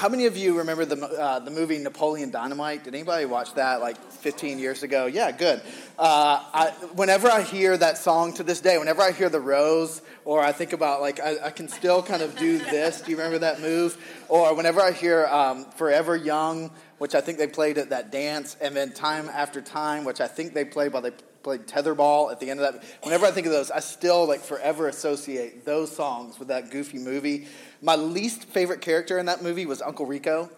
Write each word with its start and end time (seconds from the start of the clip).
how 0.00 0.08
many 0.08 0.24
of 0.24 0.34
you 0.34 0.56
remember 0.56 0.86
the, 0.86 0.96
uh, 0.96 1.40
the 1.40 1.50
movie 1.50 1.76
Napoleon 1.76 2.30
Dynamite? 2.30 2.84
Did 2.84 2.94
anybody 2.94 3.26
watch 3.26 3.52
that 3.56 3.82
like 3.82 3.98
15 3.98 4.58
years 4.58 4.82
ago? 4.82 5.04
Yeah, 5.04 5.30
good. 5.30 5.60
Uh, 5.98 6.42
I, 6.54 6.70
whenever 6.94 7.28
I 7.28 7.42
hear 7.42 7.76
that 7.76 7.98
song 7.98 8.32
to 8.34 8.42
this 8.42 8.62
day, 8.62 8.78
whenever 8.78 9.02
I 9.02 9.12
hear 9.12 9.28
The 9.28 9.40
Rose, 9.40 10.00
or 10.24 10.40
I 10.40 10.52
think 10.52 10.72
about 10.72 11.02
like, 11.02 11.20
I, 11.20 11.36
I 11.44 11.50
can 11.50 11.68
still 11.68 12.02
kind 12.02 12.22
of 12.22 12.34
do 12.38 12.56
this. 12.56 13.02
Do 13.02 13.10
you 13.10 13.18
remember 13.18 13.40
that 13.40 13.60
move? 13.60 13.98
Or 14.30 14.54
whenever 14.56 14.80
I 14.80 14.92
hear 14.92 15.26
um, 15.26 15.66
Forever 15.72 16.16
Young, 16.16 16.70
which 16.96 17.14
I 17.14 17.20
think 17.20 17.36
they 17.36 17.46
played 17.46 17.76
at 17.76 17.90
that 17.90 18.10
dance, 18.10 18.56
and 18.58 18.74
then 18.74 18.94
Time 18.94 19.28
After 19.28 19.60
Time, 19.60 20.06
which 20.06 20.22
I 20.22 20.28
think 20.28 20.54
they 20.54 20.64
played 20.64 20.94
while 20.94 21.02
they 21.02 21.12
played 21.42 21.66
tetherball 21.66 22.30
at 22.30 22.40
the 22.40 22.50
end 22.50 22.60
of 22.60 22.72
that. 22.72 22.84
Whenever 23.02 23.26
I 23.26 23.30
think 23.30 23.46
of 23.46 23.52
those, 23.52 23.70
I 23.70 23.80
still 23.80 24.26
like 24.26 24.40
forever 24.40 24.88
associate 24.88 25.64
those 25.64 25.94
songs 25.94 26.38
with 26.38 26.48
that 26.48 26.70
goofy 26.70 26.98
movie. 26.98 27.46
My 27.82 27.96
least 27.96 28.44
favorite 28.44 28.80
character 28.80 29.18
in 29.18 29.26
that 29.26 29.42
movie 29.42 29.66
was 29.66 29.80
Uncle 29.82 30.06
Rico. 30.06 30.50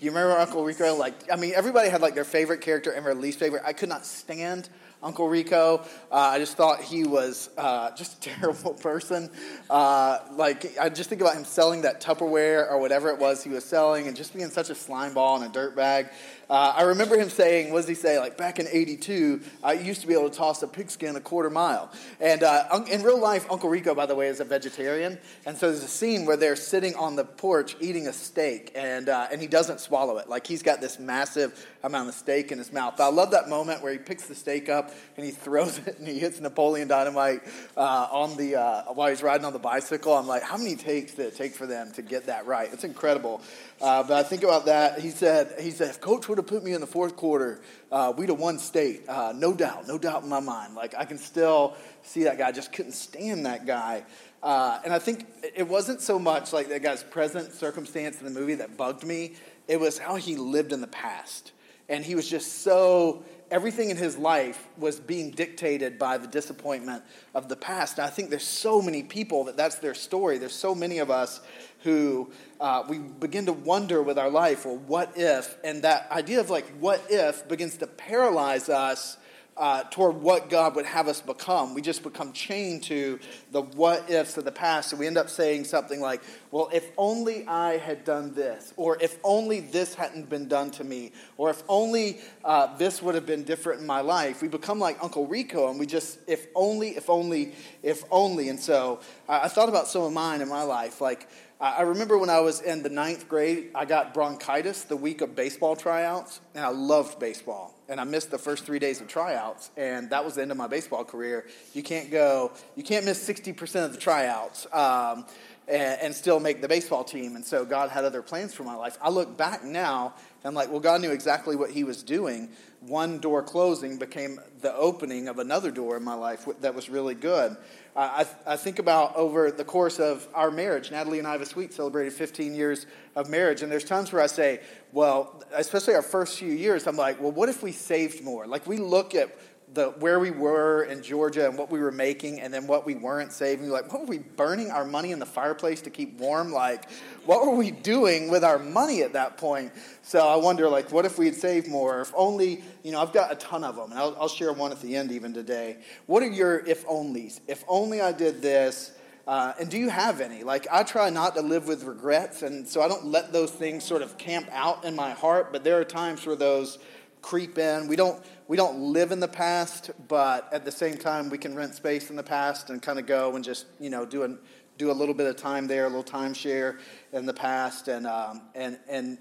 You 0.00 0.10
remember 0.10 0.38
Uncle 0.38 0.64
Rico? 0.64 0.94
Like, 0.94 1.14
I 1.32 1.36
mean, 1.36 1.52
everybody 1.56 1.88
had 1.88 2.00
like 2.00 2.14
their 2.14 2.24
favorite 2.24 2.60
character 2.60 2.92
and 2.92 3.04
their 3.04 3.14
least 3.14 3.38
favorite. 3.40 3.62
I 3.66 3.72
could 3.72 3.88
not 3.88 4.06
stand 4.06 4.68
Uncle 5.02 5.28
Rico. 5.28 5.84
Uh, 6.10 6.14
I 6.14 6.38
just 6.38 6.56
thought 6.56 6.80
he 6.80 7.04
was 7.04 7.50
uh, 7.56 7.90
just 7.96 8.18
a 8.18 8.30
terrible 8.34 8.74
person. 8.74 9.30
Uh, 9.68 10.18
like, 10.32 10.78
I 10.78 10.88
just 10.88 11.08
think 11.08 11.20
about 11.20 11.34
him 11.34 11.44
selling 11.44 11.82
that 11.82 12.00
Tupperware 12.00 12.70
or 12.70 12.78
whatever 12.78 13.08
it 13.10 13.18
was 13.18 13.42
he 13.42 13.50
was 13.50 13.64
selling 13.64 14.08
and 14.08 14.16
just 14.16 14.34
being 14.34 14.50
such 14.50 14.70
a 14.70 14.74
slime 14.74 15.14
ball 15.14 15.40
and 15.40 15.54
a 15.54 15.58
dirtbag. 15.58 16.10
Uh, 16.50 16.72
I 16.76 16.82
remember 16.84 17.18
him 17.18 17.28
saying, 17.28 17.72
what 17.72 17.80
does 17.80 17.88
he 17.88 17.94
say? 17.94 18.18
Like 18.18 18.38
back 18.38 18.58
in 18.58 18.66
82, 18.66 19.42
I 19.62 19.74
used 19.74 20.00
to 20.00 20.06
be 20.06 20.14
able 20.14 20.30
to 20.30 20.36
toss 20.36 20.62
a 20.62 20.68
pigskin 20.68 21.14
a 21.14 21.20
quarter 21.20 21.50
mile. 21.50 21.92
And 22.20 22.42
uh, 22.42 22.84
in 22.90 23.02
real 23.02 23.20
life, 23.20 23.46
Uncle 23.50 23.68
Rico, 23.68 23.94
by 23.94 24.06
the 24.06 24.14
way, 24.14 24.28
is 24.28 24.40
a 24.40 24.44
vegetarian. 24.44 25.18
And 25.44 25.58
so 25.58 25.70
there's 25.70 25.84
a 25.84 25.88
scene 25.88 26.24
where 26.24 26.38
they're 26.38 26.56
sitting 26.56 26.94
on 26.94 27.16
the 27.16 27.24
porch 27.24 27.76
eating 27.80 28.06
a 28.06 28.14
steak, 28.14 28.72
and, 28.74 29.10
uh, 29.10 29.28
and 29.30 29.42
he 29.42 29.46
doesn't 29.46 29.80
swallow 29.80 30.16
it. 30.16 30.28
Like 30.30 30.46
he's 30.46 30.62
got 30.62 30.80
this 30.80 30.98
massive 30.98 31.66
amount 31.82 32.08
of 32.08 32.14
steak 32.14 32.50
in 32.50 32.58
his 32.58 32.72
mouth. 32.72 32.94
But 32.96 33.08
I 33.08 33.10
love 33.10 33.32
that 33.32 33.48
moment 33.48 33.82
where 33.82 33.92
he 33.92 33.98
picks 33.98 34.26
the 34.26 34.34
steak 34.34 34.70
up 34.70 34.90
and 35.16 35.26
he 35.26 35.32
throws 35.32 35.78
it 35.78 35.98
and 35.98 36.08
he 36.08 36.18
hits 36.18 36.40
Napoleon 36.40 36.88
Dynamite 36.88 37.42
uh, 37.76 38.08
on 38.10 38.36
the, 38.38 38.56
uh, 38.56 38.82
while 38.94 39.10
he's 39.10 39.22
riding 39.22 39.44
on 39.44 39.52
the 39.52 39.58
bicycle. 39.58 40.14
I'm 40.14 40.26
like, 40.26 40.42
how 40.42 40.56
many 40.56 40.76
takes 40.76 41.12
did 41.12 41.26
it 41.26 41.36
take 41.36 41.54
for 41.54 41.66
them 41.66 41.92
to 41.92 42.02
get 42.02 42.26
that 42.26 42.46
right? 42.46 42.70
It's 42.72 42.84
incredible. 42.84 43.42
Uh, 43.80 44.02
but 44.02 44.12
I 44.14 44.22
think 44.22 44.42
about 44.42 44.64
that. 44.66 44.98
He 45.00 45.10
said, 45.10 45.54
he 45.60 45.70
said, 45.70 46.00
coach 46.00 46.28
would 46.28 46.37
have 46.38 46.46
put 46.46 46.64
me 46.64 46.72
in 46.72 46.80
the 46.80 46.86
fourth 46.86 47.16
quarter, 47.16 47.60
uh, 47.92 48.12
we'd 48.16 48.28
have 48.28 48.38
won 48.38 48.58
state. 48.58 49.08
Uh, 49.08 49.32
no 49.36 49.52
doubt, 49.52 49.86
no 49.86 49.98
doubt 49.98 50.22
in 50.22 50.28
my 50.28 50.40
mind. 50.40 50.74
Like 50.74 50.94
I 50.96 51.04
can 51.04 51.18
still 51.18 51.76
see 52.02 52.24
that 52.24 52.38
guy. 52.38 52.48
I 52.48 52.52
just 52.52 52.72
couldn't 52.72 52.92
stand 52.92 53.46
that 53.46 53.66
guy. 53.66 54.04
Uh, 54.42 54.80
and 54.84 54.92
I 54.92 54.98
think 54.98 55.26
it 55.54 55.66
wasn't 55.66 56.00
so 56.00 56.18
much 56.18 56.52
like 56.52 56.68
that 56.68 56.82
guy's 56.82 57.02
present 57.02 57.52
circumstance 57.52 58.20
in 58.20 58.24
the 58.24 58.40
movie 58.40 58.54
that 58.56 58.76
bugged 58.76 59.04
me. 59.04 59.34
It 59.66 59.78
was 59.78 59.98
how 59.98 60.16
he 60.16 60.36
lived 60.36 60.72
in 60.72 60.80
the 60.80 60.86
past. 60.86 61.52
And 61.88 62.04
he 62.04 62.14
was 62.14 62.28
just 62.28 62.62
so 62.62 63.24
everything 63.50 63.90
in 63.90 63.96
his 63.96 64.16
life 64.16 64.68
was 64.76 65.00
being 65.00 65.30
dictated 65.30 65.98
by 65.98 66.18
the 66.18 66.26
disappointment 66.26 67.02
of 67.34 67.48
the 67.48 67.56
past. 67.56 67.98
And 67.98 68.06
I 68.06 68.10
think 68.10 68.30
there's 68.30 68.46
so 68.46 68.82
many 68.82 69.02
people 69.02 69.44
that 69.44 69.56
that's 69.56 69.76
their 69.76 69.94
story. 69.94 70.38
There's 70.38 70.54
so 70.54 70.74
many 70.74 70.98
of 70.98 71.10
us 71.10 71.40
who 71.80 72.30
uh, 72.60 72.84
we 72.88 72.98
begin 72.98 73.46
to 73.46 73.52
wonder 73.52 74.02
with 74.02 74.18
our 74.18 74.30
life, 74.30 74.66
well, 74.66 74.76
what 74.76 75.12
if? 75.16 75.56
And 75.62 75.82
that 75.82 76.10
idea 76.10 76.40
of 76.40 76.50
like, 76.50 76.66
what 76.78 77.02
if 77.08 77.46
begins 77.48 77.76
to 77.78 77.86
paralyze 77.86 78.68
us 78.68 79.16
uh, 79.58 79.82
toward 79.90 80.22
what 80.22 80.48
God 80.48 80.76
would 80.76 80.86
have 80.86 81.08
us 81.08 81.20
become. 81.20 81.74
We 81.74 81.82
just 81.82 82.02
become 82.04 82.32
chained 82.32 82.84
to 82.84 83.18
the 83.50 83.62
what 83.62 84.08
ifs 84.08 84.36
of 84.36 84.44
the 84.44 84.52
past. 84.52 84.90
So 84.90 84.96
we 84.96 85.06
end 85.06 85.18
up 85.18 85.28
saying 85.28 85.64
something 85.64 86.00
like, 86.00 86.22
well, 86.52 86.70
if 86.72 86.90
only 86.96 87.46
I 87.46 87.76
had 87.78 88.04
done 88.04 88.34
this, 88.34 88.72
or 88.76 88.96
if 89.02 89.18
only 89.24 89.60
this 89.60 89.94
hadn't 89.94 90.30
been 90.30 90.46
done 90.46 90.70
to 90.72 90.84
me, 90.84 91.12
or 91.36 91.50
if 91.50 91.62
only 91.68 92.20
uh, 92.44 92.76
this 92.76 93.02
would 93.02 93.16
have 93.16 93.26
been 93.26 93.42
different 93.42 93.80
in 93.80 93.86
my 93.86 94.00
life. 94.00 94.40
We 94.40 94.48
become 94.48 94.78
like 94.78 95.02
Uncle 95.02 95.26
Rico, 95.26 95.68
and 95.68 95.78
we 95.78 95.86
just, 95.86 96.20
if 96.28 96.46
only, 96.54 96.90
if 96.90 97.10
only, 97.10 97.52
if 97.82 98.04
only. 98.12 98.48
And 98.48 98.60
so 98.60 99.00
I, 99.28 99.40
I 99.40 99.48
thought 99.48 99.68
about 99.68 99.88
some 99.88 100.02
of 100.02 100.12
mine 100.12 100.40
in 100.40 100.48
my 100.48 100.62
life. 100.62 101.00
Like, 101.00 101.26
I 101.60 101.82
remember 101.82 102.16
when 102.16 102.30
I 102.30 102.38
was 102.38 102.60
in 102.60 102.84
the 102.84 102.88
ninth 102.88 103.28
grade, 103.28 103.70
I 103.74 103.84
got 103.84 104.14
bronchitis 104.14 104.84
the 104.84 104.96
week 104.96 105.22
of 105.22 105.34
baseball 105.34 105.74
tryouts, 105.74 106.40
and 106.54 106.64
I 106.64 106.68
loved 106.68 107.18
baseball. 107.18 107.74
And 107.88 108.00
I 108.00 108.04
missed 108.04 108.30
the 108.30 108.38
first 108.38 108.64
three 108.64 108.78
days 108.78 109.00
of 109.00 109.08
tryouts, 109.08 109.72
and 109.76 110.08
that 110.10 110.24
was 110.24 110.36
the 110.36 110.42
end 110.42 110.52
of 110.52 110.56
my 110.56 110.68
baseball 110.68 111.04
career. 111.04 111.46
You 111.74 111.82
can't 111.82 112.12
go, 112.12 112.52
you 112.76 112.84
can't 112.84 113.04
miss 113.04 113.26
60% 113.28 113.84
of 113.84 113.92
the 113.92 113.98
tryouts 113.98 114.68
um, 114.72 115.26
and, 115.66 116.00
and 116.00 116.14
still 116.14 116.38
make 116.38 116.60
the 116.60 116.68
baseball 116.68 117.02
team. 117.02 117.34
And 117.34 117.44
so 117.44 117.64
God 117.64 117.90
had 117.90 118.04
other 118.04 118.22
plans 118.22 118.54
for 118.54 118.62
my 118.62 118.76
life. 118.76 118.96
I 119.02 119.10
look 119.10 119.36
back 119.36 119.64
now, 119.64 120.14
I'm 120.44 120.54
like, 120.54 120.70
well, 120.70 120.80
God 120.80 121.00
knew 121.00 121.10
exactly 121.10 121.56
what 121.56 121.70
He 121.70 121.84
was 121.84 122.02
doing. 122.02 122.50
One 122.80 123.18
door 123.18 123.42
closing 123.42 123.98
became 123.98 124.38
the 124.60 124.74
opening 124.74 125.28
of 125.28 125.38
another 125.38 125.70
door 125.70 125.96
in 125.96 126.04
my 126.04 126.14
life 126.14 126.46
that 126.60 126.74
was 126.74 126.88
really 126.88 127.14
good. 127.14 127.56
I, 127.96 128.24
I 128.46 128.56
think 128.56 128.78
about 128.78 129.16
over 129.16 129.50
the 129.50 129.64
course 129.64 129.98
of 129.98 130.28
our 130.32 130.52
marriage, 130.52 130.92
Natalie 130.92 131.18
and 131.18 131.26
I 131.26 131.32
have 131.32 131.40
a 131.40 131.46
sweet 131.46 131.72
celebrated 131.74 132.12
15 132.12 132.54
years 132.54 132.86
of 133.16 133.28
marriage. 133.28 133.62
And 133.62 133.72
there's 133.72 133.84
times 133.84 134.12
where 134.12 134.22
I 134.22 134.28
say, 134.28 134.60
well, 134.92 135.42
especially 135.52 135.94
our 135.94 136.02
first 136.02 136.38
few 136.38 136.52
years, 136.52 136.86
I'm 136.86 136.96
like, 136.96 137.20
well, 137.20 137.32
what 137.32 137.48
if 137.48 137.60
we 137.60 137.72
saved 137.72 138.22
more? 138.22 138.46
Like 138.46 138.68
we 138.68 138.76
look 138.76 139.16
at 139.16 139.36
the 139.74 139.90
where 139.98 140.18
we 140.18 140.30
were 140.30 140.84
in 140.84 141.02
Georgia 141.02 141.46
and 141.46 141.58
what 141.58 141.70
we 141.70 141.78
were 141.78 141.92
making 141.92 142.40
and 142.40 142.52
then 142.52 142.66
what 142.66 142.86
we 142.86 142.94
weren't 142.94 143.32
saving. 143.32 143.68
Like, 143.68 143.92
what 143.92 144.02
were 144.02 144.06
we 144.06 144.18
burning 144.18 144.70
our 144.70 144.84
money 144.84 145.12
in 145.12 145.18
the 145.18 145.26
fireplace 145.26 145.82
to 145.82 145.90
keep 145.90 146.18
warm? 146.18 146.52
Like, 146.52 146.90
what 147.26 147.44
were 147.44 147.54
we 147.54 147.70
doing 147.70 148.30
with 148.30 148.44
our 148.44 148.58
money 148.58 149.02
at 149.02 149.12
that 149.12 149.36
point? 149.36 149.72
So 150.02 150.26
I 150.26 150.36
wonder, 150.36 150.68
like, 150.68 150.90
what 150.90 151.04
if 151.04 151.18
we 151.18 151.26
had 151.26 151.34
saved 151.34 151.68
more? 151.68 152.00
If 152.00 152.12
only, 152.16 152.62
you 152.82 152.92
know, 152.92 153.00
I've 153.00 153.12
got 153.12 153.30
a 153.30 153.36
ton 153.36 153.64
of 153.64 153.76
them, 153.76 153.90
and 153.90 153.98
I'll, 154.00 154.16
I'll 154.20 154.28
share 154.28 154.52
one 154.52 154.72
at 154.72 154.80
the 154.80 154.96
end 154.96 155.12
even 155.12 155.34
today. 155.34 155.78
What 156.06 156.22
are 156.22 156.30
your 156.30 156.58
if 156.60 156.86
onlys? 156.86 157.40
If 157.46 157.64
only 157.68 158.00
I 158.00 158.12
did 158.12 158.40
this. 158.40 158.92
Uh, 159.26 159.52
and 159.60 159.70
do 159.70 159.76
you 159.76 159.90
have 159.90 160.22
any? 160.22 160.42
Like, 160.42 160.66
I 160.72 160.82
try 160.84 161.10
not 161.10 161.34
to 161.34 161.42
live 161.42 161.68
with 161.68 161.84
regrets, 161.84 162.40
and 162.40 162.66
so 162.66 162.80
I 162.80 162.88
don't 162.88 163.04
let 163.04 163.30
those 163.30 163.50
things 163.50 163.84
sort 163.84 164.00
of 164.00 164.16
camp 164.16 164.48
out 164.50 164.86
in 164.86 164.96
my 164.96 165.10
heart, 165.10 165.52
but 165.52 165.64
there 165.64 165.78
are 165.78 165.84
times 165.84 166.24
where 166.24 166.34
those 166.34 166.78
creep 167.22 167.58
in. 167.58 167.88
We 167.88 167.96
don't 167.96 168.22
we 168.46 168.56
don't 168.56 168.78
live 168.80 169.12
in 169.12 169.20
the 169.20 169.28
past, 169.28 169.90
but 170.08 170.48
at 170.52 170.64
the 170.64 170.72
same 170.72 170.96
time, 170.96 171.28
we 171.30 171.38
can 171.38 171.54
rent 171.54 171.74
space 171.74 172.10
in 172.10 172.16
the 172.16 172.22
past 172.22 172.70
and 172.70 172.80
kind 172.80 172.98
of 172.98 173.06
go 173.06 173.36
and 173.36 173.44
just 173.44 173.66
you 173.78 173.90
know 173.90 174.04
do 174.04 174.24
a 174.24 174.36
do 174.78 174.90
a 174.90 174.92
little 174.92 175.14
bit 175.14 175.26
of 175.26 175.36
time 175.36 175.66
there, 175.66 175.84
a 175.84 175.88
little 175.88 176.04
timeshare 176.04 176.78
in 177.12 177.26
the 177.26 177.34
past, 177.34 177.88
and 177.88 178.06
um, 178.06 178.42
and 178.54 178.78
and 178.88 179.18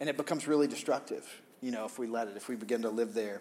and 0.00 0.08
it 0.08 0.16
becomes 0.16 0.46
really 0.46 0.66
destructive. 0.66 1.26
You 1.60 1.72
know, 1.72 1.84
if 1.84 1.98
we 1.98 2.06
let 2.06 2.28
it, 2.28 2.36
if 2.36 2.48
we 2.48 2.54
begin 2.54 2.82
to 2.82 2.90
live 2.90 3.14
there. 3.14 3.40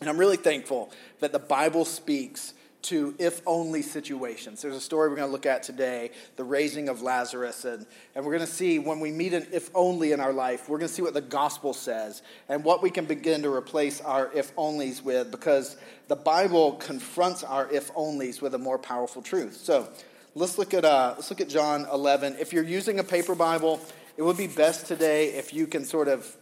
And 0.00 0.10
I'm 0.10 0.18
really 0.18 0.36
thankful 0.36 0.90
that 1.20 1.30
the 1.32 1.38
Bible 1.38 1.84
speaks 1.84 2.54
to 2.84 3.14
if 3.18 3.40
only 3.46 3.82
situations. 3.82 4.62
There's 4.62 4.76
a 4.76 4.80
story 4.80 5.08
we're 5.08 5.16
going 5.16 5.28
to 5.28 5.32
look 5.32 5.46
at 5.46 5.62
today, 5.62 6.10
the 6.36 6.44
raising 6.44 6.88
of 6.88 7.02
Lazarus. 7.02 7.64
And, 7.64 7.86
and 8.14 8.24
we're 8.24 8.32
going 8.32 8.46
to 8.46 8.52
see 8.52 8.78
when 8.78 9.00
we 9.00 9.10
meet 9.10 9.32
an 9.34 9.46
if 9.52 9.70
only 9.74 10.12
in 10.12 10.20
our 10.20 10.32
life, 10.32 10.68
we're 10.68 10.78
going 10.78 10.88
to 10.88 10.94
see 10.94 11.02
what 11.02 11.14
the 11.14 11.20
gospel 11.20 11.72
says 11.72 12.22
and 12.48 12.62
what 12.62 12.82
we 12.82 12.90
can 12.90 13.04
begin 13.06 13.42
to 13.42 13.52
replace 13.52 14.00
our 14.00 14.30
if 14.34 14.54
onlys 14.56 15.02
with 15.02 15.30
because 15.30 15.76
the 16.08 16.16
Bible 16.16 16.72
confronts 16.72 17.42
our 17.42 17.70
if 17.70 17.92
onlys 17.94 18.42
with 18.42 18.54
a 18.54 18.58
more 18.58 18.78
powerful 18.78 19.22
truth. 19.22 19.56
So 19.56 19.88
let's 20.34 20.58
look 20.58 20.74
at, 20.74 20.84
uh, 20.84 21.14
let's 21.16 21.30
look 21.30 21.40
at 21.40 21.48
John 21.48 21.86
11. 21.92 22.36
If 22.38 22.52
you're 22.52 22.64
using 22.64 22.98
a 22.98 23.04
paper 23.04 23.34
Bible, 23.34 23.80
it 24.16 24.22
would 24.22 24.36
be 24.36 24.46
best 24.46 24.86
today 24.86 25.28
if 25.28 25.54
you 25.54 25.66
can 25.66 25.84
sort 25.84 26.08
of 26.08 26.36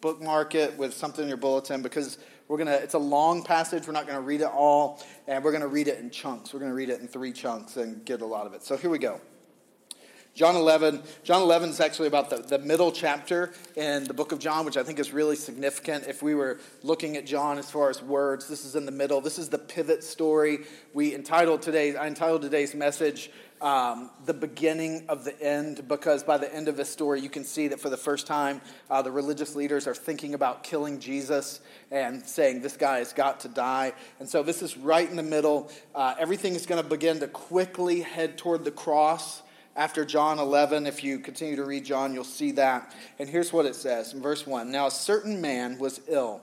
bookmark 0.00 0.54
it 0.54 0.76
with 0.76 0.94
something 0.94 1.22
in 1.22 1.28
your 1.28 1.36
bulletin 1.36 1.82
because 1.82 2.18
we're 2.48 2.64
to, 2.64 2.82
it's 2.82 2.94
a 2.94 2.98
long 2.98 3.42
passage. 3.42 3.86
We're 3.86 3.92
not 3.92 4.06
going 4.06 4.18
to 4.18 4.24
read 4.24 4.40
it 4.40 4.48
all, 4.48 5.02
and 5.26 5.44
we're 5.44 5.52
going 5.52 5.62
to 5.62 5.68
read 5.68 5.86
it 5.86 5.98
in 5.98 6.10
chunks. 6.10 6.52
We're 6.52 6.60
going 6.60 6.70
to 6.70 6.76
read 6.76 6.88
it 6.88 7.00
in 7.00 7.06
three 7.06 7.32
chunks 7.32 7.76
and 7.76 8.04
get 8.04 8.22
a 8.22 8.26
lot 8.26 8.46
of 8.46 8.54
it. 8.54 8.64
So 8.64 8.76
here 8.76 8.90
we 8.90 8.98
go. 8.98 9.20
John 10.38 10.54
11. 10.54 11.02
John 11.24 11.42
11 11.42 11.70
is 11.70 11.80
actually 11.80 12.06
about 12.06 12.30
the, 12.30 12.36
the 12.36 12.60
middle 12.60 12.92
chapter 12.92 13.52
in 13.74 14.04
the 14.04 14.14
book 14.14 14.30
of 14.30 14.38
John, 14.38 14.64
which 14.64 14.76
I 14.76 14.84
think 14.84 15.00
is 15.00 15.12
really 15.12 15.34
significant. 15.34 16.06
If 16.06 16.22
we 16.22 16.36
were 16.36 16.60
looking 16.84 17.16
at 17.16 17.26
John 17.26 17.58
as 17.58 17.70
far 17.70 17.90
as 17.90 18.00
words, 18.00 18.46
this 18.46 18.64
is 18.64 18.76
in 18.76 18.86
the 18.86 18.92
middle. 18.92 19.20
This 19.20 19.38
is 19.38 19.48
the 19.48 19.58
pivot 19.58 20.04
story. 20.04 20.60
We 20.94 21.12
entitled 21.12 21.62
today, 21.62 21.96
I 21.96 22.06
entitled 22.06 22.42
today's 22.42 22.72
message, 22.72 23.32
um, 23.60 24.10
the 24.24 24.34
beginning 24.34 25.04
of 25.08 25.24
the 25.24 25.40
end 25.42 25.88
because 25.88 26.22
by 26.22 26.38
the 26.38 26.52
end 26.54 26.68
of 26.68 26.76
this 26.76 26.90
story, 26.90 27.20
you 27.20 27.28
can 27.28 27.44
see 27.44 27.68
that 27.68 27.80
for 27.80 27.90
the 27.90 27.96
first 27.96 28.26
time, 28.26 28.60
uh, 28.90 29.02
the 29.02 29.10
religious 29.10 29.54
leaders 29.54 29.86
are 29.86 29.94
thinking 29.94 30.34
about 30.34 30.62
killing 30.62 31.00
Jesus 31.00 31.60
and 31.90 32.24
saying, 32.24 32.62
This 32.62 32.76
guy 32.76 32.98
has 32.98 33.12
got 33.12 33.40
to 33.40 33.48
die. 33.48 33.92
And 34.20 34.28
so 34.28 34.42
this 34.42 34.62
is 34.62 34.76
right 34.76 35.08
in 35.08 35.16
the 35.16 35.22
middle. 35.22 35.70
Uh, 35.94 36.14
everything 36.18 36.54
is 36.54 36.66
going 36.66 36.82
to 36.82 36.88
begin 36.88 37.20
to 37.20 37.28
quickly 37.28 38.00
head 38.00 38.38
toward 38.38 38.64
the 38.64 38.70
cross 38.70 39.42
after 39.76 40.04
John 40.04 40.38
11. 40.38 40.86
If 40.86 41.04
you 41.04 41.18
continue 41.18 41.56
to 41.56 41.64
read 41.64 41.84
John, 41.84 42.14
you'll 42.14 42.24
see 42.24 42.52
that. 42.52 42.94
And 43.18 43.28
here's 43.28 43.52
what 43.52 43.66
it 43.66 43.74
says 43.74 44.14
in 44.14 44.22
verse 44.22 44.46
1 44.46 44.70
Now 44.70 44.86
a 44.86 44.90
certain 44.90 45.40
man 45.40 45.78
was 45.78 46.00
ill 46.08 46.42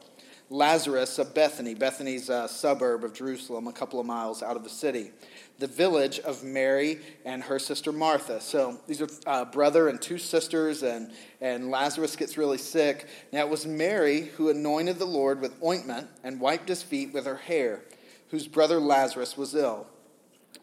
Lazarus 0.50 1.18
of 1.18 1.34
Bethany. 1.34 1.74
Bethany's 1.74 2.30
a 2.30 2.48
suburb 2.48 3.04
of 3.04 3.14
Jerusalem, 3.14 3.68
a 3.68 3.74
couple 3.74 4.00
of 4.00 4.06
miles 4.06 4.44
out 4.44 4.56
of 4.56 4.64
the 4.64 4.70
city. 4.70 5.12
The 5.58 5.68
village 5.68 6.20
of 6.20 6.44
Mary 6.44 7.00
and 7.24 7.44
her 7.44 7.60
sister 7.60 7.92
Martha. 7.92 8.42
So 8.42 8.80
these 8.88 9.02
are 9.02 9.08
uh, 9.26 9.46
brother 9.46 9.88
and 9.88 10.02
two 10.02 10.18
sisters, 10.18 10.84
and, 10.84 11.12
and 11.40 11.72
Lazarus 11.72 12.16
gets 12.16 12.38
really 12.38 12.58
sick. 12.58 13.08
Now 13.32 13.46
it 13.46 13.50
was 13.50 13.66
Mary 13.66 14.22
who 14.36 14.50
anointed 14.50 15.00
the 15.00 15.06
Lord 15.06 15.40
with 15.40 15.54
ointment 15.64 16.08
and 16.24 16.42
wiped 16.42 16.68
his 16.68 16.84
feet 16.84 17.14
with 17.14 17.26
her 17.26 17.38
hair, 17.38 17.84
whose 18.32 18.48
brother 18.48 18.80
Lazarus 18.80 19.38
was 19.38 19.56
ill. 19.56 19.88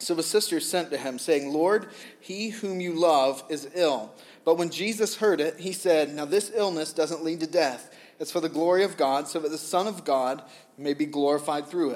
So 0.03 0.15
the 0.15 0.23
sisters 0.23 0.69
sent 0.69 0.91
to 0.91 0.99
him, 0.99 1.19
saying, 1.19 1.53
Lord, 1.53 1.89
he 2.19 2.51
whom 2.51 2.81
you 2.81 2.93
love 2.93 3.45
is 3.49 3.69
ill. 3.75 4.13
But 4.45 4.59
when 4.59 4.71
Jesus 4.71 5.17
heard 5.17 5.41
it, 5.41 5.61
he 5.61 5.73
said, 5.73 6.13
Now 6.13 6.25
this 6.25 6.51
illness 6.53 6.93
doesn't 6.93 7.23
lead 7.23 7.39
to 7.41 7.47
death. 7.47 7.95
It's 8.19 8.33
for 8.33 8.41
the 8.41 8.49
glory 8.49 8.83
of 8.83 8.97
God, 8.97 9.29
so 9.29 9.39
that 9.39 9.51
the 9.51 9.59
Son 9.59 9.87
of 9.87 10.05
God 10.05 10.43
may 10.77 10.93
be 10.93 11.07
glorified 11.07 11.69
through 11.69 11.93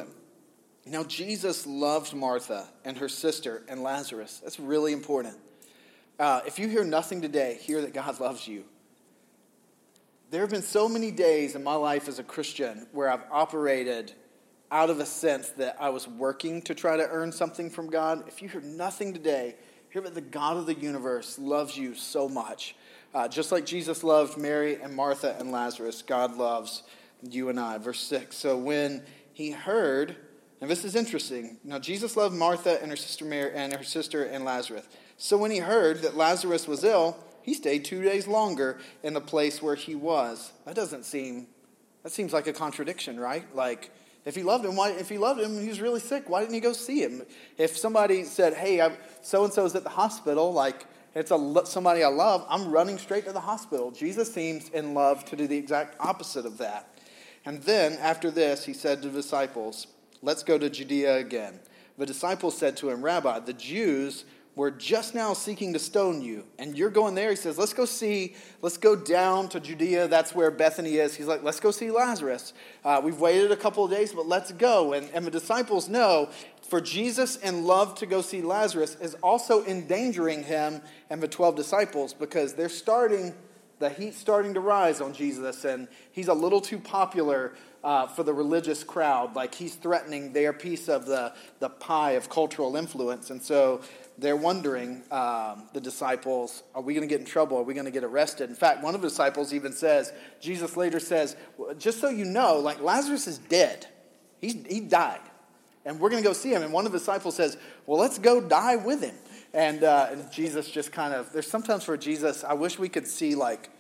Now, 0.88 1.02
Jesus 1.02 1.66
loved 1.66 2.14
Martha 2.14 2.68
and 2.84 2.96
her 2.98 3.08
sister 3.08 3.64
and 3.68 3.82
Lazarus. 3.82 4.40
That's 4.42 4.60
really 4.60 4.92
important. 4.92 5.36
Uh, 6.18 6.42
if 6.46 6.60
you 6.60 6.68
hear 6.68 6.84
nothing 6.84 7.20
today, 7.20 7.58
hear 7.60 7.82
that 7.82 7.92
God 7.92 8.20
loves 8.20 8.46
you. 8.46 8.64
There 10.30 10.40
have 10.42 10.50
been 10.50 10.62
so 10.62 10.88
many 10.88 11.10
days 11.10 11.56
in 11.56 11.64
my 11.64 11.74
life 11.74 12.06
as 12.06 12.20
a 12.20 12.22
Christian 12.22 12.86
where 12.92 13.10
I've 13.10 13.24
operated 13.32 14.12
out 14.70 14.88
of 14.88 15.00
a 15.00 15.06
sense 15.06 15.50
that 15.50 15.76
I 15.80 15.90
was 15.90 16.06
working 16.06 16.62
to 16.62 16.74
try 16.74 16.96
to 16.96 17.08
earn 17.08 17.32
something 17.32 17.68
from 17.68 17.90
God. 17.90 18.24
If 18.28 18.40
you 18.40 18.48
hear 18.48 18.60
nothing 18.60 19.12
today, 19.12 19.56
hear 19.90 20.02
that 20.02 20.14
the 20.14 20.20
God 20.20 20.56
of 20.56 20.66
the 20.66 20.74
universe 20.74 21.38
loves 21.38 21.76
you 21.76 21.94
so 21.94 22.28
much. 22.28 22.76
Uh, 23.12 23.26
just 23.26 23.50
like 23.50 23.66
Jesus 23.66 24.04
loved 24.04 24.36
Mary 24.36 24.80
and 24.80 24.94
Martha 24.94 25.36
and 25.38 25.50
Lazarus, 25.50 26.02
God 26.02 26.36
loves 26.36 26.84
you 27.28 27.48
and 27.48 27.58
I. 27.58 27.78
Verse 27.78 28.00
6. 28.00 28.36
So 28.36 28.56
when 28.56 29.02
he 29.32 29.50
heard, 29.50 30.16
and 30.60 30.70
this 30.70 30.84
is 30.84 30.96
interesting. 30.96 31.58
Now 31.64 31.78
Jesus 31.78 32.16
loved 32.16 32.34
Martha 32.34 32.80
and 32.80 32.90
her 32.90 32.96
sister 32.96 33.24
Mary 33.24 33.52
and 33.54 33.74
her 33.74 33.84
sister 33.84 34.24
and 34.24 34.44
Lazarus. 34.44 34.86
So 35.16 35.36
when 35.36 35.50
he 35.50 35.58
heard 35.58 36.02
that 36.02 36.16
Lazarus 36.16 36.66
was 36.66 36.84
ill, 36.84 37.16
he 37.42 37.54
stayed 37.54 37.84
two 37.84 38.02
days 38.02 38.26
longer 38.26 38.78
in 39.02 39.14
the 39.14 39.20
place 39.20 39.62
where 39.62 39.74
he 39.74 39.94
was. 39.94 40.52
That 40.64 40.74
doesn't 40.74 41.04
seem 41.04 41.48
that 42.02 42.12
seems 42.12 42.32
like 42.32 42.46
a 42.46 42.52
contradiction, 42.52 43.18
right? 43.18 43.44
Like 43.54 43.90
if 44.24 44.34
he 44.34 44.42
loved 44.42 44.64
him, 44.64 44.76
why, 44.76 44.90
if 44.90 45.08
he 45.08 45.18
loved 45.18 45.40
him, 45.40 45.52
and 45.52 45.62
he 45.62 45.68
was 45.68 45.80
really 45.80 46.00
sick. 46.00 46.28
Why 46.28 46.40
didn't 46.40 46.54
he 46.54 46.60
go 46.60 46.72
see 46.72 47.00
him? 47.02 47.22
If 47.58 47.76
somebody 47.76 48.24
said, 48.24 48.54
"Hey, 48.54 48.86
so 49.22 49.44
and 49.44 49.52
so 49.52 49.64
is 49.64 49.74
at 49.74 49.84
the 49.84 49.90
hospital," 49.90 50.52
like 50.52 50.86
it's 51.16 51.30
a, 51.30 51.62
somebody 51.64 52.04
I 52.04 52.08
love, 52.08 52.44
I'm 52.48 52.70
running 52.70 52.98
straight 52.98 53.24
to 53.24 53.32
the 53.32 53.40
hospital. 53.40 53.90
Jesus 53.90 54.32
seems 54.32 54.68
in 54.68 54.92
love 54.92 55.24
to 55.26 55.36
do 55.36 55.46
the 55.46 55.56
exact 55.56 55.96
opposite 55.98 56.44
of 56.44 56.58
that. 56.58 56.88
And 57.46 57.62
then 57.62 57.94
after 57.94 58.30
this, 58.30 58.66
he 58.66 58.74
said 58.74 59.00
to 59.00 59.08
the 59.08 59.22
disciples, 59.22 59.86
"Let's 60.22 60.42
go 60.42 60.58
to 60.58 60.70
Judea 60.70 61.16
again." 61.16 61.60
The 61.98 62.06
disciples 62.06 62.56
said 62.56 62.76
to 62.78 62.90
him, 62.90 63.02
"Rabbi, 63.02 63.40
the 63.40 63.52
Jews." 63.52 64.24
We're 64.56 64.70
just 64.70 65.14
now 65.14 65.34
seeking 65.34 65.74
to 65.74 65.78
stone 65.78 66.22
you. 66.22 66.44
And 66.58 66.78
you're 66.78 66.88
going 66.88 67.14
there. 67.14 67.28
He 67.28 67.36
says, 67.36 67.58
Let's 67.58 67.74
go 67.74 67.84
see, 67.84 68.34
let's 68.62 68.78
go 68.78 68.96
down 68.96 69.50
to 69.50 69.60
Judea. 69.60 70.08
That's 70.08 70.34
where 70.34 70.50
Bethany 70.50 70.94
is. 70.94 71.14
He's 71.14 71.26
like, 71.26 71.42
Let's 71.42 71.60
go 71.60 71.70
see 71.70 71.90
Lazarus. 71.90 72.54
Uh, 72.82 73.02
we've 73.04 73.20
waited 73.20 73.52
a 73.52 73.56
couple 73.56 73.84
of 73.84 73.90
days, 73.90 74.14
but 74.14 74.26
let's 74.26 74.52
go. 74.52 74.94
And, 74.94 75.10
and 75.12 75.26
the 75.26 75.30
disciples 75.30 75.90
know 75.90 76.30
for 76.62 76.80
Jesus 76.80 77.36
in 77.36 77.64
love 77.64 77.96
to 77.96 78.06
go 78.06 78.22
see 78.22 78.40
Lazarus 78.40 78.96
is 79.00 79.14
also 79.22 79.62
endangering 79.66 80.42
him 80.42 80.80
and 81.10 81.22
the 81.22 81.28
12 81.28 81.54
disciples 81.54 82.14
because 82.14 82.54
they're 82.54 82.70
starting, 82.70 83.34
the 83.78 83.90
heat's 83.90 84.16
starting 84.16 84.54
to 84.54 84.60
rise 84.60 85.02
on 85.02 85.12
Jesus, 85.12 85.66
and 85.66 85.86
he's 86.12 86.28
a 86.28 86.34
little 86.34 86.62
too 86.62 86.78
popular 86.78 87.52
uh, 87.86 88.04
for 88.08 88.24
the 88.24 88.34
religious 88.34 88.82
crowd. 88.82 89.36
Like 89.36 89.54
he's 89.54 89.76
threatening 89.76 90.32
their 90.32 90.52
piece 90.52 90.88
of 90.88 91.06
the, 91.06 91.32
the 91.60 91.68
pie 91.68 92.12
of 92.12 92.28
cultural 92.28 92.74
influence. 92.74 93.30
And 93.30 93.40
so 93.40 93.80
they're 94.18 94.34
wondering, 94.34 95.04
um, 95.12 95.68
the 95.72 95.80
disciples, 95.80 96.64
are 96.74 96.82
we 96.82 96.94
going 96.94 97.08
to 97.08 97.12
get 97.12 97.20
in 97.20 97.26
trouble? 97.26 97.56
Are 97.58 97.62
we 97.62 97.74
going 97.74 97.86
to 97.86 97.92
get 97.92 98.02
arrested? 98.02 98.50
In 98.50 98.56
fact, 98.56 98.82
one 98.82 98.96
of 98.96 99.02
the 99.02 99.08
disciples 99.08 99.54
even 99.54 99.72
says, 99.72 100.12
Jesus 100.40 100.76
later 100.76 100.98
says, 100.98 101.36
just 101.78 102.00
so 102.00 102.08
you 102.08 102.24
know, 102.24 102.58
like 102.58 102.80
Lazarus 102.80 103.28
is 103.28 103.38
dead. 103.38 103.86
He's, 104.40 104.56
he 104.68 104.80
died. 104.80 105.20
And 105.84 106.00
we're 106.00 106.10
going 106.10 106.20
to 106.20 106.28
go 106.28 106.32
see 106.32 106.52
him. 106.52 106.62
And 106.62 106.72
one 106.72 106.86
of 106.86 106.92
the 106.92 106.98
disciples 106.98 107.36
says, 107.36 107.56
well, 107.86 108.00
let's 108.00 108.18
go 108.18 108.40
die 108.40 108.74
with 108.74 109.00
him. 109.00 109.14
And, 109.54 109.84
uh, 109.84 110.08
and 110.10 110.32
Jesus 110.32 110.68
just 110.68 110.90
kind 110.90 111.14
of, 111.14 111.32
there's 111.32 111.46
sometimes 111.46 111.84
for 111.84 111.96
Jesus, 111.96 112.42
I 112.42 112.54
wish 112.54 112.80
we 112.80 112.88
could 112.88 113.06
see 113.06 113.36
like 113.36 113.70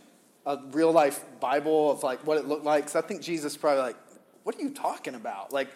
a 0.46 0.58
real 0.70 0.92
life 0.92 1.24
Bible 1.40 1.90
of 1.90 2.02
like 2.02 2.24
what 2.26 2.38
it 2.38 2.46
looked 2.46 2.64
like. 2.64 2.84
Because 2.84 2.96
I 2.96 3.06
think 3.06 3.20
Jesus 3.20 3.56
probably 3.56 3.82
like, 3.82 3.96
what 4.44 4.56
are 4.56 4.62
you 4.62 4.70
talking 4.70 5.16
about? 5.16 5.52
Like, 5.52 5.68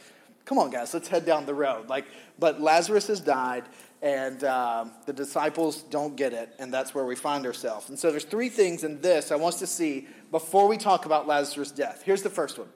come 0.44 0.58
on, 0.58 0.70
guys, 0.70 0.94
let's 0.94 1.08
head 1.08 1.26
down 1.26 1.44
the 1.44 1.54
road. 1.54 1.88
Like, 1.88 2.06
but 2.38 2.60
Lazarus 2.60 3.08
has 3.08 3.20
died, 3.20 3.64
and 4.00 4.42
um, 4.44 4.92
the 5.06 5.12
disciples 5.12 5.82
don't 5.82 6.16
get 6.16 6.32
it, 6.32 6.54
and 6.58 6.72
that's 6.72 6.94
where 6.94 7.04
we 7.04 7.16
find 7.16 7.44
ourselves. 7.46 7.88
And 7.88 7.98
so 7.98 8.10
there's 8.10 8.24
three 8.24 8.48
things 8.48 8.84
in 8.84 9.00
this 9.00 9.32
I 9.32 9.36
want 9.36 9.54
us 9.54 9.60
to 9.60 9.66
see 9.66 10.06
before 10.30 10.68
we 10.68 10.76
talk 10.76 11.04
about 11.04 11.26
Lazarus' 11.26 11.70
death. 11.70 12.02
Here's 12.04 12.22
the 12.22 12.30
first 12.30 12.58
one. 12.58 12.68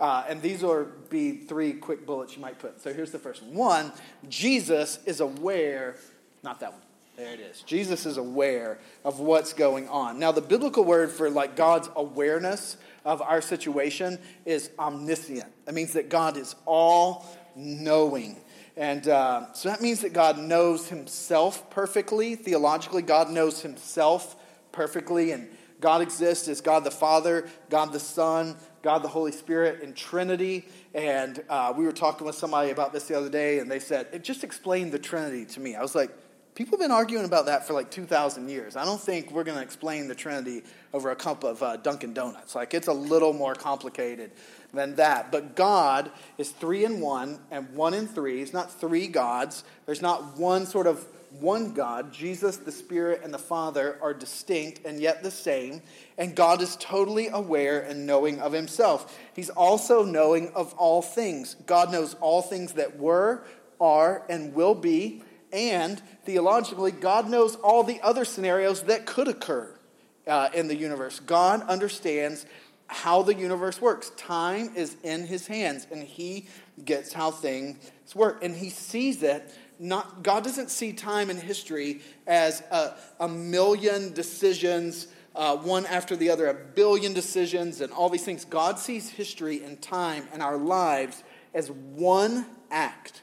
Uh, 0.00 0.24
and 0.28 0.42
these 0.42 0.62
will 0.62 0.88
be 1.10 1.36
three 1.36 1.72
quick 1.74 2.04
bullets 2.04 2.34
you 2.34 2.42
might 2.42 2.58
put. 2.58 2.80
So 2.80 2.92
here's 2.92 3.12
the 3.12 3.20
first 3.20 3.42
one. 3.42 3.54
One, 3.54 3.92
Jesus 4.28 4.98
is 5.06 5.20
aware, 5.20 5.94
not 6.42 6.58
that 6.60 6.72
one. 6.72 6.82
There 7.16 7.34
it 7.34 7.40
is. 7.40 7.60
Jesus 7.62 8.06
is 8.06 8.16
aware 8.16 8.78
of 9.04 9.20
what's 9.20 9.52
going 9.52 9.88
on. 9.88 10.18
Now, 10.18 10.32
the 10.32 10.40
biblical 10.40 10.82
word 10.84 11.10
for 11.10 11.28
like 11.28 11.56
God's 11.56 11.90
awareness 11.94 12.78
of 13.04 13.20
our 13.20 13.42
situation 13.42 14.18
is 14.46 14.70
omniscient. 14.78 15.44
That 15.66 15.74
means 15.74 15.92
that 15.92 16.08
God 16.08 16.36
is 16.38 16.54
all 16.64 17.26
knowing. 17.54 18.40
And 18.78 19.06
uh, 19.06 19.52
so 19.52 19.68
that 19.68 19.82
means 19.82 20.00
that 20.00 20.14
God 20.14 20.38
knows 20.38 20.88
himself 20.88 21.68
perfectly. 21.68 22.34
Theologically, 22.34 23.02
God 23.02 23.28
knows 23.28 23.60
himself 23.60 24.34
perfectly. 24.72 25.32
And 25.32 25.48
God 25.80 26.00
exists 26.00 26.48
as 26.48 26.62
God 26.62 26.82
the 26.82 26.90
Father, 26.90 27.46
God 27.68 27.92
the 27.92 28.00
Son, 28.00 28.56
God 28.82 29.02
the 29.02 29.08
Holy 29.08 29.32
Spirit 29.32 29.82
in 29.82 29.92
Trinity. 29.92 30.64
And 30.94 31.42
uh, 31.50 31.74
we 31.76 31.84
were 31.84 31.92
talking 31.92 32.26
with 32.26 32.36
somebody 32.36 32.70
about 32.70 32.94
this 32.94 33.04
the 33.04 33.18
other 33.18 33.28
day, 33.28 33.58
and 33.58 33.70
they 33.70 33.80
said, 33.80 34.06
it 34.12 34.24
just 34.24 34.44
explained 34.44 34.92
the 34.92 34.98
Trinity 34.98 35.44
to 35.46 35.60
me. 35.60 35.74
I 35.74 35.82
was 35.82 35.94
like, 35.94 36.10
people 36.54 36.72
have 36.72 36.80
been 36.80 36.90
arguing 36.90 37.24
about 37.24 37.46
that 37.46 37.66
for 37.66 37.72
like 37.72 37.90
2,000 37.90 38.48
years. 38.48 38.76
I 38.76 38.84
don't 38.84 39.00
think 39.00 39.30
we're 39.32 39.44
going 39.44 39.56
to 39.56 39.62
explain 39.62 40.08
the 40.08 40.14
Trinity 40.14 40.62
over 40.92 41.10
a 41.10 41.16
cup 41.16 41.44
of 41.44 41.62
uh, 41.62 41.76
Dunkin' 41.78 42.12
Donuts. 42.12 42.54
Like, 42.54 42.74
it's 42.74 42.88
a 42.88 42.92
little 42.92 43.32
more 43.32 43.54
complicated 43.54 44.32
than 44.74 44.96
that. 44.96 45.32
But 45.32 45.56
God 45.56 46.10
is 46.38 46.50
three 46.50 46.84
in 46.84 47.00
one 47.00 47.38
and 47.50 47.74
one 47.74 47.94
in 47.94 48.06
three. 48.06 48.38
He's 48.38 48.52
not 48.52 48.72
three 48.72 49.06
gods. 49.06 49.64
There's 49.86 50.02
not 50.02 50.36
one 50.36 50.66
sort 50.66 50.86
of 50.86 51.06
one 51.40 51.72
God. 51.72 52.12
Jesus, 52.12 52.58
the 52.58 52.72
Spirit, 52.72 53.22
and 53.24 53.32
the 53.32 53.38
Father 53.38 53.98
are 54.02 54.12
distinct 54.12 54.84
and 54.84 55.00
yet 55.00 55.22
the 55.22 55.30
same. 55.30 55.80
And 56.18 56.34
God 56.34 56.60
is 56.60 56.76
totally 56.76 57.28
aware 57.28 57.80
and 57.80 58.06
knowing 58.06 58.40
of 58.40 58.52
himself. 58.52 59.18
He's 59.34 59.50
also 59.50 60.04
knowing 60.04 60.52
of 60.54 60.74
all 60.74 61.00
things. 61.00 61.56
God 61.66 61.90
knows 61.90 62.14
all 62.20 62.42
things 62.42 62.74
that 62.74 62.98
were, 62.98 63.44
are, 63.80 64.24
and 64.28 64.54
will 64.54 64.74
be. 64.74 65.22
And 65.52 66.00
theologically, 66.24 66.92
God 66.92 67.28
knows 67.28 67.56
all 67.56 67.84
the 67.84 68.00
other 68.00 68.24
scenarios 68.24 68.82
that 68.84 69.04
could 69.04 69.28
occur 69.28 69.78
uh, 70.26 70.48
in 70.54 70.68
the 70.68 70.76
universe. 70.76 71.20
God 71.20 71.62
understands 71.68 72.46
how 72.86 73.22
the 73.22 73.34
universe 73.34 73.80
works. 73.80 74.10
Time 74.16 74.70
is 74.74 74.96
in 75.02 75.26
his 75.26 75.46
hands, 75.46 75.86
and 75.90 76.02
he 76.02 76.46
gets 76.84 77.12
how 77.12 77.30
things 77.30 77.76
work. 78.14 78.42
And 78.42 78.54
he 78.54 78.70
sees 78.70 79.22
it. 79.22 79.54
Not, 79.78 80.22
God 80.22 80.44
doesn't 80.44 80.70
see 80.70 80.92
time 80.92 81.28
and 81.28 81.38
history 81.38 82.02
as 82.26 82.60
a, 82.70 82.94
a 83.20 83.28
million 83.28 84.12
decisions, 84.12 85.08
uh, 85.34 85.56
one 85.56 85.86
after 85.86 86.14
the 86.14 86.30
other, 86.30 86.46
a 86.48 86.54
billion 86.54 87.12
decisions, 87.12 87.80
and 87.80 87.92
all 87.92 88.08
these 88.08 88.24
things. 88.24 88.44
God 88.44 88.78
sees 88.78 89.08
history 89.08 89.64
and 89.64 89.80
time 89.82 90.28
and 90.32 90.42
our 90.42 90.56
lives 90.56 91.24
as 91.52 91.70
one 91.70 92.46
act. 92.70 93.22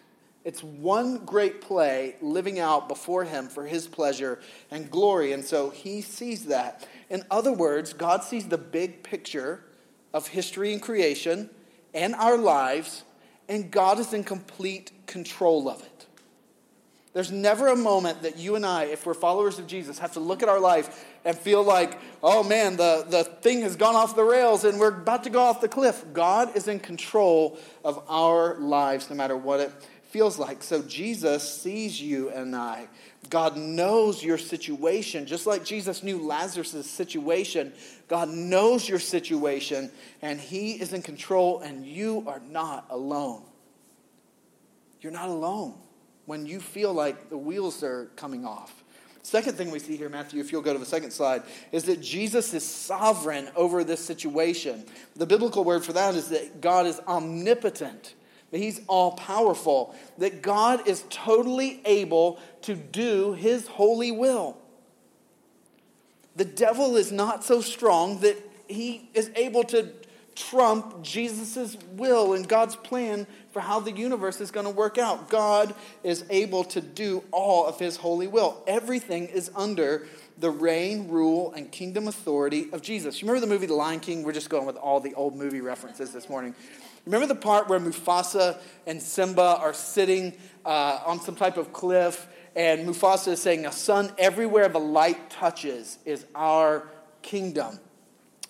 It's 0.50 0.64
one 0.64 1.26
great 1.26 1.62
play 1.62 2.16
living 2.24 2.58
out 2.58 2.88
before 2.88 3.24
Him 3.24 3.50
for 3.50 3.68
His 3.68 3.86
pleasure 3.86 4.40
and 4.72 4.90
glory. 4.90 5.32
And 5.32 5.46
so 5.46 5.70
He 5.70 6.02
sees 6.02 6.46
that. 6.46 6.88
In 7.12 7.22
other 7.30 7.54
words, 7.54 7.94
God 7.94 8.24
sees 8.24 8.48
the 8.48 8.58
big 8.58 9.04
picture 9.04 9.64
of 10.12 10.30
history 10.30 10.74
and 10.74 10.82
creation 10.82 11.52
and 11.94 12.16
our 12.16 12.36
lives, 12.36 13.04
and 13.48 13.70
God 13.70 14.00
is 14.00 14.12
in 14.12 14.24
complete 14.24 14.92
control 15.06 15.70
of 15.70 15.84
it. 15.84 16.08
There's 17.14 17.32
never 17.32 17.68
a 17.68 17.76
moment 17.76 18.24
that 18.24 18.40
you 18.40 18.56
and 18.56 18.66
I, 18.66 18.86
if 18.86 19.06
we're 19.06 19.14
followers 19.14 19.60
of 19.60 19.68
Jesus, 19.68 20.00
have 20.00 20.14
to 20.14 20.20
look 20.20 20.42
at 20.42 20.50
our 20.50 20.60
life 20.60 21.06
and 21.26 21.38
feel 21.38 21.62
like, 21.62 22.00
oh 22.24 22.42
man, 22.42 22.76
the, 22.76 23.06
the 23.08 23.24
thing 23.24 23.62
has 23.62 23.76
gone 23.76 23.96
off 23.96 24.16
the 24.16 24.24
rails 24.24 24.64
and 24.64 24.80
we're 24.80 24.96
about 24.96 25.26
to 25.26 25.30
go 25.30 25.42
off 25.42 25.62
the 25.62 25.68
cliff. 25.68 26.04
God 26.12 26.56
is 26.56 26.68
in 26.68 26.80
control 26.80 27.60
of 27.84 28.04
our 28.08 28.56
lives 28.60 29.12
no 29.12 29.16
matter 29.16 29.38
what 29.38 29.60
it 29.60 29.72
feels 30.10 30.40
like. 30.40 30.64
So 30.64 30.82
Jesus 30.82 31.62
sees 31.62 32.02
you 32.02 32.30
and 32.30 32.56
I. 32.56 32.88
God 33.30 33.58
knows 33.58 34.24
your 34.24 34.38
situation. 34.38 35.26
Just 35.26 35.46
like 35.46 35.64
Jesus 35.64 36.04
knew 36.04 36.26
Lazarus' 36.26 36.90
situation, 36.90 37.74
God 38.08 38.30
knows 38.30 38.88
your 38.88 39.00
situation, 39.00 39.92
and 40.22 40.40
He 40.40 40.74
is 40.74 40.94
in 40.94 41.02
control, 41.02 41.60
and 41.60 41.86
you 41.86 42.24
are 42.28 42.42
not 42.50 42.86
alone. 42.90 43.44
You're 45.02 45.12
not 45.12 45.30
alone 45.30 45.76
when 46.26 46.46
you 46.46 46.60
feel 46.60 46.94
like 46.94 47.30
the 47.30 47.38
wheels 47.38 47.84
are 47.84 48.06
coming 48.16 48.46
off. 48.46 48.84
Second 49.22 49.58
thing 49.58 49.70
we 49.70 49.80
see 49.80 49.96
here, 49.96 50.10
Matthew, 50.10 50.40
if 50.40 50.52
you'll 50.52 50.62
go 50.62 50.74
to 50.74 50.80
the 50.80 50.86
second 50.86 51.12
slide, 51.12 51.44
is 51.72 51.84
that 51.84 52.02
Jesus 52.02 52.54
is 52.54 52.66
sovereign 52.66 53.50
over 53.56 53.84
this 53.84 54.04
situation. 54.04 54.84
The 55.16 55.26
biblical 55.26 55.64
word 55.64 55.86
for 55.86 55.94
that 55.94 56.16
is 56.16 56.30
that 56.30 56.62
God 56.62 56.88
is 56.88 57.00
omnipotent, 57.08 58.16
that 58.52 58.58
He's 58.58 58.82
all 58.88 59.12
powerful, 59.12 59.96
that 60.18 60.42
God 60.42 60.88
is 60.88 61.04
totally 61.10 61.82
able 61.86 62.40
to 62.64 62.76
do 62.76 63.34
His 63.34 63.68
holy 63.68 64.12
will. 64.12 64.58
The 66.36 66.46
devil 66.46 66.96
is 66.96 67.12
not 67.12 67.44
so 67.44 67.60
strong 67.60 68.20
that 68.22 68.38
he 68.70 69.10
is 69.14 69.30
able 69.36 69.64
to 69.66 69.90
trump 70.36 71.02
Jesus' 71.04 71.76
will 71.94 72.34
and 72.34 72.48
God's 72.48 72.78
plan 72.78 73.28
for 73.52 73.60
how 73.60 73.82
the 73.82 73.92
universe 73.92 74.40
is 74.40 74.52
going 74.52 74.66
to 74.66 74.72
work 74.72 74.98
out. 74.98 75.30
God 75.30 75.76
is 76.02 76.24
able 76.30 76.64
to 76.66 76.80
do 76.80 77.24
all 77.32 77.66
of 77.66 77.78
his 77.78 77.98
holy 77.98 78.28
will. 78.28 78.64
Everything 78.68 79.26
is 79.26 79.52
under 79.54 80.08
the 80.38 80.50
reign, 80.50 81.10
rule, 81.10 81.52
and 81.54 81.70
kingdom 81.70 82.08
authority 82.08 82.70
of 82.72 82.82
Jesus. 82.82 83.22
You 83.22 83.28
remember 83.28 83.46
the 83.46 83.52
movie 83.54 83.66
The 83.66 83.74
Lion 83.74 84.00
King? 84.00 84.24
We're 84.24 84.32
just 84.32 84.50
going 84.50 84.66
with 84.66 84.78
all 84.78 85.02
the 85.02 85.14
old 85.16 85.36
movie 85.36 85.60
references 85.60 86.14
this 86.14 86.30
morning. 86.30 86.56
Remember 87.06 87.28
the 87.28 87.36
part 87.36 87.70
where 87.70 87.80
Mufasa 87.80 88.58
and 88.86 89.02
Simba 89.02 89.58
are 89.60 89.74
sitting 89.74 90.34
uh, 90.66 91.02
on 91.06 91.20
some 91.20 91.36
type 91.36 91.58
of 91.58 91.74
cliff, 91.74 92.28
and 92.56 92.88
Mufasa 92.88 93.30
is 93.30 93.42
saying, 93.42 93.66
A 93.66 93.72
sun 93.72 94.12
everywhere 94.18 94.68
the 94.70 94.80
light 94.80 95.30
touches 95.30 95.98
is 96.06 96.26
our 96.36 96.88
kingdom. 97.22 97.80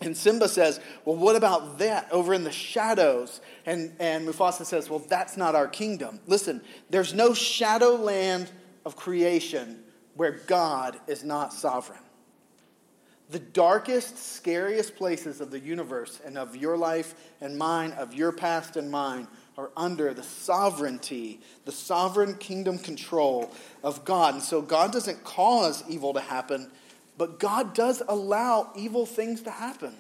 And 0.02 0.16
Simba 0.16 0.48
says, 0.48 0.80
Well, 1.06 1.18
what 1.18 1.36
about 1.36 1.80
that 1.80 2.12
over 2.12 2.34
in 2.34 2.44
the 2.44 2.52
shadows? 2.52 3.42
And, 3.66 3.94
and 4.00 4.28
Mufasa 4.28 4.66
says, 4.66 4.90
Well, 4.90 5.00
that's 5.00 5.38
not 5.38 5.56
our 5.56 5.68
kingdom. 5.68 6.20
Listen, 6.26 6.62
there's 6.90 7.14
no 7.14 7.34
shadow 7.34 7.96
land 7.96 8.50
of 8.86 8.96
creation 8.96 9.84
where 10.16 10.40
God 10.48 11.00
is 11.08 11.24
not 11.24 11.54
sovereign. 11.54 12.00
The 13.30 13.40
darkest, 13.40 14.18
scariest 14.18 14.96
places 14.96 15.40
of 15.40 15.52
the 15.52 15.60
universe 15.60 16.20
and 16.26 16.38
of 16.38 16.56
your 16.56 16.78
life 16.78 17.14
and 17.42 17.58
mine, 17.58 17.92
of 17.92 18.14
your 18.14 18.32
past 18.32 18.76
and 18.76 18.90
mine, 18.90 19.28
are 19.56 19.70
under 19.78 20.14
the 20.14 20.24
sovereignty, 20.24 21.40
the 21.66 21.72
sovereign 21.72 22.36
kingdom 22.36 22.80
control 22.80 23.52
of 23.84 24.04
God. 24.04 24.34
And 24.34 24.44
so 24.44 24.62
God 24.62 24.92
doesn't 24.92 25.24
cause 25.24 25.84
evil 25.88 26.14
to 26.14 26.22
happen, 26.22 26.72
but 27.18 27.40
God 27.40 27.76
does 27.76 28.02
allow 28.08 28.72
evil 28.76 29.06
things 29.06 29.42
to 29.42 29.52
happen. 29.52 29.94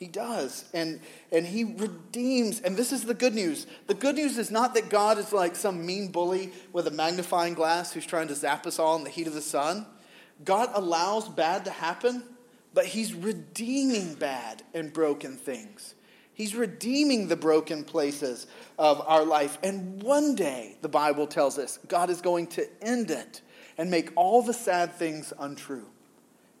He 0.00 0.06
does. 0.06 0.64
And, 0.72 0.98
and 1.30 1.46
he 1.46 1.62
redeems. 1.62 2.60
And 2.60 2.74
this 2.74 2.90
is 2.90 3.04
the 3.04 3.12
good 3.12 3.34
news. 3.34 3.66
The 3.86 3.94
good 3.94 4.16
news 4.16 4.38
is 4.38 4.50
not 4.50 4.72
that 4.74 4.88
God 4.88 5.18
is 5.18 5.30
like 5.30 5.54
some 5.54 5.84
mean 5.84 6.08
bully 6.08 6.52
with 6.72 6.86
a 6.86 6.90
magnifying 6.90 7.52
glass 7.52 7.92
who's 7.92 8.06
trying 8.06 8.28
to 8.28 8.34
zap 8.34 8.66
us 8.66 8.78
all 8.78 8.96
in 8.96 9.04
the 9.04 9.10
heat 9.10 9.26
of 9.26 9.34
the 9.34 9.42
sun. 9.42 9.84
God 10.44 10.70
allows 10.74 11.28
bad 11.28 11.64
to 11.66 11.70
happen, 11.70 12.24
but 12.72 12.86
he's 12.86 13.14
redeeming 13.14 14.14
bad 14.14 14.62
and 14.74 14.92
broken 14.92 15.36
things. 15.36 15.94
He's 16.32 16.54
redeeming 16.54 17.28
the 17.28 17.36
broken 17.36 17.84
places 17.84 18.46
of 18.78 19.02
our 19.06 19.24
life. 19.24 19.58
And 19.62 20.02
one 20.02 20.34
day, 20.34 20.76
the 20.80 20.88
Bible 20.88 21.26
tells 21.26 21.58
us, 21.58 21.78
God 21.86 22.08
is 22.08 22.22
going 22.22 22.46
to 22.48 22.66
end 22.82 23.10
it 23.10 23.42
and 23.76 23.90
make 23.90 24.10
all 24.16 24.40
the 24.40 24.54
sad 24.54 24.94
things 24.94 25.32
untrue 25.38 25.86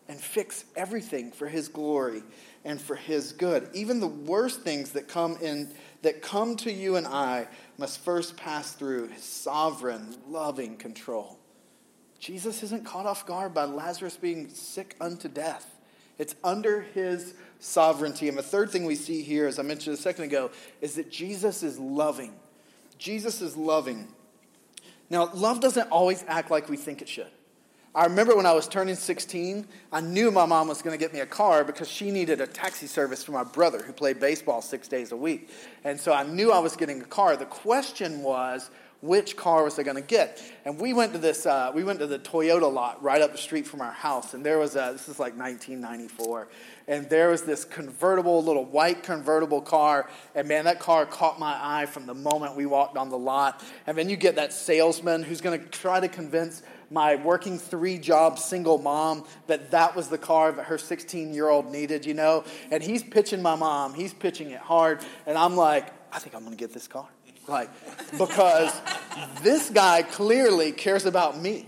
and 0.06 0.20
fix 0.20 0.64
everything 0.76 1.32
for 1.32 1.48
his 1.48 1.68
glory 1.68 2.22
and 2.64 2.80
for 2.80 2.96
his 2.96 3.32
good. 3.32 3.70
Even 3.72 4.00
the 4.00 4.06
worst 4.06 4.60
things 4.62 4.90
that 4.90 5.08
come 5.08 5.38
in 5.40 5.72
that 6.02 6.20
come 6.20 6.56
to 6.56 6.70
you 6.70 6.96
and 6.96 7.06
I 7.06 7.48
must 7.78 8.00
first 8.00 8.36
pass 8.36 8.72
through 8.72 9.08
his 9.08 9.22
sovereign, 9.22 10.14
loving 10.28 10.76
control. 10.76 11.39
Jesus 12.20 12.62
isn't 12.62 12.84
caught 12.84 13.06
off 13.06 13.26
guard 13.26 13.54
by 13.54 13.64
Lazarus 13.64 14.16
being 14.16 14.48
sick 14.50 14.94
unto 15.00 15.26
death. 15.26 15.78
It's 16.18 16.34
under 16.44 16.82
his 16.82 17.32
sovereignty. 17.60 18.28
And 18.28 18.36
the 18.36 18.42
third 18.42 18.70
thing 18.70 18.84
we 18.84 18.94
see 18.94 19.22
here, 19.22 19.46
as 19.46 19.58
I 19.58 19.62
mentioned 19.62 19.94
a 19.94 20.00
second 20.00 20.24
ago, 20.24 20.50
is 20.82 20.94
that 20.96 21.10
Jesus 21.10 21.62
is 21.62 21.78
loving. 21.78 22.34
Jesus 22.98 23.40
is 23.40 23.56
loving. 23.56 24.06
Now, 25.08 25.30
love 25.32 25.60
doesn't 25.60 25.90
always 25.90 26.22
act 26.28 26.50
like 26.50 26.68
we 26.68 26.76
think 26.76 27.00
it 27.00 27.08
should. 27.08 27.30
I 27.94 28.04
remember 28.04 28.36
when 28.36 28.46
I 28.46 28.52
was 28.52 28.68
turning 28.68 28.94
16, 28.94 29.66
I 29.90 30.00
knew 30.00 30.30
my 30.30 30.44
mom 30.46 30.68
was 30.68 30.82
going 30.82 30.96
to 30.96 31.02
get 31.02 31.12
me 31.12 31.20
a 31.20 31.26
car 31.26 31.64
because 31.64 31.88
she 31.88 32.10
needed 32.10 32.40
a 32.40 32.46
taxi 32.46 32.86
service 32.86 33.24
for 33.24 33.32
my 33.32 33.42
brother 33.42 33.82
who 33.82 33.92
played 33.92 34.20
baseball 34.20 34.62
six 34.62 34.86
days 34.86 35.10
a 35.10 35.16
week. 35.16 35.50
And 35.82 35.98
so 35.98 36.12
I 36.12 36.22
knew 36.22 36.52
I 36.52 36.60
was 36.60 36.76
getting 36.76 37.00
a 37.00 37.06
car. 37.06 37.36
The 37.36 37.46
question 37.46 38.22
was, 38.22 38.70
which 39.00 39.34
car 39.36 39.64
was 39.64 39.78
I 39.78 39.82
going 39.82 39.96
to 39.96 40.02
get? 40.02 40.42
And 40.64 40.78
we 40.78 40.92
went 40.92 41.12
to 41.14 41.18
this, 41.18 41.46
uh, 41.46 41.72
we 41.74 41.84
went 41.84 42.00
to 42.00 42.06
the 42.06 42.18
Toyota 42.18 42.70
lot 42.70 43.02
right 43.02 43.22
up 43.22 43.32
the 43.32 43.38
street 43.38 43.66
from 43.66 43.80
our 43.80 43.92
house. 43.92 44.34
And 44.34 44.44
there 44.44 44.58
was 44.58 44.76
a, 44.76 44.90
this 44.92 45.08
is 45.08 45.18
like 45.18 45.36
1994. 45.38 46.48
And 46.86 47.08
there 47.08 47.30
was 47.30 47.42
this 47.42 47.64
convertible, 47.64 48.42
little 48.42 48.64
white 48.64 49.02
convertible 49.02 49.62
car. 49.62 50.10
And 50.34 50.48
man, 50.48 50.66
that 50.66 50.80
car 50.80 51.06
caught 51.06 51.38
my 51.38 51.58
eye 51.60 51.86
from 51.86 52.04
the 52.06 52.14
moment 52.14 52.56
we 52.56 52.66
walked 52.66 52.98
on 52.98 53.08
the 53.08 53.18
lot. 53.18 53.64
And 53.86 53.96
then 53.96 54.10
you 54.10 54.16
get 54.16 54.36
that 54.36 54.52
salesman 54.52 55.22
who's 55.22 55.40
going 55.40 55.58
to 55.58 55.66
try 55.66 56.00
to 56.00 56.08
convince 56.08 56.62
my 56.90 57.14
working 57.14 57.58
three 57.58 57.96
job 57.98 58.38
single 58.38 58.76
mom 58.76 59.24
that 59.46 59.70
that 59.70 59.94
was 59.94 60.08
the 60.08 60.18
car 60.18 60.52
that 60.52 60.66
her 60.66 60.76
16 60.76 61.32
year 61.32 61.48
old 61.48 61.70
needed, 61.70 62.04
you 62.04 62.14
know? 62.14 62.44
And 62.70 62.82
he's 62.82 63.02
pitching 63.02 63.40
my 63.40 63.54
mom, 63.54 63.94
he's 63.94 64.12
pitching 64.12 64.50
it 64.50 64.60
hard. 64.60 65.00
And 65.26 65.38
I'm 65.38 65.56
like, 65.56 65.94
I 66.12 66.18
think 66.18 66.34
I'm 66.34 66.42
going 66.42 66.56
to 66.56 66.58
get 66.58 66.74
this 66.74 66.88
car. 66.88 67.08
Like, 67.50 67.68
because 68.16 68.72
this 69.42 69.70
guy 69.70 70.02
clearly 70.02 70.70
cares 70.70 71.04
about 71.04 71.38
me. 71.38 71.66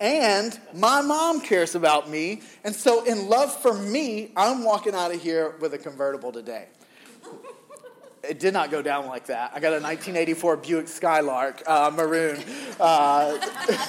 And 0.00 0.56
my 0.74 1.02
mom 1.02 1.40
cares 1.40 1.74
about 1.74 2.08
me. 2.08 2.42
And 2.62 2.74
so, 2.74 3.04
in 3.04 3.28
love 3.28 3.52
for 3.60 3.74
me, 3.74 4.30
I'm 4.36 4.62
walking 4.62 4.94
out 4.94 5.12
of 5.12 5.20
here 5.20 5.56
with 5.60 5.74
a 5.74 5.78
convertible 5.78 6.30
today. 6.30 6.66
It 8.22 8.38
did 8.38 8.52
not 8.52 8.70
go 8.70 8.80
down 8.80 9.06
like 9.06 9.26
that. 9.26 9.52
I 9.54 9.60
got 9.60 9.70
a 9.70 9.80
1984 9.80 10.56
Buick 10.58 10.86
Skylark, 10.86 11.62
uh, 11.66 11.90
maroon. 11.94 12.40
Uh, 12.78 13.38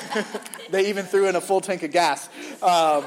they 0.71 0.89
even 0.89 1.05
threw 1.05 1.27
in 1.27 1.35
a 1.35 1.41
full 1.41 1.61
tank 1.61 1.83
of 1.83 1.91
gas. 1.91 2.27
Um, 2.63 3.03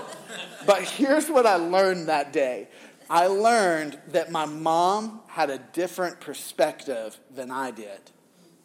but 0.64 0.82
here's 0.82 1.28
what 1.28 1.46
I 1.46 1.56
learned 1.56 2.08
that 2.08 2.32
day 2.32 2.68
I 3.08 3.26
learned 3.26 3.98
that 4.08 4.30
my 4.30 4.46
mom 4.46 5.20
had 5.26 5.50
a 5.50 5.58
different 5.58 6.20
perspective 6.20 7.18
than 7.34 7.50
I 7.50 7.70
did, 7.70 8.00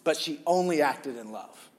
but 0.03 0.17
she 0.17 0.39
only 0.46 0.82
acted 0.82 1.17
in 1.17 1.32
love. 1.32 1.70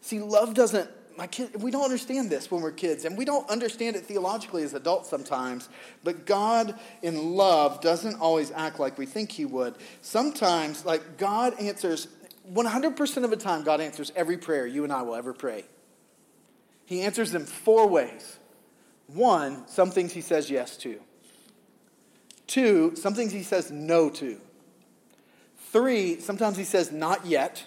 See, 0.00 0.20
love 0.20 0.54
doesn't, 0.54 0.88
my 1.16 1.26
kid, 1.26 1.60
we 1.62 1.70
don't 1.70 1.84
understand 1.84 2.30
this 2.30 2.50
when 2.50 2.62
we're 2.62 2.72
kids, 2.72 3.04
and 3.04 3.16
we 3.16 3.24
don't 3.24 3.48
understand 3.50 3.96
it 3.96 4.06
theologically 4.06 4.62
as 4.62 4.74
adults 4.74 5.08
sometimes, 5.08 5.68
but 6.02 6.24
God 6.26 6.78
in 7.02 7.34
love 7.34 7.80
doesn't 7.80 8.20
always 8.20 8.50
act 8.52 8.80
like 8.80 8.96
we 8.96 9.06
think 9.06 9.30
He 9.30 9.44
would. 9.44 9.74
Sometimes, 10.00 10.84
like, 10.84 11.18
God 11.18 11.58
answers, 11.60 12.08
100% 12.52 13.24
of 13.24 13.30
the 13.30 13.36
time, 13.36 13.62
God 13.64 13.80
answers 13.80 14.12
every 14.16 14.38
prayer 14.38 14.66
you 14.66 14.84
and 14.84 14.92
I 14.92 15.02
will 15.02 15.14
ever 15.14 15.32
pray. 15.32 15.64
He 16.86 17.02
answers 17.02 17.30
them 17.30 17.44
four 17.44 17.86
ways. 17.86 18.38
One, 19.06 19.68
some 19.68 19.90
things 19.90 20.12
He 20.12 20.22
says 20.22 20.50
yes 20.50 20.76
to. 20.78 21.00
Two, 22.50 22.96
some 22.96 23.14
things 23.14 23.30
he 23.30 23.44
says 23.44 23.70
no 23.70 24.10
to. 24.10 24.40
Three, 25.70 26.18
sometimes 26.18 26.56
he 26.56 26.64
says 26.64 26.90
not 26.90 27.24
yet. 27.24 27.62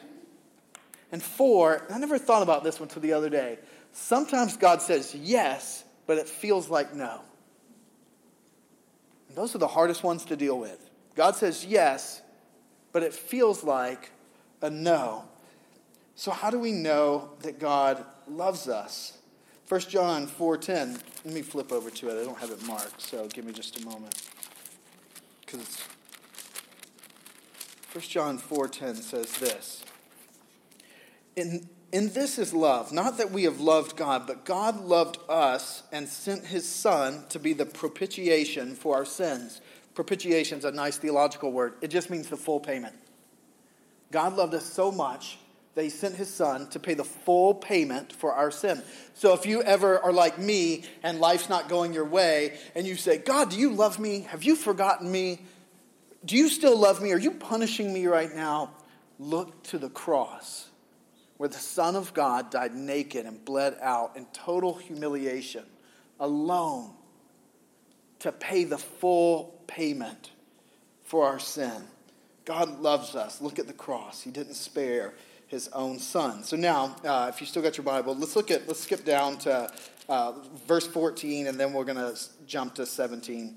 And 1.09 1.23
four, 1.23 1.87
I 1.89 1.97
never 1.99 2.17
thought 2.17 2.43
about 2.43 2.65
this 2.65 2.81
one 2.81 2.89
until 2.89 3.01
the 3.01 3.13
other 3.13 3.29
day. 3.29 3.59
Sometimes 3.93 4.57
God 4.57 4.81
says 4.81 5.15
yes, 5.15 5.85
but 6.05 6.17
it 6.17 6.27
feels 6.27 6.67
like 6.67 6.93
no. 6.93 7.21
And 9.29 9.37
those 9.37 9.55
are 9.55 9.57
the 9.57 9.69
hardest 9.69 10.03
ones 10.03 10.25
to 10.25 10.35
deal 10.35 10.59
with. 10.59 10.89
God 11.15 11.37
says 11.37 11.65
yes, 11.65 12.21
but 12.91 13.03
it 13.03 13.13
feels 13.13 13.63
like 13.63 14.11
a 14.61 14.69
no. 14.69 15.23
So 16.15 16.29
how 16.29 16.49
do 16.49 16.59
we 16.59 16.73
know 16.73 17.29
that 17.39 17.57
God 17.57 18.03
loves 18.27 18.67
us? 18.67 19.17
1 19.69 19.79
John 19.79 20.27
4:10. 20.27 21.01
Let 21.23 21.33
me 21.33 21.41
flip 21.41 21.71
over 21.71 21.89
to 21.89 22.09
it. 22.09 22.21
I 22.21 22.25
don't 22.25 22.37
have 22.39 22.51
it 22.51 22.61
marked, 22.63 23.01
so 23.01 23.29
give 23.29 23.45
me 23.45 23.53
just 23.53 23.79
a 23.79 23.85
moment 23.85 24.32
because 25.53 25.77
1 27.93 28.01
John 28.05 28.39
4:10 28.39 28.95
says 29.01 29.31
this. 29.37 29.83
In, 31.35 31.69
in 31.91 32.13
this 32.13 32.39
is 32.39 32.53
love, 32.53 32.91
not 32.91 33.17
that 33.17 33.31
we 33.31 33.43
have 33.43 33.59
loved 33.59 33.95
God, 33.95 34.25
but 34.25 34.45
God 34.45 34.81
loved 34.81 35.17
us 35.29 35.83
and 35.91 36.07
sent 36.07 36.45
his 36.45 36.67
Son 36.67 37.25
to 37.29 37.39
be 37.39 37.53
the 37.53 37.65
propitiation 37.65 38.75
for 38.75 38.95
our 38.95 39.05
sins. 39.05 39.61
Propitiation 39.93 40.57
is 40.57 40.65
a 40.65 40.71
nice 40.71 40.97
theological 40.97 41.51
word. 41.51 41.75
It 41.81 41.89
just 41.89 42.09
means 42.09 42.29
the 42.29 42.37
full 42.37 42.59
payment. 42.59 42.95
God 44.11 44.35
loved 44.35 44.53
us 44.55 44.65
so 44.65 44.91
much 44.91 45.37
that 45.75 45.83
he 45.83 45.89
sent 45.89 46.15
his 46.15 46.29
son 46.29 46.67
to 46.69 46.79
pay 46.79 46.93
the 46.93 47.03
full 47.03 47.53
payment 47.53 48.13
for 48.13 48.33
our 48.33 48.51
sin. 48.51 48.81
So 49.15 49.33
if 49.33 49.45
you 49.45 49.63
ever 49.63 49.99
are 49.99 50.13
like 50.13 50.37
me 50.37 50.83
and 51.01 51.19
life's 51.19 51.49
not 51.49 51.67
going 51.67 51.93
your 51.93 52.05
way 52.05 52.57
and 52.75 52.85
you 52.85 52.95
say, 52.95 53.17
God, 53.17 53.49
do 53.49 53.57
you 53.57 53.71
love 53.71 53.99
me? 53.99 54.21
Have 54.29 54.43
you 54.43 54.55
forgotten 54.55 55.11
me? 55.11 55.39
Do 56.23 56.35
you 56.35 56.49
still 56.49 56.77
love 56.77 57.01
me? 57.01 57.11
Are 57.11 57.19
you 57.19 57.31
punishing 57.31 57.91
me 57.91 58.05
right 58.05 58.33
now? 58.33 58.71
Look 59.19 59.63
to 59.63 59.77
the 59.77 59.89
cross 59.89 60.67
where 61.37 61.49
the 61.49 61.57
Son 61.57 61.95
of 61.95 62.13
God 62.13 62.51
died 62.51 62.75
naked 62.75 63.25
and 63.25 63.43
bled 63.43 63.77
out 63.81 64.15
in 64.15 64.25
total 64.31 64.75
humiliation, 64.75 65.65
alone, 66.19 66.91
to 68.19 68.31
pay 68.31 68.63
the 68.63 68.77
full 68.77 69.59
payment 69.67 70.31
for 71.03 71.25
our 71.25 71.39
sin. 71.39 71.83
God 72.45 72.79
loves 72.79 73.15
us. 73.15 73.41
Look 73.41 73.59
at 73.59 73.67
the 73.67 73.73
cross. 73.73 74.21
He 74.21 74.31
didn't 74.31 74.53
spare 74.53 75.13
his 75.53 75.69
own 75.69 75.99
son. 75.99 76.43
So 76.43 76.57
now, 76.57 76.95
uh, 77.05 77.31
if 77.33 77.39
you 77.39 77.45
still 77.47 77.61
got 77.61 77.77
your 77.77 77.85
Bible, 77.85 78.15
let's 78.15 78.35
look 78.35 78.49
at 78.49 78.67
let's 78.67 78.81
skip 78.81 79.05
down 79.05 79.37
to 79.39 79.71
uh, 80.09 80.33
verse 80.67 80.87
14, 80.87 81.47
and 81.47 81.59
then 81.59 81.71
we're 81.71 81.85
going 81.85 81.95
to 81.97 82.19
jump 82.45 82.75
to 82.75 82.85
17. 82.85 83.55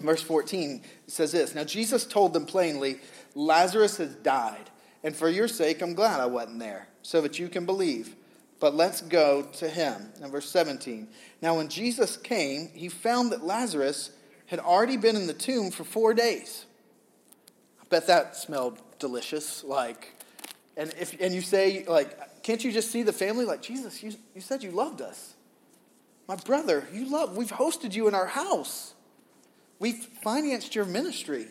Verse 0.00 0.20
14 0.20 0.82
says 1.06 1.32
this 1.32 1.54
Now 1.54 1.64
Jesus 1.64 2.04
told 2.04 2.32
them 2.32 2.44
plainly, 2.44 3.00
Lazarus 3.34 3.96
has 3.98 4.14
died, 4.16 4.70
and 5.04 5.14
for 5.14 5.28
your 5.28 5.48
sake 5.48 5.80
I'm 5.80 5.94
glad 5.94 6.20
I 6.20 6.26
wasn't 6.26 6.58
there, 6.58 6.88
so 7.02 7.20
that 7.22 7.38
you 7.38 7.48
can 7.48 7.64
believe. 7.64 8.16
But 8.58 8.74
let's 8.74 9.00
go 9.00 9.42
to 9.42 9.68
him. 9.68 10.10
And 10.22 10.32
verse 10.32 10.48
17. 10.50 11.08
Now 11.40 11.56
when 11.56 11.68
Jesus 11.68 12.16
came, 12.16 12.70
he 12.74 12.88
found 12.88 13.30
that 13.32 13.44
Lazarus 13.44 14.10
had 14.46 14.58
already 14.58 14.96
been 14.96 15.16
in 15.16 15.26
the 15.26 15.34
tomb 15.34 15.70
for 15.70 15.84
four 15.84 16.12
days. 16.12 16.66
I 17.80 17.84
bet 17.88 18.06
that 18.08 18.36
smelled 18.36 18.80
delicious. 18.98 19.62
Like, 19.62 20.13
and 20.76 20.92
if 20.98 21.18
and 21.20 21.34
you 21.34 21.40
say, 21.40 21.84
like, 21.86 22.42
can't 22.42 22.62
you 22.62 22.72
just 22.72 22.90
see 22.90 23.02
the 23.02 23.12
family? 23.12 23.44
Like, 23.44 23.62
Jesus, 23.62 24.02
you, 24.02 24.12
you 24.34 24.40
said 24.40 24.62
you 24.62 24.70
loved 24.70 25.00
us. 25.00 25.34
My 26.26 26.36
brother, 26.36 26.86
you 26.92 27.10
love, 27.10 27.36
we've 27.36 27.50
hosted 27.50 27.94
you 27.94 28.08
in 28.08 28.14
our 28.14 28.26
house. 28.26 28.94
We've 29.78 30.02
financed 30.22 30.74
your 30.74 30.84
ministry. 30.84 31.46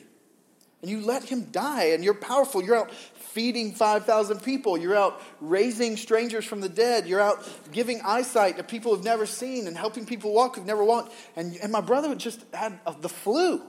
And 0.81 0.91
you 0.91 0.99
let 0.99 1.23
him 1.23 1.45
die, 1.51 1.91
and 1.91 2.03
you're 2.03 2.13
powerful. 2.13 2.61
You're 2.61 2.75
out 2.75 2.91
feeding 2.91 3.71
5,000 3.71 4.43
people. 4.43 4.77
You're 4.77 4.97
out 4.97 5.21
raising 5.39 5.95
strangers 5.95 6.43
from 6.43 6.59
the 6.59 6.67
dead. 6.67 7.07
You're 7.07 7.21
out 7.21 7.47
giving 7.71 8.01
eyesight 8.01 8.57
to 8.57 8.63
people 8.63 8.93
who've 8.93 9.05
never 9.05 9.25
seen 9.25 9.67
and 9.67 9.77
helping 9.77 10.05
people 10.05 10.33
walk 10.33 10.57
who've 10.57 10.65
never 10.65 10.83
walked. 10.83 11.13
And, 11.37 11.55
and 11.61 11.71
my 11.71 11.79
brother 11.79 12.13
just 12.15 12.43
had 12.53 12.79
uh, 12.85 12.93
the 12.99 13.07
flu, 13.07 13.61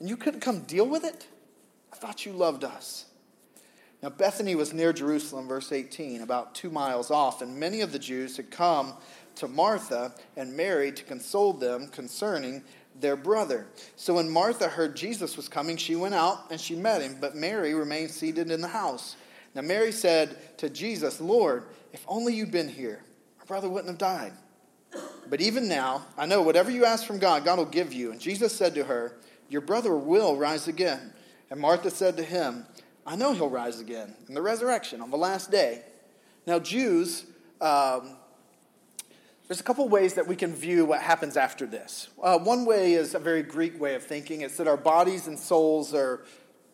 and 0.00 0.08
you 0.08 0.16
couldn't 0.16 0.40
come 0.40 0.62
deal 0.62 0.88
with 0.88 1.04
it? 1.04 1.28
I 1.92 1.96
thought 1.96 2.26
you 2.26 2.32
loved 2.32 2.64
us. 2.64 3.06
Now, 4.02 4.10
Bethany 4.10 4.54
was 4.54 4.72
near 4.72 4.92
Jerusalem, 4.92 5.48
verse 5.48 5.72
18, 5.72 6.20
about 6.20 6.54
two 6.54 6.70
miles 6.70 7.10
off, 7.10 7.40
and 7.40 7.58
many 7.58 7.80
of 7.80 7.92
the 7.92 7.98
Jews 7.98 8.36
had 8.36 8.50
come 8.50 8.94
to 9.36 9.48
Martha 9.48 10.14
and 10.36 10.56
Mary 10.56 10.92
to 10.92 11.02
console 11.04 11.52
them 11.52 11.88
concerning 11.88 12.62
their 13.00 13.16
brother. 13.16 13.66
So 13.96 14.14
when 14.14 14.28
Martha 14.28 14.68
heard 14.68 14.96
Jesus 14.96 15.36
was 15.36 15.48
coming, 15.48 15.76
she 15.76 15.96
went 15.96 16.14
out 16.14 16.50
and 16.50 16.60
she 16.60 16.74
met 16.74 17.02
him, 17.02 17.16
but 17.20 17.36
Mary 17.36 17.74
remained 17.74 18.10
seated 18.10 18.50
in 18.50 18.60
the 18.60 18.68
house. 18.68 19.16
Now, 19.54 19.62
Mary 19.62 19.92
said 19.92 20.58
to 20.58 20.68
Jesus, 20.68 21.20
Lord, 21.20 21.64
if 21.92 22.04
only 22.06 22.34
you'd 22.34 22.50
been 22.50 22.68
here, 22.68 23.02
our 23.40 23.46
brother 23.46 23.68
wouldn't 23.68 23.88
have 23.88 23.98
died. 23.98 24.32
But 25.28 25.40
even 25.40 25.68
now, 25.68 26.06
I 26.16 26.26
know 26.26 26.42
whatever 26.42 26.70
you 26.70 26.84
ask 26.84 27.06
from 27.06 27.18
God, 27.18 27.44
God 27.44 27.58
will 27.58 27.64
give 27.64 27.92
you. 27.92 28.12
And 28.12 28.20
Jesus 28.20 28.54
said 28.54 28.74
to 28.74 28.84
her, 28.84 29.16
Your 29.48 29.60
brother 29.60 29.94
will 29.94 30.36
rise 30.36 30.68
again. 30.68 31.12
And 31.50 31.60
Martha 31.60 31.90
said 31.90 32.16
to 32.16 32.22
him, 32.22 32.66
I 33.06 33.14
know 33.14 33.32
he'll 33.32 33.48
rise 33.48 33.78
again 33.78 34.14
in 34.28 34.34
the 34.34 34.42
resurrection 34.42 35.00
on 35.00 35.10
the 35.10 35.16
last 35.16 35.50
day. 35.50 35.82
Now, 36.44 36.58
Jews, 36.58 37.24
um, 37.60 38.16
there's 39.46 39.60
a 39.60 39.62
couple 39.62 39.88
ways 39.88 40.14
that 40.14 40.26
we 40.26 40.34
can 40.34 40.52
view 40.52 40.84
what 40.84 41.00
happens 41.00 41.36
after 41.36 41.66
this. 41.66 42.08
Uh, 42.20 42.36
one 42.36 42.64
way 42.64 42.94
is 42.94 43.14
a 43.14 43.20
very 43.20 43.44
Greek 43.44 43.80
way 43.80 43.94
of 43.94 44.02
thinking. 44.02 44.40
It's 44.40 44.56
that 44.56 44.66
our 44.66 44.76
bodies 44.76 45.28
and 45.28 45.38
souls 45.38 45.94
are 45.94 46.24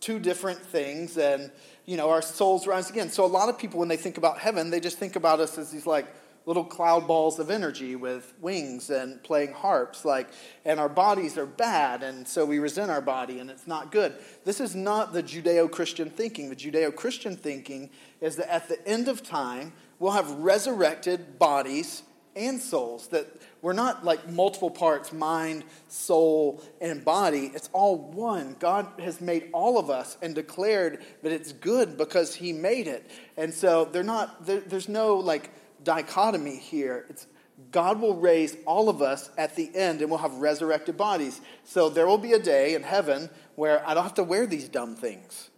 two 0.00 0.18
different 0.18 0.58
things, 0.58 1.18
and 1.18 1.50
you 1.84 1.98
know 1.98 2.08
our 2.08 2.22
souls 2.22 2.66
rise 2.66 2.88
again. 2.88 3.10
So 3.10 3.26
a 3.26 3.26
lot 3.26 3.50
of 3.50 3.58
people, 3.58 3.78
when 3.78 3.88
they 3.88 3.98
think 3.98 4.16
about 4.16 4.38
heaven, 4.38 4.70
they 4.70 4.80
just 4.80 4.98
think 4.98 5.16
about 5.16 5.38
us 5.38 5.58
as 5.58 5.70
these 5.70 5.86
like 5.86 6.06
little 6.46 6.64
cloud 6.64 7.06
balls 7.06 7.38
of 7.38 7.50
energy 7.50 7.96
with 7.96 8.32
wings 8.40 8.90
and 8.90 9.22
playing 9.22 9.52
harps 9.52 10.04
like 10.04 10.28
and 10.64 10.80
our 10.80 10.88
bodies 10.88 11.38
are 11.38 11.46
bad 11.46 12.02
and 12.02 12.26
so 12.26 12.44
we 12.44 12.58
resent 12.58 12.90
our 12.90 13.00
body 13.00 13.38
and 13.38 13.50
it's 13.50 13.66
not 13.66 13.92
good. 13.92 14.14
This 14.44 14.60
is 14.60 14.74
not 14.74 15.12
the 15.12 15.22
judeo-christian 15.22 16.10
thinking. 16.10 16.48
The 16.50 16.56
judeo-christian 16.56 17.36
thinking 17.36 17.90
is 18.20 18.36
that 18.36 18.52
at 18.52 18.68
the 18.68 18.86
end 18.86 19.08
of 19.08 19.22
time 19.22 19.72
we'll 19.98 20.12
have 20.12 20.30
resurrected 20.30 21.38
bodies 21.38 22.02
and 22.34 22.60
souls 22.60 23.08
that 23.08 23.26
we're 23.60 23.72
not 23.72 24.04
like 24.04 24.28
multiple 24.28 24.70
parts 24.70 25.12
mind 25.12 25.64
soul 25.88 26.62
and 26.80 27.04
body. 27.04 27.52
It's 27.54 27.68
all 27.72 27.96
one. 27.96 28.56
God 28.58 28.88
has 28.98 29.20
made 29.20 29.50
all 29.52 29.78
of 29.78 29.90
us 29.90 30.16
and 30.22 30.34
declared 30.34 31.04
that 31.22 31.30
it's 31.30 31.52
good 31.52 31.96
because 31.96 32.34
he 32.34 32.52
made 32.52 32.88
it. 32.88 33.08
And 33.36 33.52
so 33.52 33.84
they're 33.84 34.02
not 34.02 34.46
there, 34.46 34.60
there's 34.60 34.88
no 34.88 35.16
like 35.16 35.50
dichotomy 35.84 36.56
here. 36.56 37.06
It's 37.08 37.26
God 37.70 38.00
will 38.00 38.16
raise 38.16 38.56
all 38.66 38.88
of 38.88 39.02
us 39.02 39.30
at 39.38 39.54
the 39.56 39.70
end 39.74 40.00
and 40.00 40.10
we'll 40.10 40.18
have 40.18 40.34
resurrected 40.34 40.96
bodies. 40.96 41.40
So 41.64 41.88
there 41.88 42.06
will 42.06 42.18
be 42.18 42.32
a 42.32 42.38
day 42.38 42.74
in 42.74 42.82
heaven 42.82 43.30
where 43.54 43.86
I 43.86 43.94
don't 43.94 44.02
have 44.02 44.14
to 44.14 44.24
wear 44.24 44.46
these 44.46 44.68
dumb 44.68 44.96
things. 44.96 45.50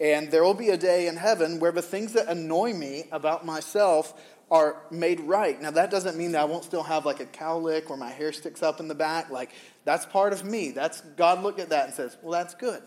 And 0.00 0.30
there 0.30 0.42
will 0.42 0.54
be 0.54 0.70
a 0.70 0.76
day 0.76 1.06
in 1.06 1.16
heaven 1.16 1.60
where 1.60 1.72
the 1.72 1.82
things 1.82 2.14
that 2.14 2.28
annoy 2.28 2.72
me 2.72 3.04
about 3.12 3.44
myself 3.44 4.14
are 4.50 4.82
made 4.90 5.20
right. 5.20 5.60
Now 5.60 5.70
that 5.72 5.90
doesn't 5.90 6.16
mean 6.16 6.32
that 6.32 6.42
I 6.42 6.44
won't 6.44 6.64
still 6.64 6.82
have 6.82 7.06
like 7.06 7.20
a 7.20 7.26
cowlick 7.26 7.90
or 7.90 7.96
my 7.96 8.10
hair 8.10 8.32
sticks 8.32 8.62
up 8.62 8.80
in 8.80 8.88
the 8.88 8.94
back. 8.94 9.30
Like 9.30 9.50
that's 9.84 10.06
part 10.06 10.32
of 10.32 10.44
me. 10.44 10.70
That's 10.70 11.00
God 11.16 11.42
looked 11.42 11.60
at 11.60 11.70
that 11.70 11.86
and 11.86 11.94
says, 11.94 12.16
"Well, 12.22 12.32
that's 12.32 12.54
good." 12.54 12.82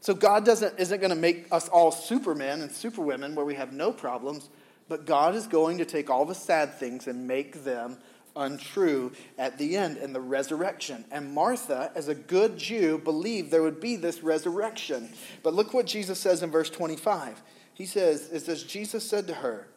So 0.00 0.14
God 0.14 0.44
doesn't 0.44 0.78
isn't 0.78 0.98
going 0.98 1.10
to 1.10 1.16
make 1.16 1.46
us 1.52 1.68
all 1.68 1.92
supermen 1.92 2.62
and 2.62 2.72
superwomen 2.72 3.34
where 3.34 3.44
we 3.44 3.54
have 3.54 3.72
no 3.72 3.92
problems. 3.92 4.48
But 4.90 5.06
God 5.06 5.36
is 5.36 5.46
going 5.46 5.78
to 5.78 5.84
take 5.84 6.10
all 6.10 6.24
the 6.24 6.34
sad 6.34 6.74
things 6.74 7.06
and 7.06 7.28
make 7.28 7.62
them 7.62 7.96
untrue 8.34 9.12
at 9.38 9.56
the 9.56 9.76
end 9.76 9.98
in 9.98 10.12
the 10.12 10.20
resurrection. 10.20 11.04
And 11.12 11.32
Martha, 11.32 11.92
as 11.94 12.08
a 12.08 12.14
good 12.16 12.58
Jew, 12.58 12.98
believed 12.98 13.52
there 13.52 13.62
would 13.62 13.80
be 13.80 13.94
this 13.94 14.24
resurrection. 14.24 15.08
But 15.44 15.54
look 15.54 15.72
what 15.72 15.86
Jesus 15.86 16.18
says 16.18 16.42
in 16.42 16.50
verse 16.50 16.70
25. 16.70 17.40
He 17.72 17.86
says, 17.86 18.30
It 18.32 18.40
says, 18.40 18.64
Jesus 18.64 19.08
said 19.08 19.28
to 19.28 19.34
her, 19.34 19.68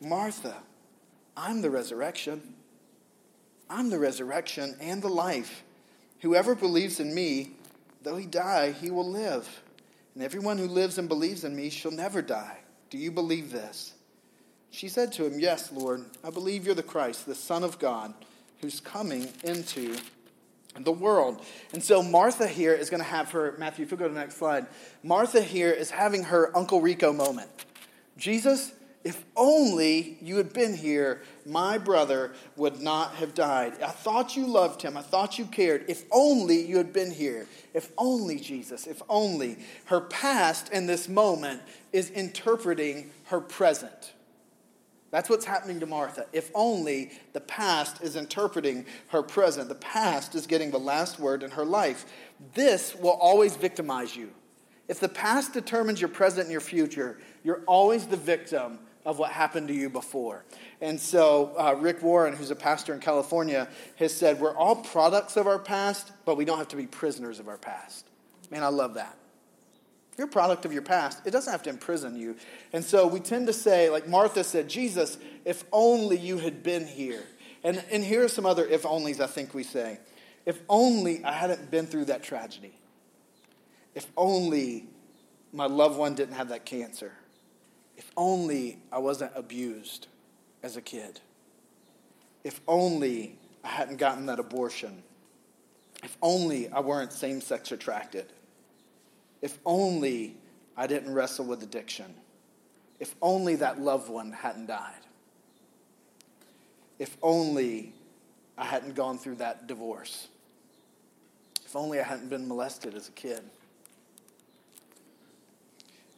Martha, 0.00 0.56
I'm 1.36 1.62
the 1.62 1.70
resurrection. 1.70 2.54
I'm 3.70 3.88
the 3.88 4.00
resurrection 4.00 4.76
and 4.80 5.00
the 5.00 5.08
life. 5.08 5.62
Whoever 6.22 6.56
believes 6.56 6.98
in 6.98 7.14
me, 7.14 7.52
though 8.02 8.16
he 8.16 8.26
die, 8.26 8.72
he 8.72 8.90
will 8.90 9.08
live. 9.08 9.62
And 10.16 10.24
everyone 10.24 10.58
who 10.58 10.66
lives 10.66 10.98
and 10.98 11.08
believes 11.08 11.44
in 11.44 11.54
me 11.54 11.70
shall 11.70 11.92
never 11.92 12.20
die. 12.20 12.58
Do 12.90 12.98
you 12.98 13.12
believe 13.12 13.52
this? 13.52 13.94
She 14.70 14.88
said 14.88 15.12
to 15.14 15.26
him, 15.26 15.38
Yes, 15.38 15.72
Lord, 15.72 16.04
I 16.24 16.30
believe 16.30 16.64
you're 16.64 16.74
the 16.74 16.82
Christ, 16.82 17.26
the 17.26 17.34
Son 17.34 17.64
of 17.64 17.78
God, 17.78 18.14
who's 18.60 18.80
coming 18.80 19.28
into 19.42 19.96
the 20.78 20.92
world. 20.92 21.44
And 21.72 21.82
so 21.82 22.02
Martha 22.02 22.46
here 22.46 22.74
is 22.74 22.90
going 22.90 23.02
to 23.02 23.08
have 23.08 23.30
her, 23.32 23.54
Matthew, 23.58 23.84
if 23.84 23.90
you 23.90 23.96
go 23.96 24.06
to 24.06 24.14
the 24.14 24.20
next 24.20 24.36
slide, 24.36 24.66
Martha 25.02 25.42
here 25.42 25.70
is 25.70 25.90
having 25.90 26.24
her 26.24 26.56
Uncle 26.56 26.80
Rico 26.80 27.12
moment. 27.12 27.50
Jesus, 28.16 28.72
if 29.02 29.24
only 29.34 30.18
you 30.20 30.36
had 30.36 30.52
been 30.52 30.76
here, 30.76 31.22
my 31.46 31.78
brother 31.78 32.32
would 32.56 32.80
not 32.80 33.14
have 33.14 33.34
died. 33.34 33.82
I 33.82 33.88
thought 33.88 34.36
you 34.36 34.46
loved 34.46 34.82
him. 34.82 34.96
I 34.96 35.00
thought 35.00 35.38
you 35.38 35.46
cared. 35.46 35.86
If 35.88 36.04
only 36.12 36.64
you 36.66 36.76
had 36.76 36.92
been 36.92 37.10
here. 37.10 37.46
If 37.72 37.90
only, 37.96 38.38
Jesus, 38.38 38.86
if 38.86 39.00
only. 39.08 39.56
Her 39.86 40.02
past 40.02 40.70
in 40.70 40.86
this 40.86 41.08
moment 41.08 41.62
is 41.92 42.10
interpreting 42.10 43.10
her 43.24 43.40
present. 43.40 44.12
That's 45.10 45.28
what's 45.28 45.44
happening 45.44 45.80
to 45.80 45.86
Martha. 45.86 46.26
If 46.32 46.50
only 46.54 47.10
the 47.32 47.40
past 47.40 48.00
is 48.02 48.14
interpreting 48.14 48.86
her 49.08 49.22
present, 49.22 49.68
the 49.68 49.74
past 49.74 50.34
is 50.34 50.46
getting 50.46 50.70
the 50.70 50.78
last 50.78 51.18
word 51.18 51.42
in 51.42 51.50
her 51.52 51.64
life. 51.64 52.06
This 52.54 52.94
will 52.94 53.18
always 53.20 53.56
victimize 53.56 54.14
you. 54.14 54.30
If 54.86 55.00
the 55.00 55.08
past 55.08 55.52
determines 55.52 56.00
your 56.00 56.10
present 56.10 56.44
and 56.44 56.52
your 56.52 56.60
future, 56.60 57.18
you're 57.42 57.62
always 57.66 58.06
the 58.06 58.16
victim 58.16 58.78
of 59.04 59.18
what 59.18 59.32
happened 59.32 59.68
to 59.68 59.74
you 59.74 59.88
before. 59.88 60.44
And 60.80 61.00
so, 61.00 61.54
uh, 61.58 61.74
Rick 61.78 62.02
Warren, 62.02 62.34
who's 62.34 62.50
a 62.50 62.56
pastor 62.56 62.92
in 62.92 63.00
California, 63.00 63.68
has 63.96 64.14
said, 64.14 64.40
We're 64.40 64.54
all 64.54 64.76
products 64.76 65.36
of 65.36 65.46
our 65.46 65.58
past, 65.58 66.12
but 66.24 66.36
we 66.36 66.44
don't 66.44 66.58
have 66.58 66.68
to 66.68 66.76
be 66.76 66.86
prisoners 66.86 67.38
of 67.38 67.48
our 67.48 67.56
past. 67.56 68.06
Man, 68.50 68.62
I 68.62 68.68
love 68.68 68.94
that. 68.94 69.16
You're 70.20 70.28
a 70.28 70.30
product 70.30 70.66
of 70.66 70.72
your 70.74 70.82
past. 70.82 71.22
It 71.24 71.30
doesn't 71.30 71.50
have 71.50 71.62
to 71.62 71.70
imprison 71.70 72.14
you. 72.14 72.36
And 72.74 72.84
so 72.84 73.06
we 73.06 73.20
tend 73.20 73.46
to 73.46 73.54
say, 73.54 73.88
like 73.88 74.06
Martha 74.06 74.44
said, 74.44 74.68
Jesus, 74.68 75.16
if 75.46 75.64
only 75.72 76.18
you 76.18 76.36
had 76.36 76.62
been 76.62 76.86
here. 76.86 77.22
And, 77.64 77.82
and 77.90 78.04
here 78.04 78.22
are 78.22 78.28
some 78.28 78.44
other 78.44 78.66
if 78.66 78.82
onlys 78.82 79.18
I 79.18 79.26
think 79.26 79.54
we 79.54 79.62
say. 79.62 79.98
If 80.44 80.60
only 80.68 81.24
I 81.24 81.32
hadn't 81.32 81.70
been 81.70 81.86
through 81.86 82.04
that 82.04 82.22
tragedy. 82.22 82.74
If 83.94 84.08
only 84.14 84.90
my 85.54 85.64
loved 85.64 85.96
one 85.96 86.14
didn't 86.14 86.34
have 86.34 86.50
that 86.50 86.66
cancer. 86.66 87.12
If 87.96 88.10
only 88.14 88.76
I 88.92 88.98
wasn't 88.98 89.32
abused 89.34 90.06
as 90.62 90.76
a 90.76 90.82
kid. 90.82 91.18
If 92.44 92.60
only 92.68 93.38
I 93.64 93.68
hadn't 93.68 93.96
gotten 93.96 94.26
that 94.26 94.38
abortion. 94.38 95.02
If 96.02 96.14
only 96.20 96.68
I 96.68 96.80
weren't 96.80 97.10
same 97.10 97.40
sex 97.40 97.72
attracted. 97.72 98.34
If 99.42 99.58
only 99.64 100.36
I 100.76 100.86
didn't 100.86 101.12
wrestle 101.12 101.44
with 101.44 101.62
addiction. 101.62 102.14
If 102.98 103.14
only 103.22 103.56
that 103.56 103.80
loved 103.80 104.10
one 104.10 104.32
hadn't 104.32 104.66
died. 104.66 104.94
If 106.98 107.16
only 107.22 107.94
I 108.58 108.64
hadn't 108.64 108.94
gone 108.94 109.18
through 109.18 109.36
that 109.36 109.66
divorce. 109.66 110.28
If 111.64 111.74
only 111.74 112.00
I 112.00 112.02
hadn't 112.02 112.28
been 112.28 112.46
molested 112.46 112.94
as 112.94 113.08
a 113.08 113.12
kid. 113.12 113.42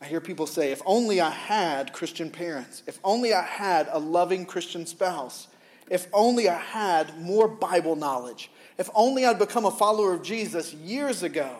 I 0.01 0.07
hear 0.07 0.21
people 0.21 0.49
say, 0.49 0.73
if 0.73 0.83
only 0.85 1.21
I 1.21 1.31
had 1.31 1.93
Christian 1.93 2.29
parents, 2.31 2.83
if 2.89 2.99
only 3.05 3.33
I 3.33 3.43
had 3.43 3.89
a 3.93 4.01
loving 4.01 4.45
Christian 4.45 4.85
spouse, 4.85 5.47
if 5.89 6.09
only 6.13 6.49
I 6.49 6.59
had 6.59 7.21
more 7.21 7.47
Bible 7.47 7.95
knowledge, 7.95 8.51
if 8.79 8.91
only 8.97 9.25
I'd 9.25 9.39
become 9.39 9.65
a 9.65 9.71
follower 9.71 10.13
of 10.13 10.25
Jesus 10.25 10.75
years 10.75 11.23
ago, 11.23 11.55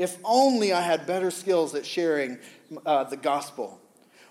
if 0.00 0.16
only 0.24 0.72
I 0.72 0.80
had 0.80 1.06
better 1.06 1.30
skills 1.30 1.74
at 1.74 1.84
sharing 1.84 2.38
uh, 2.86 3.04
the 3.04 3.18
gospel, 3.18 3.78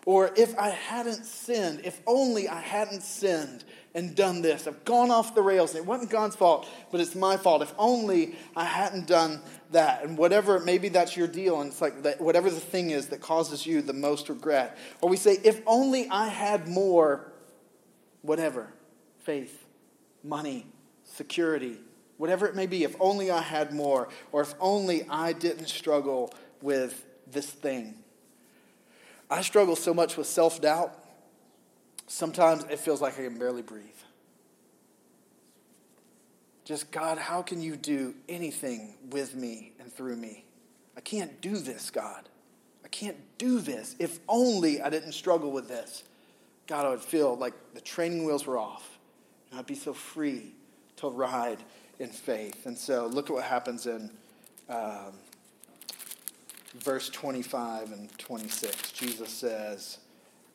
or 0.03 0.31
if 0.35 0.57
I 0.57 0.69
hadn't 0.69 1.25
sinned, 1.25 1.81
if 1.83 2.01
only 2.07 2.49
I 2.49 2.59
hadn't 2.59 3.03
sinned 3.03 3.63
and 3.93 4.15
done 4.15 4.41
this. 4.41 4.65
I've 4.65 4.83
gone 4.83 5.11
off 5.11 5.35
the 5.35 5.43
rails. 5.43 5.75
It 5.75 5.85
wasn't 5.85 6.09
God's 6.09 6.35
fault, 6.35 6.67
but 6.91 7.01
it's 7.01 7.13
my 7.13 7.37
fault. 7.37 7.61
If 7.61 7.73
only 7.77 8.35
I 8.55 8.65
hadn't 8.65 9.07
done 9.07 9.41
that. 9.71 10.03
And 10.03 10.17
whatever, 10.17 10.59
maybe 10.59 10.89
that's 10.89 11.15
your 11.15 11.27
deal. 11.27 11.61
And 11.61 11.71
it's 11.71 11.81
like 11.81 12.01
that, 12.01 12.19
whatever 12.19 12.49
the 12.49 12.59
thing 12.59 12.89
is 12.89 13.07
that 13.09 13.21
causes 13.21 13.65
you 13.65 13.83
the 13.83 13.93
most 13.93 14.29
regret. 14.29 14.77
Or 15.01 15.09
we 15.09 15.17
say, 15.17 15.37
if 15.43 15.61
only 15.67 16.07
I 16.09 16.29
had 16.29 16.67
more, 16.67 17.31
whatever 18.21 18.73
faith, 19.23 19.65
money, 20.23 20.65
security, 21.03 21.77
whatever 22.19 22.45
it 22.45 22.55
may 22.55 22.67
be. 22.67 22.83
If 22.83 22.95
only 22.99 23.31
I 23.31 23.41
had 23.41 23.73
more. 23.73 24.09
Or 24.31 24.41
if 24.41 24.53
only 24.59 25.09
I 25.09 25.33
didn't 25.33 25.69
struggle 25.69 26.31
with 26.61 27.03
this 27.25 27.49
thing. 27.49 27.95
I 29.31 29.41
struggle 29.41 29.75
so 29.75 29.95
much 29.95 30.17
with 30.17 30.27
self 30.27 30.61
doubt 30.61 30.95
Sometimes 32.09 32.63
it 32.63 32.79
feels 32.79 33.01
like 33.01 33.19
I 33.19 33.23
can 33.23 33.37
barely 33.37 33.61
breathe. 33.61 33.85
Just, 36.65 36.91
God, 36.91 37.19
how 37.19 37.43
can 37.43 37.61
you 37.61 37.75
do 37.75 38.15
anything 38.27 38.95
with 39.11 39.35
me 39.35 39.73
and 39.79 39.93
through 39.93 40.15
me? 40.15 40.43
I 40.97 41.01
can't 41.01 41.39
do 41.39 41.57
this, 41.57 41.91
God. 41.91 42.27
I 42.83 42.87
can't 42.87 43.17
do 43.37 43.59
this. 43.59 43.95
If 43.99 44.19
only 44.27 44.81
I 44.81 44.89
didn't 44.89 45.11
struggle 45.11 45.51
with 45.51 45.67
this. 45.67 46.03
God, 46.65 46.87
I 46.87 46.89
would 46.89 47.01
feel 47.01 47.37
like 47.37 47.53
the 47.75 47.81
training 47.81 48.25
wheels 48.25 48.47
were 48.47 48.57
off, 48.57 48.97
and 49.51 49.59
I'd 49.59 49.67
be 49.67 49.75
so 49.75 49.93
free 49.93 50.53
to 50.97 51.09
ride 51.09 51.59
in 51.99 52.09
faith. 52.09 52.65
And 52.65 52.77
so, 52.77 53.07
look 53.07 53.29
at 53.29 53.35
what 53.35 53.43
happens 53.43 53.85
in 53.85 54.09
um, 54.69 55.13
verse 56.75 57.09
25 57.09 57.91
and 57.91 58.17
26. 58.17 58.91
Jesus 58.91 59.29
says, 59.29 59.99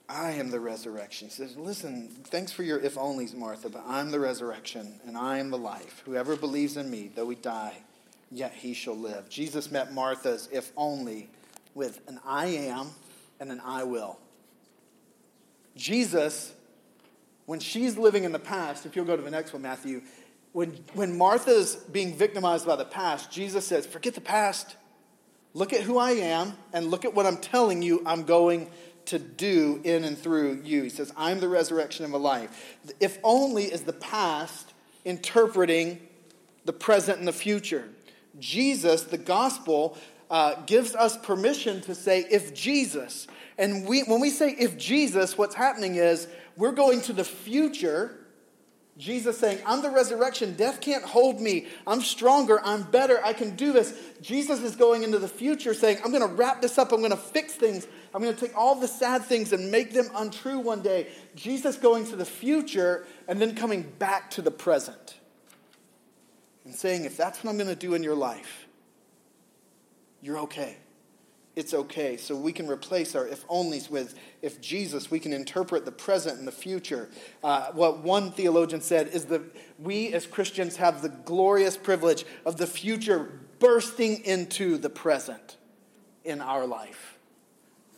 I 0.09 0.33
am 0.33 0.51
the 0.51 0.61
resurrection. 0.61 1.29
He 1.29 1.35
says, 1.35 1.57
Listen, 1.57 2.09
thanks 2.25 2.53
for 2.53 2.63
your 2.63 2.79
if 2.79 2.95
onlys, 2.95 3.35
Martha, 3.35 3.69
but 3.69 3.85
I'm 3.87 4.11
the 4.11 4.21
resurrection 4.21 5.01
and 5.07 5.17
I 5.17 5.39
am 5.39 5.51
the 5.51 5.59
life. 5.59 6.03
Whoever 6.05 6.37
believes 6.37 6.77
in 6.77 6.91
me, 6.91 7.11
though 7.15 7.29
he 7.29 7.37
die, 7.37 7.75
yet 8.31 8.53
he 8.53 8.75
shall 8.75 8.97
live. 8.97 9.29
Jesus 9.29 9.71
met 9.71 9.93
Martha's 9.93 10.49
if 10.53 10.73
only 10.77 11.31
with 11.75 12.01
an 12.09 12.21
I 12.25 12.47
am 12.47 12.89
and 13.41 13.51
an 13.51 13.61
I 13.65 13.85
will. 13.85 14.19
Jesus, 15.77 16.53
when 17.47 17.59
she's 17.59 17.97
living 17.97 18.25
in 18.25 18.33
the 18.33 18.39
past, 18.39 18.87
if 18.87 18.95
you'll 18.95 19.05
go 19.05 19.17
to 19.17 19.23
the 19.23 19.31
next 19.31 19.53
one, 19.53 19.63
Matthew, 19.63 20.03
when, 20.55 20.71
when 20.95 21.19
Martha's 21.19 21.75
being 21.75 22.15
victimized 22.15 22.65
by 22.65 22.77
the 22.77 22.85
past, 22.85 23.29
Jesus 23.29 23.67
says, 23.67 23.87
Forget 23.87 24.15
the 24.15 24.21
past. 24.21 24.77
Look 25.53 25.73
at 25.73 25.81
who 25.81 25.99
I 25.99 26.13
am 26.13 26.55
and 26.73 26.93
look 26.93 27.05
at 27.05 27.13
what 27.13 27.27
I'm 27.27 27.39
telling 27.39 27.83
you 27.83 28.03
I'm 28.07 28.23
going 28.23 28.71
to 29.07 29.19
do 29.19 29.81
in 29.83 30.05
and 30.05 30.17
through 30.17 30.63
you. 30.65 30.85
He 30.85 30.89
says, 30.91 31.13
I'm 31.17 31.41
the 31.41 31.49
resurrection 31.49 32.05
and 32.05 32.15
the 32.15 32.19
life. 32.19 32.77
If 33.01 33.19
only 33.25 33.65
is 33.65 33.83
the 33.83 33.93
past 33.93 34.73
interpreting 35.05 36.01
the 36.65 36.73
present 36.73 37.19
and 37.19 37.27
the 37.27 37.33
future. 37.33 37.89
Jesus, 38.39 39.03
the 39.03 39.19
gospel, 39.19 39.99
uh, 40.31 40.63
gives 40.67 40.95
us 40.95 41.17
permission 41.17 41.81
to 41.83 41.97
say, 41.97 42.27
if 42.31 42.55
Jesus. 42.55 43.27
And 43.59 43.87
we, 43.87 44.03
when 44.05 44.21
we 44.21 44.31
say 44.31 44.51
if 44.51 44.79
Jesus, 44.79 45.37
what's 45.37 45.55
happening 45.57 45.97
is 45.97 46.29
we're 46.57 46.73
going 46.73 47.01
to 47.03 47.13
the 47.13 47.25
future 47.25 48.24
Jesus 48.97 49.39
saying, 49.39 49.59
I'm 49.67 49.83
the 49.83 49.91
resurrection. 49.91 50.55
Death 50.55 50.81
can't 50.81 51.05
hold 51.05 51.41
me. 51.41 51.67
I'm 51.85 52.01
stronger. 52.01 52.61
I'm 52.65 52.83
better. 52.83 53.21
I 53.25 53.33
can 53.33 53.57
do 53.57 53.73
this. 53.73 53.93
Jesus 54.21 54.61
is 54.61 54.77
going 54.77 55.03
into 55.03 55.19
the 55.19 55.27
future 55.29 55.75
saying, 55.75 55.99
I'm 56.05 56.13
going 56.13 56.27
to 56.27 56.33
wrap 56.33 56.63
this 56.63 56.79
up. 56.79 56.93
I'm 56.93 57.01
going 57.01 57.11
to 57.11 57.17
fix 57.17 57.55
things. 57.55 57.89
I'm 58.15 58.23
going 58.23 58.35
to 58.35 58.41
take 58.41 58.57
all 58.57 58.77
the 58.77 58.87
sad 58.87 59.25
things 59.25 59.53
and 59.53 59.73
make 59.73 59.93
them 59.93 60.09
untrue 60.15 60.61
one 60.61 60.81
day. 60.81 61.09
Jesus 61.35 61.77
going 61.77 62.07
to 62.07 62.17
the 62.17 62.25
future 62.25 63.05
and 63.27 63.41
then 63.41 63.57
coming 63.57 63.83
back 63.99 64.31
to 64.33 64.43
the 64.43 64.53
present 64.53 65.17
and 66.65 66.73
saying, 66.73 67.05
if 67.05 67.17
that's 67.17 67.43
what 67.43 67.51
I'm 67.51 67.57
going 67.57 67.69
to 67.69 67.75
do 67.75 67.95
in 67.95 68.05
your 68.05 68.15
life, 68.15 68.69
you're 70.23 70.39
okay 70.39 70.77
it's 71.57 71.73
okay. 71.73 72.17
So 72.17 72.35
we 72.35 72.53
can 72.53 72.69
replace 72.69 73.15
our 73.15 73.27
if 73.27 73.47
onlys 73.49 73.89
with 73.89 74.15
if 74.43 74.61
Jesus. 74.61 75.11
We 75.11 75.21
can 75.21 75.33
interpret 75.33 75.85
the 75.85 75.93
present 75.93 76.39
and 76.39 76.49
the 76.49 76.53
future. 76.53 77.09
Uh, 77.43 77.71
what 77.73 77.99
one 77.99 78.33
theologian 78.33 78.81
said 78.81 79.09
is 79.09 79.27
that 79.27 79.43
we 79.79 80.13
as 80.13 80.27
Christians 80.27 80.77
have 80.77 81.03
the 81.03 81.09
glorious 81.09 81.77
privilege 81.77 82.25
of 82.45 82.57
the 82.57 82.67
future 82.67 83.41
bursting 83.61 84.25
into 84.25 84.79
the 84.79 84.91
present 84.91 85.57
in 86.25 86.41
our 86.41 86.67
life 86.67 87.19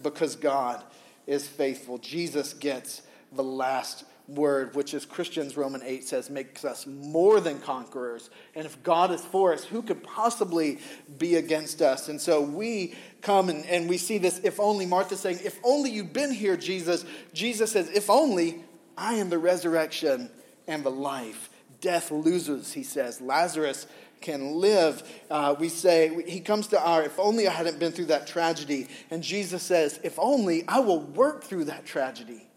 because 0.02 0.36
God 0.36 0.82
is 1.26 1.48
faithful. 1.48 1.98
Jesus 1.98 2.52
gets 2.52 3.02
the 3.32 3.42
last 3.42 4.04
word, 4.28 4.74
which 4.74 4.94
as 4.94 5.04
Christians, 5.04 5.56
Roman 5.56 5.82
8 5.84 6.04
says, 6.04 6.30
makes 6.30 6.64
us 6.64 6.86
more 6.86 7.40
than 7.40 7.60
conquerors. 7.60 8.30
And 8.54 8.66
if 8.66 8.82
God 8.82 9.10
is 9.10 9.24
for 9.24 9.52
us, 9.52 9.64
who 9.64 9.82
could 9.82 10.02
possibly 10.02 10.78
be 11.18 11.36
against 11.36 11.82
us? 11.82 12.08
And 12.08 12.20
so 12.20 12.40
we 12.40 12.94
come 13.22 13.48
and, 13.48 13.64
and 13.66 13.88
we 13.88 13.98
see 13.98 14.18
this, 14.18 14.40
if 14.42 14.58
only, 14.58 14.86
Martha 14.86 15.16
saying, 15.16 15.40
if 15.44 15.58
only 15.64 15.90
you'd 15.90 16.12
been 16.12 16.32
here, 16.32 16.56
Jesus. 16.56 17.04
Jesus 17.32 17.72
says, 17.72 17.88
if 17.90 18.10
only 18.10 18.64
I 18.96 19.14
am 19.14 19.30
the 19.30 19.38
resurrection 19.38 20.30
and 20.66 20.84
the 20.84 20.90
life. 20.90 21.50
Death 21.80 22.10
loses, 22.10 22.72
he 22.72 22.82
says. 22.82 23.20
Lazarus 23.20 23.86
can 24.20 24.56
live. 24.56 25.02
Uh, 25.30 25.54
we 25.58 25.68
say, 25.68 26.24
he 26.26 26.40
comes 26.40 26.68
to 26.68 26.80
our, 26.80 27.02
if 27.02 27.18
only 27.18 27.46
I 27.46 27.52
hadn't 27.52 27.78
been 27.78 27.92
through 27.92 28.06
that 28.06 28.26
tragedy. 28.26 28.88
And 29.10 29.22
Jesus 29.22 29.62
says, 29.62 30.00
if 30.02 30.18
only 30.18 30.66
I 30.66 30.80
will 30.80 31.00
work 31.00 31.44
through 31.44 31.64
that 31.64 31.84
tragedy. 31.84 32.48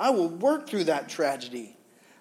I 0.00 0.10
will 0.10 0.28
work 0.28 0.68
through 0.68 0.84
that 0.84 1.08
tragedy. 1.08 1.76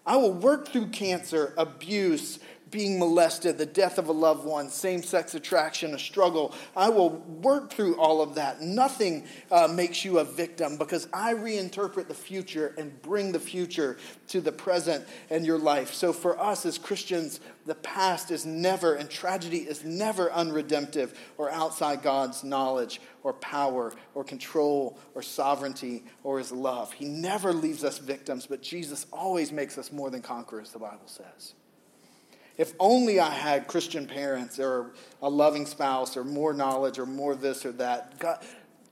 I 0.05 0.15
will 0.15 0.33
work 0.33 0.69
through 0.69 0.87
cancer, 0.87 1.53
abuse, 1.57 2.39
being 2.71 2.99
molested, 2.99 3.58
the 3.58 3.65
death 3.65 3.97
of 3.97 4.08
a 4.08 4.12
loved 4.12 4.45
one, 4.45 4.69
same 4.69 5.03
sex 5.03 5.36
attraction, 5.36 5.93
a 5.93 5.99
struggle. 5.99 6.53
I 6.75 6.89
will 6.89 7.10
work 7.10 7.71
through 7.71 7.97
all 7.97 8.21
of 8.21 8.36
that. 8.36 8.62
Nothing 8.62 9.25
uh, 9.51 9.67
makes 9.67 10.03
you 10.03 10.19
a 10.19 10.23
victim 10.23 10.77
because 10.77 11.08
I 11.13 11.34
reinterpret 11.34 12.08
the 12.08 12.13
future 12.13 12.73
and 12.77 13.01
bring 13.01 13.32
the 13.32 13.39
future 13.39 13.97
to 14.30 14.41
the 14.41 14.51
present 14.51 15.06
and 15.30 15.45
your 15.45 15.58
life. 15.58 15.93
So 15.93 16.13
for 16.13 16.39
us 16.39 16.65
as 16.65 16.77
Christians, 16.77 17.39
the 17.65 17.75
past 17.75 18.32
is 18.32 18.45
never, 18.45 18.95
and 18.95 19.10
tragedy 19.10 19.60
is 19.60 19.84
never 19.84 20.30
unredemptive 20.34 21.17
or 21.38 21.51
outside 21.51 22.01
God's 22.01 22.43
knowledge 22.43 23.01
or 23.23 23.34
power 23.34 23.93
or 24.15 24.23
control 24.23 24.97
or 25.15 25.21
sovereignty 25.21 26.03
or 26.23 26.38
his 26.38 26.51
love. 26.51 26.93
He 26.93 27.06
never 27.06 27.53
leaves 27.53 27.84
us 27.84 27.97
victims, 27.97 28.47
but 28.47 28.62
Jesus 28.62 29.06
always 29.12 29.51
makes 29.51 29.77
us 29.77 29.91
more 29.91 30.10
than 30.10 30.21
conquerors, 30.21 30.71
the 30.71 30.80
Bible 30.80 31.08
says. 31.08 31.53
If 32.57 32.73
only 32.79 33.19
I 33.19 33.29
had 33.29 33.67
Christian 33.67 34.07
parents 34.07 34.59
or 34.59 34.91
a 35.21 35.29
loving 35.29 35.65
spouse 35.65 36.17
or 36.17 36.23
more 36.23 36.53
knowledge 36.53 36.97
or 36.97 37.05
more 37.05 37.35
this 37.35 37.65
or 37.65 37.71
that. 37.73 38.17
God, 38.19 38.43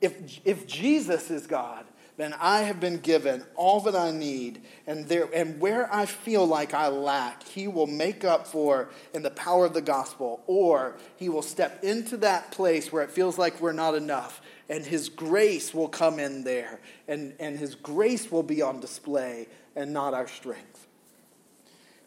if, 0.01 0.39
if 0.45 0.67
Jesus 0.67 1.31
is 1.31 1.47
God, 1.47 1.85
then 2.17 2.33
I 2.39 2.61
have 2.61 2.79
been 2.79 2.97
given 2.97 3.43
all 3.55 3.81
that 3.81 3.95
I 3.95 4.11
need, 4.11 4.61
and, 4.87 5.05
there, 5.07 5.27
and 5.33 5.59
where 5.59 5.93
I 5.93 6.05
feel 6.05 6.45
like 6.45 6.73
I 6.73 6.87
lack, 6.87 7.43
He 7.43 7.67
will 7.67 7.87
make 7.87 8.23
up 8.23 8.47
for 8.47 8.89
in 9.13 9.21
the 9.21 9.31
power 9.31 9.65
of 9.65 9.73
the 9.73 9.81
gospel, 9.81 10.41
or 10.47 10.95
He 11.17 11.27
will 11.27 11.41
step 11.41 11.83
into 11.83 12.17
that 12.17 12.51
place 12.51 12.91
where 12.91 13.03
it 13.03 13.11
feels 13.11 13.37
like 13.37 13.59
we're 13.59 13.73
not 13.73 13.95
enough, 13.95 14.41
and 14.69 14.85
His 14.85 15.09
grace 15.09 15.73
will 15.73 15.89
come 15.89 16.19
in 16.19 16.43
there, 16.43 16.79
and, 17.07 17.33
and 17.39 17.59
His 17.59 17.75
grace 17.75 18.31
will 18.31 18.43
be 18.43 18.61
on 18.61 18.79
display, 18.79 19.47
and 19.75 19.91
not 19.91 20.13
our 20.13 20.27
strength. 20.27 20.87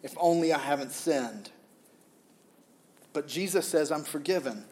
If 0.02 0.14
only 0.18 0.52
I 0.52 0.58
haven't 0.58 0.92
sinned. 0.92 1.50
But 3.12 3.26
Jesus 3.26 3.66
says, 3.66 3.90
I'm 3.90 4.04
forgiven. 4.04 4.64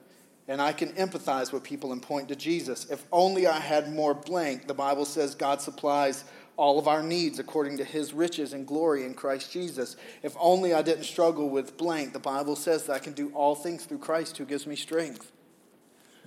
and 0.48 0.62
I 0.62 0.72
can 0.72 0.90
empathize 0.92 1.52
with 1.52 1.62
people 1.62 1.92
and 1.92 2.00
point 2.00 2.28
to 2.28 2.36
Jesus. 2.36 2.86
If 2.90 3.04
only 3.10 3.46
I 3.46 3.58
had 3.58 3.92
more 3.92 4.14
blank, 4.14 4.66
the 4.66 4.74
Bible 4.74 5.04
says 5.04 5.34
God 5.34 5.60
supplies 5.60 6.24
all 6.56 6.78
of 6.78 6.88
our 6.88 7.02
needs 7.02 7.38
according 7.38 7.76
to 7.78 7.84
his 7.84 8.14
riches 8.14 8.52
and 8.52 8.66
glory 8.66 9.04
in 9.04 9.14
Christ 9.14 9.52
Jesus. 9.52 9.96
If 10.22 10.34
only 10.38 10.72
I 10.72 10.82
didn't 10.82 11.04
struggle 11.04 11.50
with 11.50 11.76
blank, 11.76 12.12
the 12.12 12.18
Bible 12.18 12.56
says 12.56 12.84
that 12.84 12.94
I 12.94 12.98
can 12.98 13.12
do 13.12 13.30
all 13.34 13.54
things 13.54 13.84
through 13.84 13.98
Christ 13.98 14.38
who 14.38 14.44
gives 14.44 14.66
me 14.66 14.76
strength. 14.76 15.32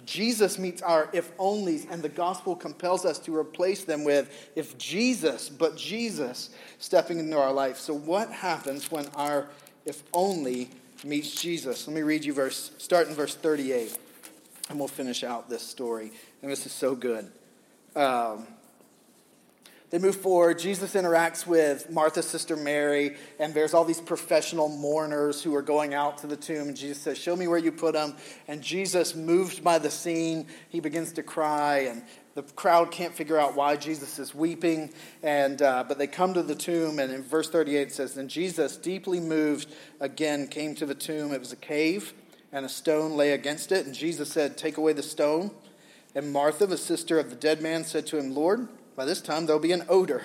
Jesus 0.09 0.57
meets 0.57 0.81
our 0.81 1.07
if 1.13 1.37
onlys, 1.37 1.85
and 1.91 2.01
the 2.01 2.09
gospel 2.09 2.55
compels 2.55 3.05
us 3.05 3.19
to 3.19 3.37
replace 3.37 3.83
them 3.83 4.03
with 4.03 4.49
if 4.55 4.75
Jesus, 4.79 5.49
but 5.49 5.77
Jesus 5.77 6.49
stepping 6.79 7.19
into 7.19 7.37
our 7.37 7.53
life. 7.53 7.77
So, 7.77 7.93
what 7.93 8.31
happens 8.31 8.91
when 8.91 9.05
our 9.09 9.47
if 9.85 10.01
only 10.11 10.71
meets 11.03 11.39
Jesus? 11.39 11.87
Let 11.87 11.95
me 11.95 12.01
read 12.01 12.25
you 12.25 12.33
verse, 12.33 12.71
start 12.79 13.07
in 13.07 13.13
verse 13.13 13.35
38, 13.35 13.95
and 14.69 14.79
we'll 14.79 14.87
finish 14.87 15.23
out 15.23 15.47
this 15.47 15.61
story. 15.61 16.11
And 16.41 16.51
this 16.51 16.65
is 16.65 16.71
so 16.71 16.95
good. 16.95 17.31
Um, 17.95 18.47
they 19.89 19.97
move 19.97 20.17
forward. 20.17 20.59
Jesus 20.59 20.93
interacts 20.93 21.47
with 21.47 21.89
Martha's 21.89 22.27
sister 22.27 22.55
Mary, 22.55 23.17
and 23.39 23.55
there's 23.55 23.73
all 23.73 23.83
these 23.83 24.01
professional 24.01 24.69
mourners 24.69 25.41
who 25.41 25.55
are 25.55 25.63
going 25.63 25.95
out 25.95 26.19
to 26.19 26.27
the 26.27 26.37
tomb. 26.37 26.67
And 26.67 26.77
Jesus 26.77 27.01
says, 27.01 27.17
Show 27.17 27.35
me 27.35 27.47
where 27.47 27.57
you 27.57 27.71
put 27.71 27.93
them. 27.93 28.15
And 28.47 28.61
Jesus, 28.61 29.15
moved 29.15 29.63
by 29.63 29.79
the 29.79 29.89
scene, 29.89 30.45
he 30.69 30.79
begins 30.79 31.13
to 31.13 31.23
cry, 31.23 31.79
and 31.79 32.03
the 32.35 32.43
crowd 32.43 32.91
can't 32.91 33.15
figure 33.15 33.39
out 33.39 33.55
why 33.55 33.77
Jesus 33.77 34.19
is 34.19 34.35
weeping. 34.35 34.91
And, 35.23 35.59
uh, 35.59 35.83
but 35.87 35.97
they 35.97 36.07
come 36.07 36.35
to 36.35 36.43
the 36.43 36.55
tomb, 36.55 36.99
and 36.99 37.11
in 37.11 37.23
verse 37.23 37.49
38 37.49 37.87
it 37.87 37.91
says, 37.91 38.13
Then 38.13 38.27
Jesus, 38.27 38.77
deeply 38.77 39.19
moved, 39.19 39.73
again 39.99 40.47
came 40.47 40.75
to 40.75 40.85
the 40.85 40.95
tomb. 40.95 41.33
It 41.33 41.39
was 41.39 41.51
a 41.51 41.57
cave, 41.57 42.13
and 42.51 42.63
a 42.63 42.69
stone 42.69 43.13
lay 43.13 43.31
against 43.31 43.71
it. 43.71 43.87
And 43.87 43.95
Jesus 43.95 44.31
said, 44.31 44.55
Take 44.55 44.77
away 44.77 44.93
the 44.93 45.01
stone. 45.01 45.49
And 46.13 46.31
Martha, 46.31 46.67
the 46.67 46.77
sister 46.77 47.19
of 47.19 47.31
the 47.31 47.35
dead 47.35 47.61
man, 47.61 47.83
said 47.83 48.05
to 48.07 48.17
him, 48.17 48.35
Lord, 48.35 48.67
by 48.99 49.05
this 49.05 49.21
time 49.21 49.45
there'll 49.45 49.61
be 49.61 49.71
an 49.71 49.85
odor, 49.87 50.21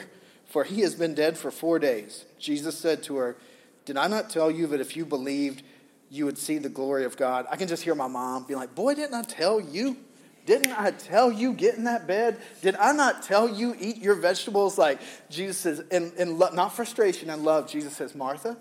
for 0.46 0.64
he 0.64 0.80
has 0.80 0.96
been 0.96 1.14
dead 1.14 1.38
for 1.38 1.52
four 1.52 1.78
days. 1.78 2.24
Jesus 2.40 2.76
said 2.76 3.04
to 3.04 3.14
her, 3.18 3.36
Did 3.84 3.96
I 3.96 4.08
not 4.08 4.30
tell 4.30 4.50
you 4.50 4.66
that 4.66 4.80
if 4.80 4.96
you 4.96 5.06
believed, 5.06 5.62
you 6.10 6.24
would 6.24 6.36
see 6.36 6.58
the 6.58 6.68
glory 6.68 7.04
of 7.04 7.16
God? 7.16 7.46
I 7.48 7.54
can 7.54 7.68
just 7.68 7.84
hear 7.84 7.94
my 7.94 8.08
mom 8.08 8.46
being 8.48 8.58
like, 8.58 8.74
Boy, 8.74 8.96
didn't 8.96 9.14
I 9.14 9.22
tell 9.22 9.60
you? 9.60 9.96
Didn't 10.44 10.72
I 10.72 10.90
tell 10.90 11.30
you 11.30 11.52
get 11.52 11.76
in 11.76 11.84
that 11.84 12.08
bed? 12.08 12.40
Did 12.62 12.74
I 12.74 12.90
not 12.90 13.22
tell 13.22 13.48
you 13.48 13.76
eat 13.78 13.98
your 13.98 14.16
vegetables? 14.16 14.76
Like 14.76 14.98
Jesus 15.30 15.56
says, 15.56 15.78
in, 15.92 16.12
in 16.18 16.36
lo- 16.36 16.50
not 16.52 16.74
frustration 16.74 17.30
and 17.30 17.44
love, 17.44 17.70
Jesus 17.70 17.94
says, 17.94 18.12
Martha, 18.16 18.56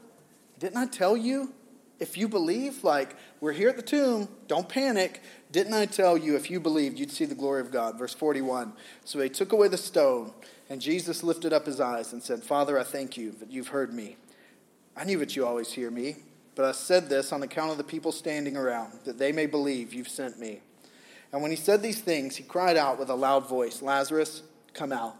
didn't 0.59 0.77
I 0.77 0.85
tell 0.85 1.17
you? 1.17 1.51
If 1.99 2.17
you 2.17 2.27
believe, 2.27 2.83
like 2.83 3.15
we're 3.39 3.53
here 3.53 3.69
at 3.69 3.75
the 3.75 3.81
tomb, 3.81 4.27
don't 4.47 4.67
panic. 4.67 5.21
Didn't 5.51 5.73
I 5.73 5.85
tell 5.85 6.17
you 6.17 6.35
if 6.35 6.49
you 6.49 6.59
believed, 6.59 6.99
you'd 6.99 7.11
see 7.11 7.25
the 7.25 7.35
glory 7.35 7.61
of 7.61 7.71
God? 7.71 7.97
Verse 7.97 8.13
41. 8.13 8.73
So 9.05 9.19
they 9.19 9.29
took 9.29 9.51
away 9.51 9.67
the 9.67 9.77
stone, 9.77 10.33
and 10.69 10.81
Jesus 10.81 11.23
lifted 11.23 11.53
up 11.53 11.65
his 11.65 11.79
eyes 11.79 12.13
and 12.13 12.21
said, 12.21 12.43
Father, 12.43 12.79
I 12.79 12.83
thank 12.83 13.15
you 13.15 13.31
that 13.39 13.51
you've 13.51 13.69
heard 13.69 13.93
me. 13.93 14.17
I 14.97 15.03
knew 15.03 15.17
that 15.19 15.35
you 15.35 15.45
always 15.45 15.71
hear 15.71 15.89
me, 15.89 16.17
but 16.55 16.65
I 16.65 16.71
said 16.71 17.09
this 17.09 17.31
on 17.31 17.43
account 17.43 17.71
of 17.71 17.77
the 17.77 17.83
people 17.83 18.11
standing 18.11 18.57
around, 18.57 18.99
that 19.05 19.17
they 19.17 19.31
may 19.31 19.45
believe 19.45 19.93
you've 19.93 20.09
sent 20.09 20.39
me. 20.39 20.61
And 21.31 21.41
when 21.41 21.51
he 21.51 21.57
said 21.57 21.81
these 21.81 22.01
things, 22.01 22.35
he 22.35 22.43
cried 22.43 22.77
out 22.77 22.99
with 22.99 23.09
a 23.09 23.15
loud 23.15 23.47
voice, 23.49 23.81
Lazarus, 23.81 24.43
come 24.73 24.91
out. 24.91 25.15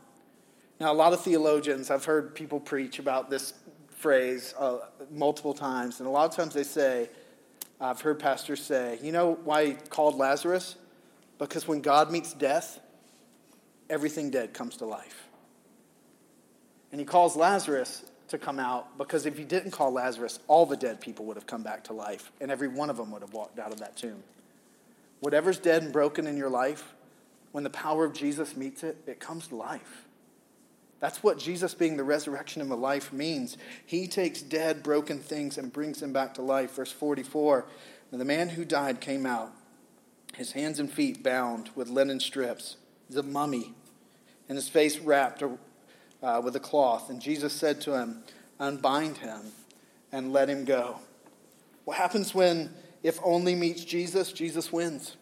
Now, 0.80 0.92
a 0.92 0.94
lot 0.94 1.14
of 1.14 1.22
theologians, 1.22 1.90
I've 1.90 2.06
heard 2.06 2.36
people 2.36 2.60
preach 2.60 3.00
about 3.00 3.30
this 3.30 3.54
phrase 4.04 4.54
uh, 4.60 4.80
multiple 5.10 5.54
times, 5.54 6.02
and 6.02 6.08
a 6.08 6.12
lot 6.12 6.30
of 6.30 6.36
times 6.36 6.54
they 6.54 6.64
say, 6.64 7.10
I've 7.80 8.02
heard 8.02 8.20
pastors 8.20 8.62
say, 8.62 9.00
you 9.02 9.14
know 9.14 9.40
why 9.46 9.66
he 9.66 9.74
called 9.74 10.16
Lazarus? 10.16 10.76
Because 11.40 11.70
when 11.70 11.80
God 11.80 12.12
meets 12.12 12.34
death, 12.34 12.82
everything 13.90 14.30
dead 14.30 14.54
comes 14.54 14.76
to 14.78 14.86
life. 14.86 15.30
And 16.92 17.00
he 17.00 17.06
calls 17.06 17.38
Lazarus 17.38 18.04
to 18.28 18.38
come 18.38 18.60
out 18.60 18.98
because 18.98 19.26
if 19.26 19.38
he 19.38 19.46
didn't 19.46 19.72
call 19.72 19.94
Lazarus, 19.94 20.40
all 20.50 20.66
the 20.66 20.76
dead 20.76 21.00
people 21.00 21.24
would 21.26 21.38
have 21.38 21.48
come 21.48 21.64
back 21.64 21.86
to 21.86 21.94
life, 21.94 22.30
and 22.42 22.52
every 22.52 22.68
one 22.68 22.90
of 22.90 22.98
them 22.98 23.10
would 23.12 23.22
have 23.22 23.34
walked 23.34 23.58
out 23.58 23.72
of 23.72 23.80
that 23.80 23.96
tomb. 23.96 24.22
Whatever's 25.22 25.60
dead 25.60 25.82
and 25.82 25.94
broken 25.94 26.28
in 26.28 26.36
your 26.36 26.50
life, 26.50 26.94
when 27.54 27.64
the 27.64 27.70
power 27.70 28.04
of 28.04 28.12
Jesus 28.14 28.58
meets 28.58 28.84
it, 28.84 28.98
it 29.08 29.22
comes 29.22 29.48
to 29.48 29.56
life. 29.56 30.08
That's 31.04 31.22
what 31.22 31.38
Jesus 31.38 31.74
being 31.74 31.98
the 31.98 32.04
resurrection 32.06 32.62
and 32.62 32.72
the 32.72 32.78
life 32.78 33.12
means. 33.12 33.58
He 33.86 34.08
takes 34.08 34.42
dead, 34.42 34.82
broken 34.84 35.20
things 35.20 35.58
and 35.58 35.74
brings 35.74 36.00
them 36.00 36.14
back 36.14 36.34
to 36.36 36.42
life. 36.42 36.76
Verse 36.76 36.94
44 36.94 37.66
The 38.10 38.24
man 38.24 38.48
who 38.48 38.64
died 38.64 39.02
came 39.02 39.26
out, 39.26 39.52
his 40.34 40.54
hands 40.54 40.80
and 40.80 40.90
feet 40.90 41.22
bound 41.22 41.72
with 41.76 41.90
linen 41.90 42.22
strips, 42.22 42.78
the 43.10 43.22
mummy, 43.22 43.74
and 44.48 44.56
his 44.56 44.70
face 44.70 44.98
wrapped 44.98 45.44
uh, 45.44 46.42
with 46.42 46.56
a 46.56 46.62
cloth. 46.62 47.10
And 47.10 47.22
Jesus 47.22 47.52
said 47.52 47.82
to 47.82 48.00
him, 48.00 48.24
Unbind 48.58 49.18
him 49.18 49.52
and 50.14 50.32
let 50.32 50.50
him 50.50 50.64
go. 50.64 51.00
What 51.84 51.98
happens 51.98 52.34
when, 52.34 52.74
if 53.04 53.20
only 53.26 53.56
meets 53.56 53.84
Jesus, 53.84 54.32
Jesus 54.32 54.72
wins? 54.72 55.18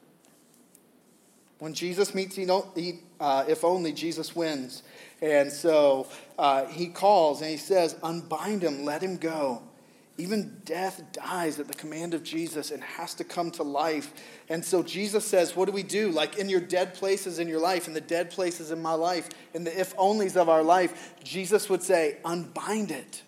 When 1.57 1.73
Jesus 1.73 2.15
meets, 2.15 2.35
he 2.35 2.47
uh, 3.19 3.45
if 3.47 3.63
only 3.63 3.93
Jesus 3.93 4.35
wins. 4.35 4.81
And 5.21 5.51
so 5.51 6.07
uh, 6.39 6.65
he 6.65 6.87
calls 6.87 7.41
and 7.41 7.51
he 7.51 7.57
says, 7.57 7.95
Unbind 8.01 8.63
him, 8.63 8.83
let 8.83 9.01
him 9.01 9.17
go. 9.17 9.61
Even 10.17 10.61
death 10.65 11.01
dies 11.13 11.59
at 11.59 11.67
the 11.67 11.73
command 11.73 12.13
of 12.13 12.21
Jesus 12.23 12.69
and 12.71 12.83
has 12.83 13.13
to 13.15 13.23
come 13.23 13.49
to 13.51 13.63
life. 13.63 14.13
And 14.49 14.63
so 14.63 14.83
Jesus 14.83 15.25
says, 15.25 15.55
What 15.55 15.65
do 15.65 15.71
we 15.71 15.83
do? 15.83 16.09
Like 16.09 16.37
in 16.37 16.49
your 16.49 16.59
dead 16.59 16.93
places 16.93 17.39
in 17.39 17.47
your 17.47 17.59
life, 17.59 17.87
in 17.87 17.93
the 17.93 18.01
dead 18.01 18.29
places 18.29 18.71
in 18.71 18.81
my 18.81 18.93
life, 18.93 19.29
in 19.53 19.63
the 19.63 19.79
if 19.79 19.95
onlys 19.95 20.35
of 20.35 20.49
our 20.49 20.63
life, 20.63 21.15
Jesus 21.23 21.69
would 21.69 21.83
say, 21.83 22.17
Unbind 22.25 22.91
it. 22.91 23.23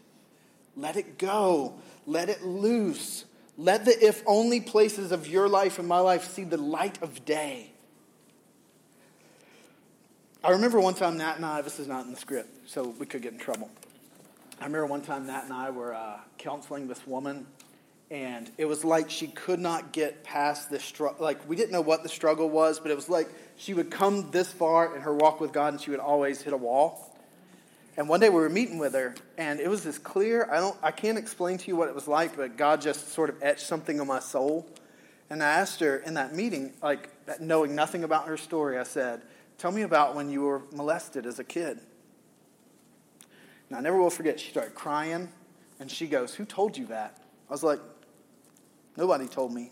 Let 0.75 0.95
it 0.95 1.17
go. 1.17 1.75
Let 2.05 2.29
it 2.29 2.43
loose. 2.43 3.25
Let 3.57 3.85
the 3.85 4.05
if 4.05 4.23
only 4.25 4.59
places 4.59 5.11
of 5.11 5.27
your 5.27 5.47
life 5.47 5.79
and 5.79 5.87
my 5.87 5.99
life 5.99 6.31
see 6.31 6.43
the 6.43 6.57
light 6.57 7.01
of 7.01 7.23
day. 7.23 7.72
I 10.45 10.49
remember 10.49 10.77
one 10.81 10.93
time 10.93 11.15
Nat 11.15 11.37
and 11.37 11.45
I, 11.45 11.61
this 11.61 11.79
is 11.79 11.87
not 11.87 12.03
in 12.03 12.11
the 12.11 12.19
script, 12.19 12.69
so 12.69 12.93
we 12.99 13.05
could 13.05 13.21
get 13.21 13.31
in 13.31 13.39
trouble. 13.39 13.71
I 14.59 14.65
remember 14.65 14.87
one 14.87 15.01
time 15.01 15.25
Nat 15.27 15.45
and 15.45 15.53
I 15.53 15.69
were 15.69 15.93
uh, 15.93 16.17
counseling 16.37 16.89
this 16.89 17.07
woman, 17.07 17.47
and 18.11 18.51
it 18.57 18.65
was 18.65 18.83
like 18.83 19.09
she 19.09 19.27
could 19.27 19.61
not 19.61 19.93
get 19.93 20.25
past 20.25 20.69
this 20.69 20.83
struggle. 20.83 21.23
Like, 21.23 21.47
we 21.47 21.55
didn't 21.55 21.71
know 21.71 21.79
what 21.79 22.03
the 22.03 22.09
struggle 22.09 22.49
was, 22.49 22.81
but 22.81 22.91
it 22.91 22.95
was 22.95 23.07
like 23.07 23.29
she 23.55 23.73
would 23.73 23.89
come 23.89 24.31
this 24.31 24.51
far 24.51 24.93
in 24.93 25.03
her 25.03 25.13
walk 25.13 25.39
with 25.39 25.53
God, 25.53 25.75
and 25.75 25.81
she 25.81 25.91
would 25.91 26.01
always 26.01 26.41
hit 26.41 26.51
a 26.51 26.57
wall. 26.57 27.15
And 27.95 28.09
one 28.09 28.19
day 28.19 28.27
we 28.27 28.35
were 28.35 28.49
meeting 28.49 28.79
with 28.79 28.95
her, 28.95 29.15
and 29.37 29.61
it 29.61 29.69
was 29.69 29.85
this 29.85 29.97
clear. 29.97 30.49
I 30.51 30.57
don't, 30.57 30.75
I 30.83 30.91
can't 30.91 31.17
explain 31.17 31.57
to 31.59 31.67
you 31.69 31.77
what 31.77 31.87
it 31.87 31.95
was 31.95 32.09
like, 32.09 32.35
but 32.35 32.57
God 32.57 32.81
just 32.81 33.13
sort 33.13 33.29
of 33.29 33.41
etched 33.41 33.65
something 33.65 34.01
on 34.01 34.07
my 34.07 34.19
soul. 34.19 34.67
And 35.29 35.41
I 35.41 35.47
asked 35.47 35.79
her 35.79 35.99
in 35.99 36.15
that 36.15 36.35
meeting, 36.35 36.73
like 36.83 37.09
knowing 37.39 37.75
nothing 37.75 38.03
about 38.03 38.27
her 38.27 38.35
story, 38.35 38.77
I 38.77 38.83
said, 38.83 39.21
Tell 39.63 39.71
me 39.71 39.83
about 39.83 40.13
when 40.13 40.29
you 40.29 40.41
were 40.41 40.63
molested 40.73 41.25
as 41.25 41.39
a 41.39 41.43
kid. 41.45 41.79
And 43.69 43.77
I 43.77 43.79
never 43.79 43.95
will 43.95 44.09
forget, 44.09 44.37
she 44.37 44.49
started 44.49 44.75
crying, 44.75 45.29
and 45.79 45.89
she 45.89 46.05
goes, 46.05 46.35
Who 46.35 46.43
told 46.43 46.75
you 46.77 46.85
that? 46.87 47.21
I 47.47 47.53
was 47.53 47.63
like, 47.63 47.79
Nobody 48.97 49.25
told 49.25 49.53
me. 49.53 49.71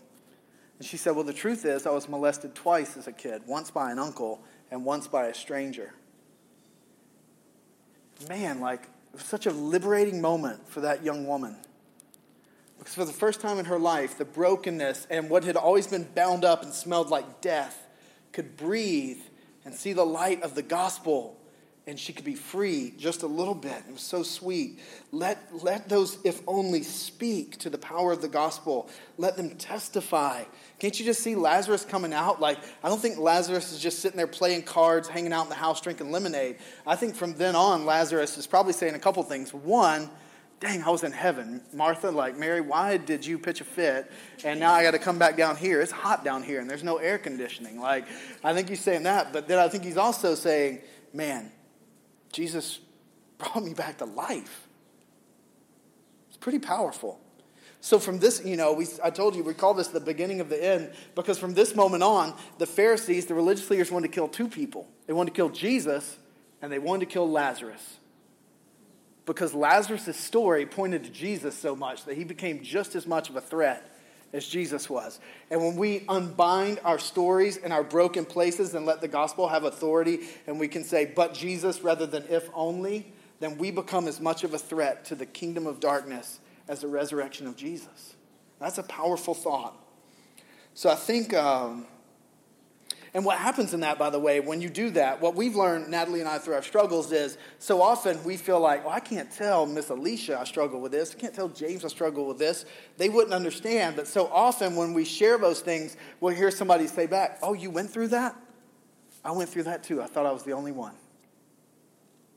And 0.78 0.88
she 0.88 0.96
said, 0.96 1.14
Well, 1.14 1.26
the 1.26 1.34
truth 1.34 1.66
is, 1.66 1.84
I 1.84 1.90
was 1.90 2.08
molested 2.08 2.54
twice 2.54 2.96
as 2.96 3.06
a 3.06 3.12
kid 3.12 3.42
once 3.46 3.70
by 3.70 3.92
an 3.92 3.98
uncle 3.98 4.42
and 4.70 4.82
once 4.82 5.08
by 5.08 5.26
a 5.26 5.34
stranger. 5.34 5.92
Man, 8.30 8.60
like, 8.60 8.84
it 8.84 9.16
was 9.16 9.24
such 9.24 9.44
a 9.44 9.52
liberating 9.52 10.22
moment 10.22 10.66
for 10.66 10.80
that 10.80 11.04
young 11.04 11.26
woman. 11.26 11.54
Because 12.78 12.94
for 12.94 13.04
the 13.04 13.12
first 13.12 13.42
time 13.42 13.58
in 13.58 13.66
her 13.66 13.78
life, 13.78 14.16
the 14.16 14.24
brokenness 14.24 15.06
and 15.10 15.28
what 15.28 15.44
had 15.44 15.56
always 15.56 15.86
been 15.86 16.08
bound 16.14 16.46
up 16.46 16.62
and 16.62 16.72
smelled 16.72 17.10
like 17.10 17.42
death 17.42 17.86
could 18.32 18.56
breathe 18.56 19.20
and 19.64 19.74
see 19.74 19.92
the 19.92 20.04
light 20.04 20.42
of 20.42 20.54
the 20.54 20.62
gospel 20.62 21.38
and 21.86 21.98
she 21.98 22.12
could 22.12 22.24
be 22.24 22.36
free 22.36 22.94
just 22.96 23.22
a 23.22 23.26
little 23.26 23.54
bit. 23.54 23.82
It 23.88 23.92
was 23.92 24.02
so 24.02 24.22
sweet. 24.22 24.78
Let, 25.10 25.38
let 25.64 25.88
those, 25.88 26.16
if 26.24 26.40
only, 26.46 26.84
speak 26.84 27.58
to 27.58 27.70
the 27.70 27.78
power 27.78 28.12
of 28.12 28.22
the 28.22 28.28
gospel. 28.28 28.88
Let 29.18 29.36
them 29.36 29.56
testify. 29.56 30.44
Can't 30.78 30.98
you 30.98 31.04
just 31.04 31.22
see 31.22 31.34
Lazarus 31.34 31.84
coming 31.84 32.12
out? 32.12 32.40
Like, 32.40 32.58
I 32.84 32.88
don't 32.88 33.00
think 33.00 33.18
Lazarus 33.18 33.72
is 33.72 33.80
just 33.80 33.98
sitting 33.98 34.16
there 34.16 34.28
playing 34.28 34.62
cards, 34.62 35.08
hanging 35.08 35.32
out 35.32 35.44
in 35.44 35.48
the 35.48 35.56
house, 35.56 35.80
drinking 35.80 36.12
lemonade. 36.12 36.58
I 36.86 36.94
think 36.94 37.16
from 37.16 37.34
then 37.34 37.56
on, 37.56 37.84
Lazarus 37.84 38.38
is 38.38 38.46
probably 38.46 38.74
saying 38.74 38.94
a 38.94 39.00
couple 39.00 39.22
things. 39.24 39.52
One, 39.52 40.08
dang, 40.62 40.80
I 40.84 40.90
was 40.90 41.02
in 41.02 41.10
heaven. 41.10 41.60
Martha, 41.72 42.10
like, 42.10 42.38
Mary, 42.38 42.60
why 42.60 42.96
did 42.96 43.26
you 43.26 43.36
pitch 43.36 43.60
a 43.60 43.64
fit? 43.64 44.10
And 44.44 44.60
now 44.60 44.72
I 44.72 44.84
got 44.84 44.92
to 44.92 44.98
come 45.00 45.18
back 45.18 45.36
down 45.36 45.56
here. 45.56 45.80
It's 45.80 45.90
hot 45.90 46.24
down 46.24 46.44
here 46.44 46.60
and 46.60 46.70
there's 46.70 46.84
no 46.84 46.98
air 46.98 47.18
conditioning. 47.18 47.80
Like, 47.80 48.06
I 48.44 48.54
think 48.54 48.68
he's 48.68 48.80
saying 48.80 49.02
that. 49.02 49.32
But 49.32 49.48
then 49.48 49.58
I 49.58 49.68
think 49.68 49.82
he's 49.82 49.96
also 49.96 50.36
saying, 50.36 50.80
man, 51.12 51.50
Jesus 52.32 52.78
brought 53.38 53.64
me 53.64 53.74
back 53.74 53.98
to 53.98 54.04
life. 54.04 54.68
It's 56.28 56.36
pretty 56.36 56.60
powerful. 56.60 57.20
So 57.80 57.98
from 57.98 58.20
this, 58.20 58.44
you 58.44 58.56
know, 58.56 58.72
we, 58.72 58.86
I 59.02 59.10
told 59.10 59.34
you 59.34 59.42
we 59.42 59.54
call 59.54 59.74
this 59.74 59.88
the 59.88 59.98
beginning 59.98 60.40
of 60.40 60.48
the 60.48 60.64
end 60.64 60.92
because 61.16 61.40
from 61.40 61.54
this 61.54 61.74
moment 61.74 62.04
on, 62.04 62.34
the 62.58 62.66
Pharisees, 62.66 63.26
the 63.26 63.34
religious 63.34 63.68
leaders, 63.68 63.90
wanted 63.90 64.12
to 64.12 64.14
kill 64.14 64.28
two 64.28 64.46
people. 64.46 64.86
They 65.08 65.12
wanted 65.12 65.30
to 65.30 65.36
kill 65.36 65.48
Jesus 65.48 66.18
and 66.62 66.70
they 66.70 66.78
wanted 66.78 67.08
to 67.08 67.12
kill 67.12 67.28
Lazarus. 67.28 67.98
Because 69.24 69.54
Lazarus' 69.54 70.16
story 70.16 70.66
pointed 70.66 71.04
to 71.04 71.10
Jesus 71.10 71.56
so 71.56 71.76
much 71.76 72.04
that 72.06 72.16
he 72.16 72.24
became 72.24 72.62
just 72.62 72.94
as 72.94 73.06
much 73.06 73.30
of 73.30 73.36
a 73.36 73.40
threat 73.40 73.88
as 74.32 74.46
Jesus 74.46 74.88
was. 74.88 75.20
And 75.50 75.60
when 75.60 75.76
we 75.76 76.04
unbind 76.08 76.80
our 76.84 76.98
stories 76.98 77.56
and 77.58 77.72
our 77.72 77.84
broken 77.84 78.24
places 78.24 78.74
and 78.74 78.86
let 78.86 79.00
the 79.00 79.08
gospel 79.08 79.48
have 79.48 79.64
authority 79.64 80.20
and 80.46 80.58
we 80.58 80.68
can 80.68 80.84
say, 80.84 81.04
but 81.04 81.34
Jesus 81.34 81.82
rather 81.82 82.06
than 82.06 82.24
if 82.28 82.48
only, 82.54 83.12
then 83.40 83.58
we 83.58 83.70
become 83.70 84.08
as 84.08 84.20
much 84.20 84.44
of 84.44 84.54
a 84.54 84.58
threat 84.58 85.04
to 85.06 85.14
the 85.14 85.26
kingdom 85.26 85.66
of 85.66 85.80
darkness 85.80 86.40
as 86.68 86.80
the 86.80 86.88
resurrection 86.88 87.46
of 87.46 87.56
Jesus. 87.56 88.14
That's 88.58 88.78
a 88.78 88.84
powerful 88.84 89.34
thought. 89.34 89.76
So 90.74 90.88
I 90.88 90.94
think, 90.94 91.34
um, 91.34 91.86
and 93.14 93.26
what 93.26 93.36
happens 93.36 93.74
in 93.74 93.80
that, 93.80 93.98
by 93.98 94.08
the 94.08 94.18
way, 94.18 94.40
when 94.40 94.62
you 94.62 94.70
do 94.70 94.88
that, 94.90 95.20
what 95.20 95.34
we've 95.34 95.54
learned, 95.54 95.88
Natalie 95.88 96.20
and 96.20 96.28
I, 96.28 96.38
through 96.38 96.54
our 96.54 96.62
struggles 96.62 97.12
is 97.12 97.36
so 97.58 97.82
often 97.82 98.22
we 98.24 98.38
feel 98.38 98.58
like, 98.58 98.84
oh, 98.86 98.88
I 98.88 99.00
can't 99.00 99.30
tell 99.30 99.66
Miss 99.66 99.90
Alicia 99.90 100.38
I 100.40 100.44
struggle 100.44 100.80
with 100.80 100.92
this. 100.92 101.14
I 101.14 101.20
can't 101.20 101.34
tell 101.34 101.48
James 101.48 101.84
I 101.84 101.88
struggle 101.88 102.26
with 102.26 102.38
this. 102.38 102.64
They 102.96 103.10
wouldn't 103.10 103.34
understand. 103.34 103.96
But 103.96 104.06
so 104.06 104.28
often 104.28 104.76
when 104.76 104.94
we 104.94 105.04
share 105.04 105.36
those 105.36 105.60
things, 105.60 105.98
we'll 106.20 106.34
hear 106.34 106.50
somebody 106.50 106.86
say 106.86 107.06
back, 107.06 107.38
oh, 107.42 107.52
you 107.52 107.70
went 107.70 107.90
through 107.90 108.08
that? 108.08 108.34
I 109.22 109.32
went 109.32 109.50
through 109.50 109.64
that 109.64 109.82
too. 109.82 110.00
I 110.00 110.06
thought 110.06 110.24
I 110.24 110.32
was 110.32 110.44
the 110.44 110.52
only 110.52 110.72
one. 110.72 110.94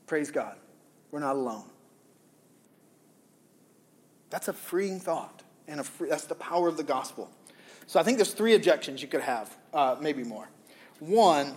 Praise 0.06 0.30
God. 0.30 0.56
We're 1.10 1.20
not 1.20 1.36
alone. 1.36 1.64
That's 4.28 4.48
a 4.48 4.52
freeing 4.52 5.00
thought, 5.00 5.42
and 5.66 5.84
free, 5.86 6.10
that's 6.10 6.24
the 6.24 6.34
power 6.34 6.68
of 6.68 6.76
the 6.76 6.82
gospel. 6.82 7.30
So 7.86 7.98
I 7.98 8.02
think 8.02 8.18
there's 8.18 8.34
three 8.34 8.54
objections 8.54 9.00
you 9.00 9.08
could 9.08 9.20
have, 9.22 9.56
uh, 9.72 9.96
maybe 10.00 10.22
more. 10.22 10.48
One, 10.98 11.54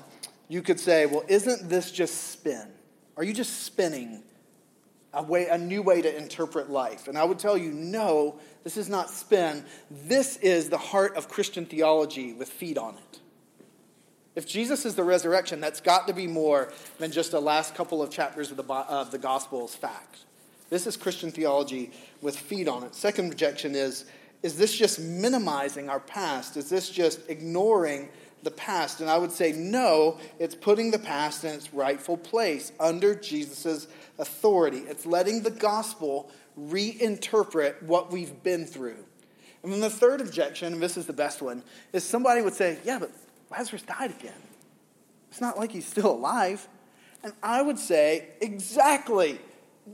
you 0.48 0.62
could 0.62 0.80
say, 0.80 1.06
well, 1.06 1.24
isn't 1.28 1.70
this 1.70 1.92
just 1.92 2.32
spin? 2.32 2.68
Are 3.18 3.24
you 3.24 3.34
just 3.34 3.64
spinning 3.64 4.24
a, 5.14 5.24
way, 5.24 5.48
a 5.48 5.58
new 5.58 5.82
way 5.82 6.02
to 6.02 6.18
interpret 6.18 6.70
life? 6.70 7.08
And 7.08 7.18
I 7.18 7.24
would 7.24 7.40
tell 7.40 7.58
you, 7.58 7.72
no, 7.72 8.40
this 8.64 8.78
is 8.78 8.90
not 8.90 9.10
spin. 9.10 9.64
This 9.90 10.38
is 10.38 10.70
the 10.70 10.78
heart 10.78 11.16
of 11.16 11.30
Christian 11.30 11.66
theology 11.66 12.34
with 12.34 12.50
feet 12.50 12.78
on 12.78 12.96
it. 12.96 13.20
If 14.36 14.48
Jesus 14.48 14.86
is 14.86 14.96
the 14.96 15.04
resurrection, 15.04 15.60
that's 15.60 15.82
got 15.82 16.08
to 16.08 16.14
be 16.14 16.28
more 16.28 16.72
than 16.98 17.12
just 17.12 17.32
the 17.32 17.42
last 17.42 17.76
couple 17.76 18.02
of 18.02 18.10
chapters 18.10 18.52
of 18.52 18.58
the, 18.58 18.64
of 18.74 19.12
the 19.12 19.18
Gospels 19.18 19.76
fact. 19.76 20.20
This 20.70 20.88
is 20.88 20.96
Christian 20.96 21.32
theology 21.32 21.92
with 22.22 22.38
feet 22.38 22.68
on 22.68 22.84
it. 22.84 22.96
Second 22.96 23.32
objection 23.32 23.76
is 23.76 24.06
is 24.42 24.58
this 24.58 24.74
just 24.74 25.02
minimizing 25.02 25.90
our 25.90 26.00
past? 26.00 26.56
Is 26.56 26.70
this 26.70 26.90
just 26.90 27.30
ignoring 27.30 28.08
the 28.44 28.52
past? 28.52 29.02
And 29.02 29.10
I 29.10 29.18
would 29.18 29.32
say 29.32 29.52
no, 29.52 30.18
it's 30.40 30.56
putting 30.56 30.92
the 30.92 31.00
past 31.00 31.44
in 31.44 31.54
its 31.54 31.74
rightful 31.74 32.18
place 32.18 32.72
under 32.80 33.16
Jesus' 33.16 33.88
authority. 34.18 34.80
It's 34.88 35.06
letting 35.06 35.44
the 35.44 35.52
gospel 35.52 36.30
reinterpret 36.60 37.84
what 37.84 38.12
we've 38.12 38.44
been 38.44 38.66
through. 38.66 39.06
And 39.64 39.74
then 39.74 39.82
the 39.82 39.90
third 39.90 40.22
objection, 40.22 40.74
and 40.74 40.82
this 40.82 40.98
is 40.98 41.06
the 41.06 41.14
best 41.14 41.42
one, 41.42 41.64
is 41.92 42.04
somebody 42.04 42.42
would 42.42 42.54
say, 42.54 42.78
yeah, 42.86 43.00
but 43.00 43.12
Lazarus 43.52 43.82
died 43.82 44.12
again. 44.12 44.42
It's 45.30 45.42
not 45.42 45.58
like 45.58 45.72
he's 45.72 45.86
still 45.86 46.12
alive. 46.12 46.68
And 47.24 47.34
I 47.44 47.62
would 47.62 47.78
say, 47.78 48.30
exactly. 48.42 49.40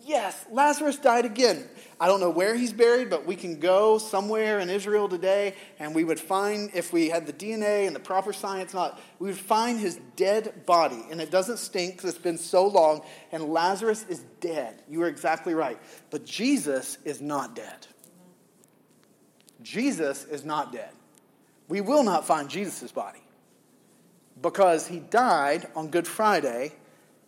Yes, 0.03 0.45
Lazarus 0.51 0.97
died 0.97 1.25
again. 1.25 1.69
I 1.99 2.08
don't 2.08 2.19
know 2.19 2.29
where 2.29 2.55
he's 2.55 2.73
buried, 2.73 3.10
but 3.10 3.25
we 3.25 3.36
can 3.36 3.60
go 3.60 3.97
somewhere 3.97 4.60
in 4.60 4.69
Israel 4.69 5.08
today 5.08 5.55
and 5.79 5.95
we 5.95 6.03
would 6.03 6.19
find, 6.19 6.71
if 6.73 6.91
we 6.91 7.10
had 7.10 7.25
the 7.25 7.34
DNA 7.34 7.88
and 7.88 7.95
the 7.95 8.01
proper 8.01 8.34
science, 8.34 8.73
not, 8.73 8.99
we 9.19 9.27
would 9.27 9.38
find 9.38 9.79
his 9.79 9.99
dead 10.15 10.65
body. 10.65 11.05
And 11.10 11.21
it 11.21 11.31
doesn't 11.31 11.58
stink 11.58 11.95
because 11.95 12.10
it's 12.12 12.23
been 12.23 12.38
so 12.38 12.67
long, 12.67 13.03
and 13.31 13.45
Lazarus 13.45 14.05
is 14.10 14.25
dead. 14.41 14.81
You 14.89 15.01
are 15.03 15.08
exactly 15.08 15.53
right. 15.53 15.79
But 16.10 16.25
Jesus 16.25 16.97
is 17.05 17.21
not 17.21 17.55
dead. 17.55 17.88
Jesus 19.62 20.25
is 20.25 20.43
not 20.43 20.73
dead. 20.73 20.91
We 21.67 21.81
will 21.81 22.03
not 22.03 22.27
find 22.27 22.49
Jesus' 22.49 22.91
body 22.91 23.21
because 24.41 24.88
he 24.88 24.99
died 24.99 25.67
on 25.75 25.89
Good 25.89 26.08
Friday 26.08 26.73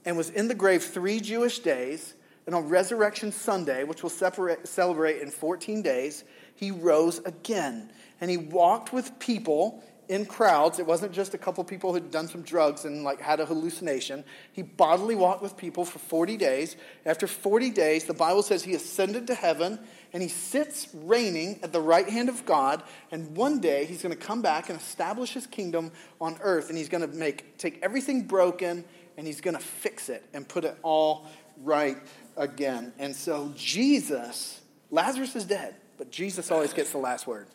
and 0.06 0.18
was 0.18 0.30
in 0.30 0.48
the 0.48 0.56
grave 0.56 0.84
three 0.84 1.20
Jewish 1.20 1.60
days 1.60 2.14
and 2.48 2.56
on 2.56 2.70
Resurrection 2.70 3.32
Sunday, 3.34 3.84
which 3.84 4.02
we'll 4.02 4.10
separate, 4.10 4.68
celebrate 4.68 5.22
in 5.22 5.30
14 5.30 5.82
days, 5.82 6.24
he 6.56 6.72
rose 6.72 7.20
again. 7.20 7.92
And 8.22 8.32
he 8.32 8.38
walked 8.38 8.94
with 8.94 9.20
people 9.20 9.84
in 10.08 10.26
crowds. 10.26 10.80
It 10.80 10.86
wasn't 10.86 11.12
just 11.12 11.34
a 11.34 11.38
couple 11.38 11.62
people 11.66 11.92
who'd 11.92 12.10
done 12.10 12.30
some 12.30 12.44
drugs 12.44 12.86
and 12.86 13.04
like 13.04 13.20
had 13.20 13.42
a 13.42 13.46
hallucination. 13.46 14.24
He 14.54 14.62
bodily 14.62 15.14
walked 15.14 15.42
with 15.42 15.58
people 15.58 15.84
for 15.84 16.00
40 16.00 16.38
days. 16.38 16.78
After 17.06 17.28
40 17.28 17.70
days, 17.72 18.06
the 18.06 18.14
Bible 18.14 18.42
says 18.42 18.64
he 18.64 18.74
ascended 18.74 19.28
to 19.28 19.36
heaven 19.36 19.78
and 20.14 20.24
he 20.24 20.30
sits 20.30 20.88
reigning 20.94 21.60
at 21.64 21.74
the 21.74 21.82
right 21.82 22.08
hand 22.08 22.30
of 22.30 22.46
God. 22.46 22.82
And 23.12 23.36
one 23.36 23.60
day 23.60 23.84
he's 23.84 24.02
going 24.02 24.18
to 24.18 24.26
come 24.26 24.42
back 24.42 24.70
and 24.70 24.80
establish 24.80 25.34
his 25.34 25.48
kingdom 25.48 25.92
on 26.22 26.38
earth. 26.42 26.70
And 26.70 26.78
he's 26.78 26.90
going 26.90 27.06
to 27.06 27.14
make 27.14 27.58
take 27.58 27.78
everything 27.84 28.24
broken 28.24 28.86
and 29.18 29.28
he's 29.28 29.42
going 29.42 29.58
to 29.58 29.64
fix 29.64 30.08
it 30.08 30.24
and 30.34 30.48
put 30.48 30.64
it 30.64 30.78
all 30.82 31.28
right 31.64 31.98
again. 32.38 32.94
And 33.00 33.16
so 33.16 33.52
Jesus, 33.56 34.62
Lazarus 34.92 35.36
is 35.36 35.46
dead, 35.46 35.76
but 35.98 36.12
Jesus 36.12 36.52
always 36.52 36.74
gets 36.74 36.92
the 36.92 36.98
last 36.98 37.28
word. 37.28 37.48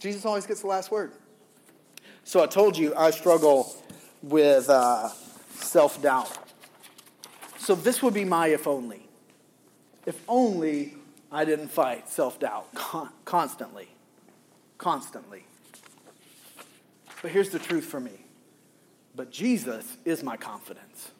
Jesus 0.00 0.24
always 0.24 0.46
gets 0.46 0.60
the 0.60 0.66
last 0.66 0.90
word. 0.90 1.12
So 2.24 2.42
I 2.42 2.46
told 2.46 2.76
you 2.76 2.94
I 2.96 3.10
struggle 3.10 3.74
with 4.22 4.68
uh, 4.68 5.08
self 5.54 6.00
doubt. 6.02 6.36
So 7.58 7.74
this 7.74 8.02
would 8.02 8.14
be 8.14 8.24
my 8.24 8.48
if 8.48 8.66
only. 8.66 9.08
If 10.06 10.22
only 10.28 10.94
I 11.30 11.44
didn't 11.44 11.68
fight 11.68 12.08
self 12.08 12.40
doubt 12.40 12.74
con- 12.74 13.10
constantly. 13.24 13.88
Constantly. 14.78 15.44
But 17.22 17.30
here's 17.30 17.50
the 17.50 17.58
truth 17.58 17.84
for 17.84 18.00
me. 18.00 18.24
But 19.14 19.30
Jesus 19.30 19.96
is 20.04 20.22
my 20.22 20.36
confidence. 20.36 21.10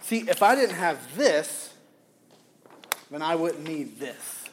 See, 0.00 0.28
if 0.28 0.42
I 0.42 0.54
didn't 0.54 0.76
have 0.76 1.16
this, 1.16 1.72
then 3.10 3.22
I 3.22 3.34
wouldn't 3.34 3.66
need 3.66 3.98
this. 3.98 4.44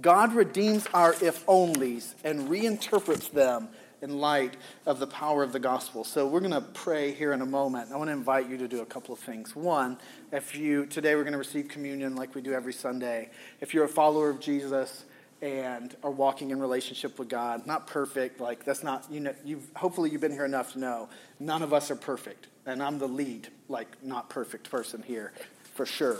God 0.00 0.34
redeems 0.34 0.86
our 0.92 1.14
if 1.22 1.46
onlys 1.46 2.14
and 2.24 2.48
reinterprets 2.48 3.30
them 3.30 3.68
in 4.02 4.18
light 4.18 4.56
of 4.84 4.98
the 4.98 5.06
power 5.06 5.42
of 5.42 5.52
the 5.52 5.58
gospel. 5.58 6.04
So 6.04 6.26
we're 6.26 6.40
going 6.40 6.52
to 6.52 6.60
pray 6.60 7.12
here 7.12 7.32
in 7.32 7.40
a 7.40 7.46
moment. 7.46 7.90
I 7.92 7.96
want 7.96 8.08
to 8.08 8.12
invite 8.12 8.48
you 8.50 8.58
to 8.58 8.68
do 8.68 8.82
a 8.82 8.86
couple 8.86 9.14
of 9.14 9.20
things. 9.20 9.56
One, 9.56 9.96
if 10.32 10.56
you 10.56 10.84
today 10.86 11.14
we're 11.14 11.22
going 11.22 11.32
to 11.32 11.38
receive 11.38 11.68
communion 11.68 12.16
like 12.16 12.34
we 12.34 12.42
do 12.42 12.52
every 12.52 12.72
Sunday. 12.72 13.30
If 13.60 13.72
you're 13.72 13.84
a 13.84 13.88
follower 13.88 14.28
of 14.28 14.40
Jesus 14.40 15.04
and 15.42 15.94
are 16.02 16.10
walking 16.10 16.50
in 16.50 16.60
relationship 16.60 17.18
with 17.18 17.28
God, 17.28 17.66
not 17.66 17.86
perfect, 17.86 18.40
like 18.40 18.64
that's 18.64 18.82
not 18.82 19.06
you 19.10 19.20
know 19.20 19.34
you've 19.44 19.66
hopefully 19.76 20.10
you've 20.10 20.20
been 20.20 20.32
here 20.32 20.44
enough 20.44 20.72
to 20.72 20.78
know 20.78 21.08
none 21.38 21.62
of 21.62 21.72
us 21.72 21.90
are 21.90 21.96
perfect 21.96 22.46
and 22.66 22.82
I'm 22.82 22.98
the 22.98 23.08
lead, 23.08 23.48
like 23.68 23.88
not 24.02 24.30
perfect 24.30 24.70
person 24.70 25.02
here, 25.02 25.32
for 25.74 25.86
sure. 25.86 26.18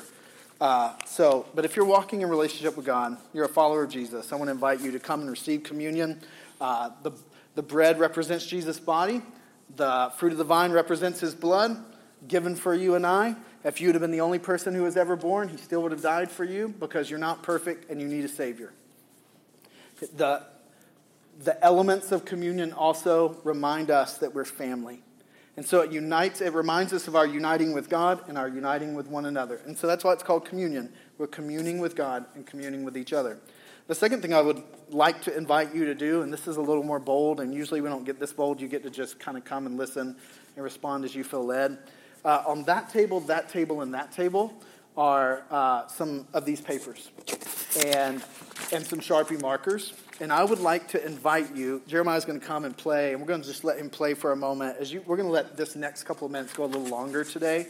Uh, 0.61 0.93
so, 1.05 1.47
but 1.55 1.65
if 1.65 1.75
you're 1.75 1.85
walking 1.85 2.21
in 2.21 2.29
relationship 2.29 2.77
with 2.77 2.87
God, 2.87 3.17
you're 3.33 3.45
a 3.45 3.49
follower 3.49 3.85
of 3.85 3.91
Jesus. 3.91 4.33
I 4.33 4.37
want 4.37 4.49
to 4.49 4.53
invite 4.53 4.81
you 4.81 4.93
to 4.93 5.01
come 5.01 5.21
and 5.21 5.31
receive 5.31 5.63
communion. 5.63 6.21
Uh, 6.61 6.91
the 7.03 7.13
the 7.55 7.63
bread 7.63 7.99
represents 8.01 8.47
Jesus' 8.47 8.81
body. 8.81 9.23
The 9.77 10.13
fruit 10.17 10.33
of 10.33 10.39
the 10.39 10.45
vine 10.45 10.73
represents 10.73 11.21
His 11.21 11.35
blood, 11.35 11.77
given 12.27 12.57
for 12.57 12.75
you 12.75 12.95
and 12.95 13.07
I. 13.07 13.37
If 13.65 13.81
you 13.81 13.89
would 13.89 13.95
have 13.95 14.03
been 14.03 14.11
the 14.11 14.21
only 14.21 14.39
person 14.39 14.75
who 14.75 14.83
was 14.83 14.97
ever 14.97 15.17
born, 15.17 15.49
He 15.49 15.57
still 15.57 15.83
would 15.83 15.93
have 15.93 16.03
died 16.03 16.31
for 16.31 16.45
you 16.45 16.69
because 16.69 17.11
you're 17.11 17.19
not 17.19 17.43
perfect 17.43 17.91
and 17.91 18.01
you 18.01 18.09
need 18.09 18.25
a 18.25 18.29
Savior. 18.29 18.73
The 20.17 20.43
the 21.43 21.63
elements 21.65 22.13
of 22.13 22.25
communion 22.25 22.73
also 22.73 23.37
remind 23.45 23.91
us 23.91 24.19
that 24.19 24.35
we're 24.35 24.45
family. 24.45 25.03
And 25.57 25.65
so 25.65 25.81
it 25.81 25.93
unites, 25.93 26.41
it 26.41 26.53
reminds 26.53 26.93
us 26.93 27.07
of 27.07 27.15
our 27.15 27.27
uniting 27.27 27.73
with 27.73 27.89
God 27.89 28.29
and 28.29 28.37
our 28.37 28.49
uniting 28.49 28.95
with 28.95 29.07
one 29.07 29.27
another. 29.27 29.61
And 29.67 29.79
so 29.79 29.87
that's 29.87 30.03
why 30.03 30.13
it's 30.13 30.23
called 30.23 30.45
communion. 30.45 30.93
We're 31.17 31.29
communing 31.29 31.79
with 31.79 31.95
God 31.95 32.25
and 32.35 32.45
communing 32.45 32.85
with 32.85 32.97
each 32.97 33.13
other. 33.13 33.39
The 33.87 33.95
second 33.95 34.23
thing 34.23 34.33
I 34.33 34.41
would 34.41 34.63
like 34.89 35.23
to 35.23 35.37
invite 35.37 35.75
you 35.75 35.85
to 35.85 35.95
do, 35.95 36.23
and 36.23 36.33
this 36.33 36.49
is 36.49 36.57
a 36.57 36.61
little 36.61 36.83
more 36.83 36.99
bold, 36.99 37.41
and 37.41 37.55
usually 37.55 37.81
we 37.81 37.89
don't 37.89 38.05
get 38.05 38.19
this 38.19 38.33
bold, 38.33 38.61
you 38.61 38.67
get 38.67 38.83
to 38.83 38.91
just 38.91 39.21
kind 39.21 39.37
of 39.37 39.45
come 39.45 39.67
and 39.67 39.77
listen 39.77 40.17
and 40.57 40.65
respond 40.65 41.05
as 41.05 41.15
you 41.15 41.23
feel 41.23 41.45
led. 41.45 41.79
Uh, 42.25 42.43
on 42.47 42.65
that 42.65 42.89
table, 42.89 43.21
that 43.21 43.49
table, 43.51 43.83
and 43.83 43.93
that 43.93 44.11
table 44.11 44.55
are 44.97 45.43
uh, 45.51 45.87
some 45.89 46.27
of 46.33 46.45
these 46.45 46.61
papers 46.61 47.11
and, 47.85 48.23
and 48.73 48.87
some 48.87 49.01
Sharpie 49.01 49.41
markers. 49.41 49.93
And 50.21 50.33
I 50.33 50.45
would 50.45 50.61
like 50.61 50.89
to 50.89 51.05
invite 51.05 51.57
you. 51.57 51.83
Jeremiah's 51.89 52.25
going 52.25 52.39
to 52.39 52.47
come 52.47 52.65
and 52.65 52.77
play, 52.77 53.13
and 53.13 53.21
we're 53.21 53.27
going 53.27 53.43
to 53.43 53.47
just 53.47 53.65
let 53.65 53.79
him 53.79 53.91
play 53.91 54.15
for 54.15 54.31
a 54.31 54.37
moment. 54.37 54.77
As 54.79 54.93
you, 54.93 55.03
we're 55.07 55.17
going 55.17 55.29
to 55.29 55.33
let 55.33 55.57
this 55.57 55.75
next 55.75 56.05
couple 56.05 56.27
of 56.27 56.33
minutes 56.33 56.53
go 56.55 56.65
a 56.65 56.67
little 56.67 56.87
longer 56.87 57.25
today. 57.25 57.67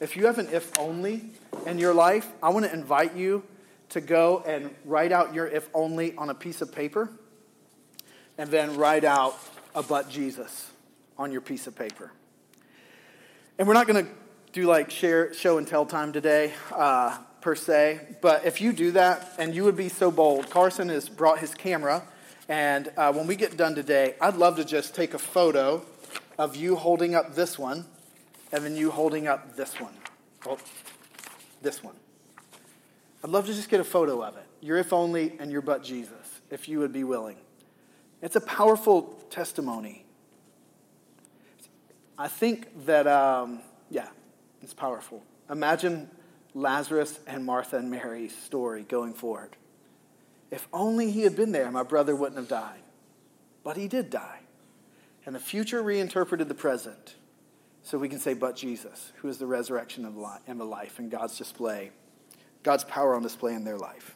If 0.00 0.16
you 0.16 0.26
have 0.26 0.38
an 0.38 0.48
if 0.52 0.78
only 0.78 1.30
in 1.66 1.78
your 1.78 1.92
life, 1.92 2.28
I 2.40 2.50
want 2.50 2.66
to 2.66 2.72
invite 2.72 3.16
you 3.16 3.42
to 3.90 4.00
go 4.00 4.44
and 4.46 4.70
write 4.84 5.10
out 5.10 5.34
your 5.34 5.46
if 5.46 5.68
only 5.74 6.14
on 6.16 6.30
a 6.30 6.34
piece 6.34 6.60
of 6.60 6.70
paper 6.72 7.10
and 8.36 8.48
then 8.48 8.76
write 8.76 9.04
out 9.04 9.36
a 9.74 9.82
but 9.82 10.08
Jesus 10.08 10.70
on 11.16 11.32
your 11.32 11.40
piece 11.40 11.66
of 11.66 11.74
paper. 11.74 12.12
And 13.58 13.66
we're 13.66 13.74
not 13.74 13.88
going 13.88 14.06
to 14.06 14.12
do 14.52 14.66
like 14.66 14.90
share, 14.90 15.32
show 15.34 15.58
and 15.58 15.66
tell 15.66 15.86
time 15.86 16.12
today, 16.12 16.52
uh, 16.72 17.18
per 17.40 17.54
se, 17.54 18.16
but 18.20 18.44
if 18.44 18.60
you 18.60 18.72
do 18.72 18.92
that 18.92 19.34
and 19.38 19.54
you 19.54 19.64
would 19.64 19.76
be 19.76 19.88
so 19.88 20.10
bold, 20.10 20.50
Carson 20.50 20.88
has 20.88 21.08
brought 21.08 21.38
his 21.38 21.54
camera, 21.54 22.02
and 22.48 22.90
uh, 22.96 23.12
when 23.12 23.26
we 23.26 23.36
get 23.36 23.56
done 23.56 23.74
today, 23.74 24.14
I'd 24.20 24.36
love 24.36 24.56
to 24.56 24.64
just 24.64 24.94
take 24.94 25.14
a 25.14 25.18
photo 25.18 25.84
of 26.38 26.56
you 26.56 26.76
holding 26.76 27.14
up 27.14 27.34
this 27.34 27.58
one 27.58 27.84
and 28.52 28.64
then 28.64 28.76
you 28.76 28.90
holding 28.90 29.26
up 29.26 29.56
this 29.56 29.78
one. 29.78 29.92
Oh, 30.46 30.58
this 31.60 31.82
one. 31.82 31.94
I'd 33.22 33.30
love 33.30 33.46
to 33.46 33.52
just 33.52 33.68
get 33.68 33.80
a 33.80 33.84
photo 33.84 34.22
of 34.22 34.36
it. 34.36 34.46
Your 34.60 34.78
if 34.78 34.92
only 34.92 35.36
and 35.38 35.50
your 35.50 35.60
but 35.60 35.82
Jesus, 35.82 36.40
if 36.50 36.68
you 36.68 36.78
would 36.78 36.92
be 36.92 37.04
willing. 37.04 37.36
It's 38.22 38.36
a 38.36 38.40
powerful 38.40 39.02
testimony. 39.30 40.04
I 42.16 42.28
think 42.28 42.86
that, 42.86 43.06
um, 43.06 43.60
yeah, 43.90 44.08
it's 44.62 44.74
powerful. 44.74 45.22
Imagine 45.50 46.10
Lazarus 46.54 47.20
and 47.26 47.44
Martha 47.44 47.76
and 47.76 47.90
Mary's 47.90 48.36
story 48.36 48.82
going 48.82 49.14
forward. 49.14 49.56
If 50.50 50.66
only 50.72 51.10
he 51.10 51.22
had 51.22 51.36
been 51.36 51.52
there, 51.52 51.70
my 51.70 51.82
brother 51.82 52.16
wouldn't 52.16 52.38
have 52.38 52.48
died. 52.48 52.80
But 53.62 53.76
he 53.76 53.88
did 53.88 54.10
die. 54.10 54.40
And 55.26 55.34
the 55.34 55.40
future 55.40 55.82
reinterpreted 55.82 56.48
the 56.48 56.54
present. 56.54 57.16
So 57.82 57.98
we 57.98 58.08
can 58.08 58.18
say, 58.18 58.34
but 58.34 58.56
Jesus, 58.56 59.12
who 59.16 59.28
is 59.28 59.38
the 59.38 59.46
resurrection 59.46 60.04
and 60.04 60.60
the 60.60 60.64
life, 60.64 60.98
and 60.98 61.10
God's 61.10 61.36
display, 61.36 61.90
God's 62.62 62.84
power 62.84 63.14
on 63.14 63.22
display 63.22 63.54
in 63.54 63.64
their 63.64 63.78
life. 63.78 64.14